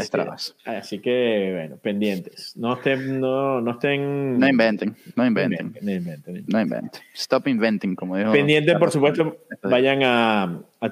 así 0.64 1.00
que, 1.00 1.52
bueno, 1.54 1.76
pendientes. 1.76 2.56
No 2.56 2.74
estén, 2.76 3.20
no, 3.20 3.60
no 3.60 3.72
estén. 3.72 4.40
No 4.40 4.48
inventen, 4.48 4.96
no 5.18 5.26
inventen. 5.26 5.76
No 5.82 5.92
inventen. 5.92 6.46
No 6.48 6.62
inventen. 6.62 7.02
Stop 7.14 7.50
inventing, 7.50 7.96
como 7.96 8.16
dijo. 8.16 8.32
Pendientes, 8.32 8.78
por 8.78 8.92
supuesto, 8.92 9.38
vayan 9.62 10.04
a, 10.04 10.44
a. 10.80 10.92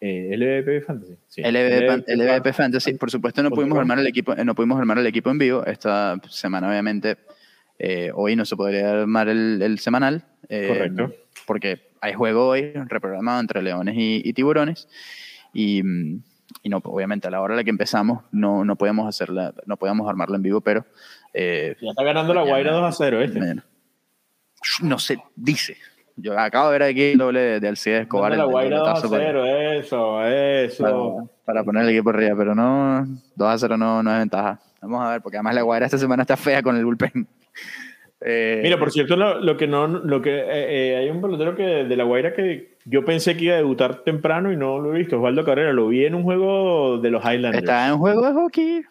Eh, 0.00 0.36
LVP 0.36 0.82
Fantasy. 0.82 1.16
Sí. 1.26 1.42
LVP, 1.42 2.52
Fantasy. 2.52 2.94
Por 2.94 3.10
supuesto, 3.10 3.42
no 3.42 3.50
pudimos 3.50 3.78
armar 3.78 3.98
el 3.98 4.06
equipo, 4.06 4.34
no 4.34 4.54
pudimos 4.54 4.78
armar 4.78 4.98
el 4.98 5.06
equipo 5.06 5.30
en 5.30 5.38
vivo. 5.38 5.64
Esta 5.66 6.20
semana, 6.28 6.68
obviamente, 6.68 7.18
eh, 7.78 8.10
hoy 8.14 8.36
no 8.36 8.44
se 8.44 8.56
podría 8.56 8.90
armar 8.90 9.28
el, 9.28 9.60
el 9.62 9.78
semanal. 9.78 10.24
Eh, 10.48 10.68
Correcto. 10.68 11.14
Porque 11.46 11.88
hay 12.00 12.14
juego 12.14 12.48
hoy 12.48 12.72
reprogramado 12.86 13.40
entre 13.40 13.62
leones 13.62 13.94
y, 13.96 14.32
tiburones 14.32 14.88
y, 15.52 15.80
y, 16.62 16.68
no, 16.68 16.78
obviamente 16.84 17.28
a 17.28 17.30
la 17.30 17.40
hora 17.40 17.54
en 17.54 17.58
la 17.58 17.64
que 17.64 17.70
empezamos 17.70 18.24
no, 18.30 18.64
no 18.64 18.76
podíamos 18.76 19.08
hacerla, 19.08 19.54
no 19.66 19.76
podíamos 19.76 20.08
armarla 20.08 20.36
en 20.36 20.42
vivo, 20.42 20.60
pero... 20.60 20.86
Eh, 21.34 21.76
ya 21.80 21.90
está 21.90 22.04
ganando 22.04 22.34
la 22.34 22.42
Guaira 22.42 22.72
2 22.72 22.84
a 22.84 22.92
0, 22.92 23.22
¿este? 23.22 23.40
No 24.82 24.98
se 24.98 25.18
dice. 25.36 25.76
Yo 26.20 26.38
acabo 26.38 26.70
de 26.70 26.78
ver 26.78 26.90
aquí 26.90 27.02
el 27.12 27.18
doble 27.18 27.60
de, 27.60 27.68
Alcides 27.68 28.02
Escobar. 28.02 28.36
La 28.36 28.44
Guaira 28.44 28.78
2 28.78 28.88
a 28.88 29.08
0, 29.08 29.46
eso, 29.46 30.24
eso. 30.24 31.30
Para, 31.44 31.62
poner 31.62 31.84
el 31.84 31.90
equipo 31.90 32.10
arriba, 32.10 32.34
pero 32.36 32.54
no, 32.54 33.06
2 33.36 33.48
a 33.48 33.58
0 33.58 33.76
no, 33.76 34.02
no 34.02 34.12
es 34.12 34.18
ventaja. 34.18 34.58
Vamos 34.82 35.04
a 35.04 35.12
ver, 35.12 35.22
porque 35.22 35.36
además 35.36 35.54
la 35.54 35.62
Guaira 35.62 35.86
esta 35.86 35.98
semana 35.98 36.22
está 36.22 36.36
fea 36.36 36.62
con 36.62 36.76
el 36.76 36.84
bullpen. 36.84 37.26
Eh, 38.20 38.58
Mira, 38.64 38.80
por 38.80 38.90
cierto, 38.90 39.14
lo, 39.14 39.56
que 39.56 39.68
no, 39.68 39.86
lo 39.86 40.20
que 40.20 40.38
eh, 40.40 40.46
eh, 40.48 40.96
hay 40.96 41.08
un 41.08 41.20
pelotero 41.20 41.54
que 41.54 41.62
de 41.62 41.96
la 41.96 42.02
Guaira 42.02 42.34
que 42.34 42.72
yo 42.84 43.04
pensé 43.04 43.36
que 43.36 43.44
iba 43.44 43.54
a 43.54 43.58
debutar 43.58 44.02
temprano 44.02 44.50
y 44.50 44.56
no 44.56 44.80
lo 44.80 44.92
he 44.92 44.98
visto. 44.98 45.18
Osvaldo 45.18 45.44
Carrera, 45.44 45.72
lo 45.72 45.86
vi 45.86 46.04
en 46.04 46.16
un 46.16 46.24
juego 46.24 46.98
de 46.98 47.12
los 47.12 47.22
Highlanders. 47.22 47.62
Estaba 47.62 47.86
en 47.86 47.92
un 47.92 47.98
juego 48.00 48.26
de 48.26 48.32
hockey. 48.32 48.84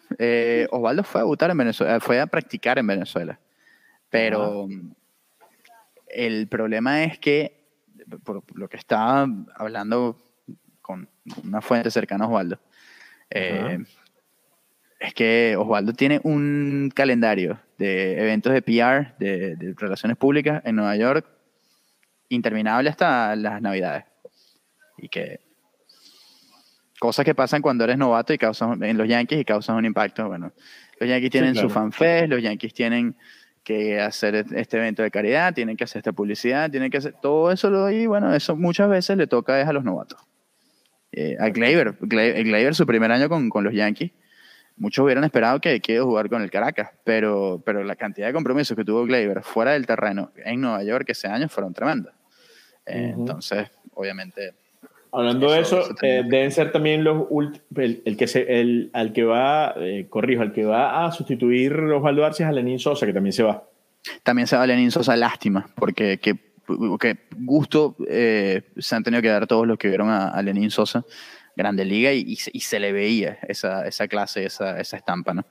Osvaldo 0.70 1.02
fue 1.02 1.20
a 1.20 1.24
debutar 1.24 1.50
en 1.50 1.58
Venezuela, 1.58 2.00
fue 2.00 2.18
a 2.18 2.26
practicar 2.26 2.78
en 2.78 2.86
Venezuela. 2.86 3.38
Pero 4.08 4.66
el 6.10 6.48
problema 6.48 7.04
es 7.04 7.18
que, 7.18 7.68
por 8.24 8.42
lo 8.54 8.68
que 8.68 8.76
estaba 8.76 9.26
hablando 9.54 10.18
con 10.80 11.08
una 11.44 11.60
fuente 11.60 11.90
cercana 11.90 12.24
a 12.24 12.28
Osvaldo, 12.28 12.60
es 13.30 15.14
que 15.14 15.56
Osvaldo 15.56 15.92
tiene 15.92 16.20
un 16.24 16.90
calendario 16.94 17.60
de 17.78 18.20
eventos 18.20 18.52
de 18.52 18.62
PR, 18.62 19.14
de, 19.18 19.74
relaciones 19.76 20.16
públicas 20.16 20.62
en 20.64 20.76
Nueva 20.76 20.96
York, 20.96 21.26
interminable 22.28 22.90
hasta 22.90 23.36
las 23.36 23.62
navidades. 23.62 24.04
Y 24.96 25.08
que 25.08 25.40
cosas 26.98 27.24
que 27.24 27.34
pasan 27.34 27.62
cuando 27.62 27.84
eres 27.84 27.96
novato 27.96 28.32
y 28.32 28.38
causan 28.38 28.82
en 28.82 28.98
los 28.98 29.08
Yankees 29.08 29.40
y 29.40 29.44
causan 29.44 29.76
un 29.76 29.84
impacto. 29.84 30.26
Bueno, 30.26 30.52
los 30.98 31.08
Yankees 31.08 31.30
tienen 31.30 31.54
su 31.54 31.70
fanfest, 31.70 32.28
los 32.28 32.42
Yankees 32.42 32.74
tienen 32.74 33.16
que 33.68 34.00
hacer 34.00 34.46
este 34.56 34.78
evento 34.78 35.02
de 35.02 35.10
caridad, 35.10 35.52
tienen 35.52 35.76
que 35.76 35.84
hacer 35.84 35.98
esta 36.00 36.12
publicidad, 36.12 36.70
tienen 36.70 36.90
que 36.90 36.96
hacer 36.96 37.12
todo 37.20 37.52
eso 37.52 37.90
y 37.90 38.06
bueno, 38.06 38.34
eso 38.34 38.56
muchas 38.56 38.88
veces 38.88 39.18
le 39.18 39.26
toca 39.26 39.60
es 39.60 39.68
a 39.68 39.74
los 39.74 39.84
novatos. 39.84 40.18
Eh, 41.12 41.36
a 41.38 41.50
Gleyber, 41.50 41.98
Gleyber, 42.00 42.74
su 42.74 42.86
primer 42.86 43.12
año 43.12 43.28
con, 43.28 43.50
con 43.50 43.64
los 43.64 43.74
Yankees, 43.74 44.12
muchos 44.78 45.04
hubieran 45.04 45.22
esperado 45.24 45.60
que 45.60 45.80
quede 45.80 46.00
jugar 46.00 46.30
con 46.30 46.40
el 46.40 46.50
Caracas, 46.50 46.92
pero, 47.04 47.62
pero 47.62 47.84
la 47.84 47.94
cantidad 47.94 48.28
de 48.28 48.32
compromisos 48.32 48.74
que 48.74 48.86
tuvo 48.86 49.04
Gleyber 49.04 49.42
fuera 49.42 49.72
del 49.72 49.84
terreno 49.84 50.32
en 50.36 50.62
Nueva 50.62 50.82
York 50.82 51.04
ese 51.08 51.28
año 51.28 51.50
fueron 51.50 51.74
tremendos. 51.74 52.14
Eh, 52.86 53.12
entonces, 53.14 53.68
obviamente. 53.92 54.54
Hablando 55.12 55.50
de 55.50 55.60
eso, 55.60 55.82
eh, 56.02 56.22
deben 56.26 56.52
ser 56.52 56.72
también 56.72 57.04
los 57.04 57.26
el, 57.76 58.02
el, 58.04 58.16
que 58.16 58.26
se, 58.26 58.60
el 58.60 58.90
al 58.92 59.12
que 59.12 59.24
va, 59.24 59.74
eh, 59.76 60.06
corrijo, 60.08 60.42
al 60.42 60.52
que 60.52 60.64
va 60.64 61.06
a 61.06 61.12
sustituir 61.12 61.72
Osvaldo 61.72 62.24
Arce 62.24 62.42
es 62.42 62.48
a 62.48 62.52
Lenín 62.52 62.78
Sosa, 62.78 63.06
que 63.06 63.12
también 63.12 63.32
se 63.32 63.42
va. 63.42 63.64
También 64.22 64.46
se 64.46 64.56
va 64.56 64.66
Lenín 64.66 64.90
Sosa, 64.90 65.16
lástima, 65.16 65.68
porque 65.74 66.18
que, 66.18 66.36
gusto 67.38 67.96
se 67.98 68.94
han 68.94 69.02
tenido 69.02 69.22
que 69.22 69.28
dar 69.28 69.46
todos 69.46 69.66
los 69.66 69.78
que 69.78 69.88
vieron 69.88 70.10
a, 70.10 70.28
a 70.28 70.42
Lenín 70.42 70.70
Sosa 70.70 71.04
Grande 71.58 71.84
Liga 71.84 72.12
y, 72.12 72.36
se 72.36 72.78
le 72.78 72.92
veía 72.92 73.38
esa, 73.48 73.86
esa 73.86 74.06
clase, 74.06 74.44
esa, 74.44 74.78
esa 74.80 74.96
estampa, 74.96 75.34
¿no? 75.34 75.44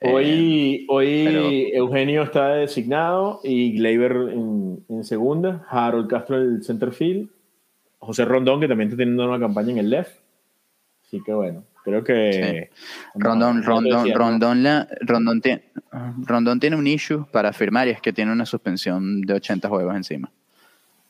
Hoy, 0.00 0.80
eh, 0.80 0.86
hoy 0.88 1.70
Eugenio 1.72 2.22
está 2.22 2.54
designado 2.54 3.40
y 3.44 3.76
Gleyber 3.76 4.12
en, 4.32 4.84
en, 4.88 5.04
segunda, 5.04 5.66
Harold 5.68 6.08
Castro 6.08 6.40
en 6.40 6.56
el 6.56 6.64
center 6.64 6.92
field, 6.92 7.28
José 8.04 8.24
Rondón 8.24 8.60
que 8.60 8.68
también 8.68 8.88
está 8.88 8.98
teniendo 8.98 9.28
una 9.28 9.38
campaña 9.38 9.72
en 9.72 9.78
el 9.78 9.90
left. 9.90 10.18
Así 11.04 11.22
que 11.22 11.32
bueno, 11.32 11.64
creo 11.84 12.02
que... 12.02 12.70
Rondón, 13.14 13.62
Rondón, 13.62 14.12
Rondón, 14.14 14.62
la, 14.62 14.88
Rondón, 15.00 15.40
tiene, 15.40 15.64
Rondón 16.18 16.60
tiene 16.60 16.76
un 16.76 16.86
issue 16.86 17.26
para 17.30 17.52
firmar 17.52 17.88
y 17.88 17.90
es 17.90 18.00
que 18.00 18.12
tiene 18.12 18.32
una 18.32 18.46
suspensión 18.46 19.20
de 19.20 19.34
80 19.34 19.68
juegos 19.68 19.94
encima 19.94 20.30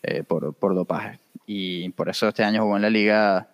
eh, 0.02 0.22
por, 0.22 0.54
por 0.54 0.74
dopaje. 0.74 1.18
Y 1.46 1.88
por 1.90 2.08
eso 2.08 2.28
este 2.28 2.44
año 2.44 2.62
jugó 2.62 2.76
en 2.76 2.82
la 2.82 2.90
liga 2.90 3.48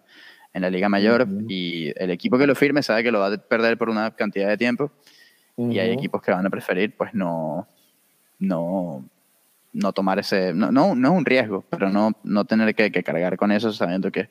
en 0.53 0.63
la 0.63 0.71
Liga 0.71 0.89
Mayor 0.89 1.27
y 1.49 1.93
el 1.97 2.11
equipo 2.11 2.37
que 2.39 2.47
lo 2.47 2.55
firme 2.55 2.83
sabe 2.83 3.03
que 3.03 3.13
lo 3.13 3.21
va 3.21 3.33
a 3.33 3.39
perder 3.39 3.79
por 3.79 3.89
una 3.89 4.11
cantidad 4.13 4.49
de 4.49 4.57
tiempo 4.57 4.91
y 5.57 5.79
hay 5.79 5.91
equipos 5.91 6.23
que 6.23 6.33
van 6.33 6.47
a 6.47 6.51
preferir 6.51 6.97
pues 6.97 7.15
no, 7.15 7.69
no, 8.39 9.05
no 9.73 9.93
tomar 9.93 10.19
ese, 10.19 10.53
no, 10.55 10.71
no, 10.73 10.95
no 10.95 11.09
es 11.09 11.19
un 11.19 11.25
riesgo, 11.25 11.65
pero 11.71 11.91
no, 11.91 12.13
no 12.25 12.45
tener 12.45 12.75
que, 12.75 12.91
cargar 13.03 13.37
con 13.37 13.53
eso 13.53 13.73
sabiendo 13.73 14.11
que 14.11 14.31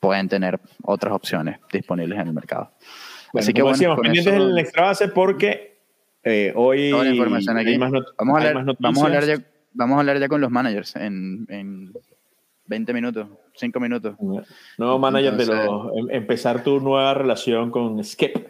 pueden 0.00 0.28
tener 0.28 0.60
otras 0.82 1.14
opciones 1.14 1.58
disponibles 1.72 2.18
en 2.18 2.28
el 2.28 2.34
mercado. 2.34 2.72
Así 3.34 3.52
que 3.52 3.62
bueno, 3.62 3.76
decíamos, 3.76 4.00
pendientes 4.00 4.32
en 4.32 4.40
el 4.40 4.58
extra 4.58 4.84
base 4.84 5.08
porque 5.08 5.78
eh, 6.22 6.52
hoy 6.54 6.90
información 6.90 7.58
aquí. 7.58 7.76
vamos, 7.76 7.94
a 7.94 8.48
hablar, 8.48 8.76
vamos, 8.78 9.02
a 9.02 9.06
hablar 9.06 9.24
ya, 9.24 9.38
vamos 9.72 9.96
a 9.96 10.00
hablar 10.00 10.18
ya 10.18 10.28
con 10.28 10.40
los 10.40 10.50
managers 10.50 10.96
en, 10.96 11.46
en 11.48 11.92
20 12.66 12.94
minutos, 12.94 13.28
5 13.54 13.80
minutos. 13.80 14.16
Nuevo 14.78 14.98
manager 14.98 15.36
de 15.36 15.46
los. 15.46 15.92
Em, 15.96 16.10
empezar 16.10 16.62
tu 16.62 16.80
nueva 16.80 17.14
relación 17.14 17.70
con 17.70 18.02
Skip. 18.02 18.48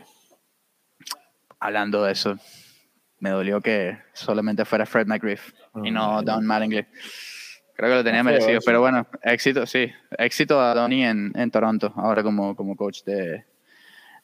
hablando 1.58 2.04
de 2.04 2.12
eso, 2.12 2.36
me 3.24 3.30
dolió 3.30 3.62
que 3.62 3.96
solamente 4.12 4.66
fuera 4.66 4.84
Fred 4.84 5.06
McGriff 5.06 5.54
y 5.82 5.90
no 5.90 6.22
Don 6.22 6.44
Mattingly. 6.44 6.84
Creo 7.74 7.90
que 7.90 7.96
lo 7.96 8.04
tenía 8.04 8.22
merecido, 8.22 8.60
pero 8.64 8.82
bueno, 8.82 9.06
éxito, 9.22 9.64
sí, 9.64 9.90
éxito 10.18 10.60
a 10.60 10.74
Donny 10.74 11.04
en, 11.04 11.32
en 11.34 11.50
Toronto, 11.50 11.90
ahora 11.96 12.22
como, 12.22 12.54
como 12.54 12.76
coach 12.76 13.02
de, 13.04 13.44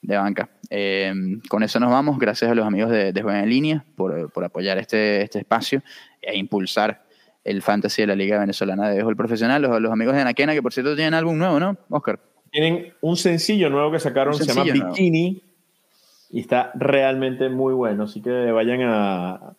de 0.02 0.16
banca. 0.18 0.50
Eh, 0.68 1.14
con 1.48 1.62
eso 1.62 1.80
nos 1.80 1.90
vamos. 1.90 2.18
Gracias 2.18 2.50
a 2.50 2.54
los 2.54 2.66
amigos 2.66 2.90
de, 2.90 3.14
de 3.14 3.22
Juega 3.22 3.42
en 3.42 3.48
Línea 3.48 3.84
por, 3.96 4.30
por, 4.32 4.44
apoyar 4.44 4.76
este, 4.76 5.22
este 5.22 5.38
espacio 5.38 5.82
e 6.20 6.36
impulsar 6.36 7.06
el 7.42 7.62
fantasy 7.62 8.02
de 8.02 8.08
la 8.08 8.14
Liga 8.14 8.38
Venezolana 8.38 8.90
de 8.90 8.96
Béisbol 8.96 9.16
Profesional. 9.16 9.62
Los, 9.62 9.80
los, 9.80 9.90
amigos 9.90 10.14
de 10.14 10.20
Anaquena, 10.20 10.52
que 10.52 10.60
por 10.60 10.74
cierto 10.74 10.94
tienen 10.94 11.14
álbum 11.14 11.38
nuevo, 11.38 11.58
¿no, 11.58 11.74
Oscar? 11.88 12.20
Tienen 12.50 12.92
un 13.00 13.16
sencillo 13.16 13.70
nuevo 13.70 13.90
que 13.90 13.98
sacaron, 13.98 14.34
se 14.34 14.44
llama 14.44 14.64
Bikini, 14.64 15.49
y 16.30 16.40
está 16.40 16.72
realmente 16.74 17.48
muy 17.48 17.74
bueno. 17.74 18.04
Así 18.04 18.22
que 18.22 18.30
vayan 18.30 18.80
a, 18.82 19.56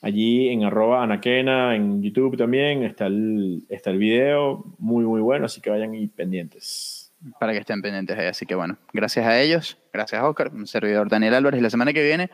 allí 0.00 0.48
en 0.48 0.64
arroba 0.64 1.02
anaquena, 1.02 1.74
en 1.74 2.02
YouTube 2.02 2.36
también, 2.36 2.82
está 2.82 3.06
el, 3.06 3.64
está 3.68 3.90
el 3.90 3.98
video, 3.98 4.64
muy, 4.78 5.04
muy 5.04 5.20
bueno, 5.20 5.46
así 5.46 5.60
que 5.60 5.70
vayan 5.70 5.94
y 5.94 6.06
pendientes. 6.08 7.12
Para 7.40 7.52
que 7.52 7.58
estén 7.58 7.80
pendientes 7.80 8.18
ahí. 8.18 8.26
Así 8.26 8.44
que 8.44 8.54
bueno, 8.54 8.76
gracias 8.92 9.26
a 9.26 9.40
ellos, 9.40 9.78
gracias 9.92 10.20
a 10.20 10.28
Oscar, 10.28 10.50
un 10.52 10.66
servidor 10.66 11.08
Daniel 11.08 11.34
Álvarez. 11.34 11.58
Y 11.58 11.62
la 11.62 11.70
semana 11.70 11.92
que 11.92 12.02
viene, 12.02 12.30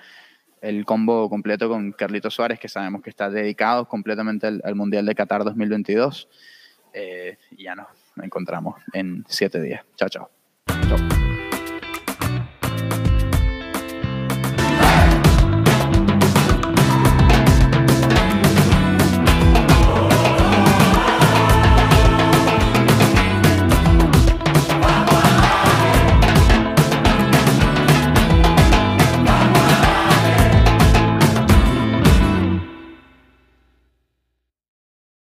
el 0.63 0.85
combo 0.85 1.31
completo 1.31 1.69
con 1.69 1.93
Carlito 1.93 2.31
Suárez, 2.31 2.59
que 2.59 2.69
sabemos 2.69 3.03
que 3.03 3.11
está 3.11 3.31
dedicado 3.31 3.87
completamente 3.87 4.49
al, 4.49 4.61
al 4.65 4.75
Mundial 4.75 5.07
de 5.07 5.15
Qatar 5.15 5.45
2022. 5.45 6.29
Eh, 6.93 7.39
y 7.53 7.65
ya 7.65 7.75
nos 7.75 7.87
encontramos 8.23 8.83
en 8.93 9.25
siete 9.29 9.61
días. 9.61 9.85
Chao, 9.97 10.09
chao. 10.09 10.31
Chao. 10.89 11.30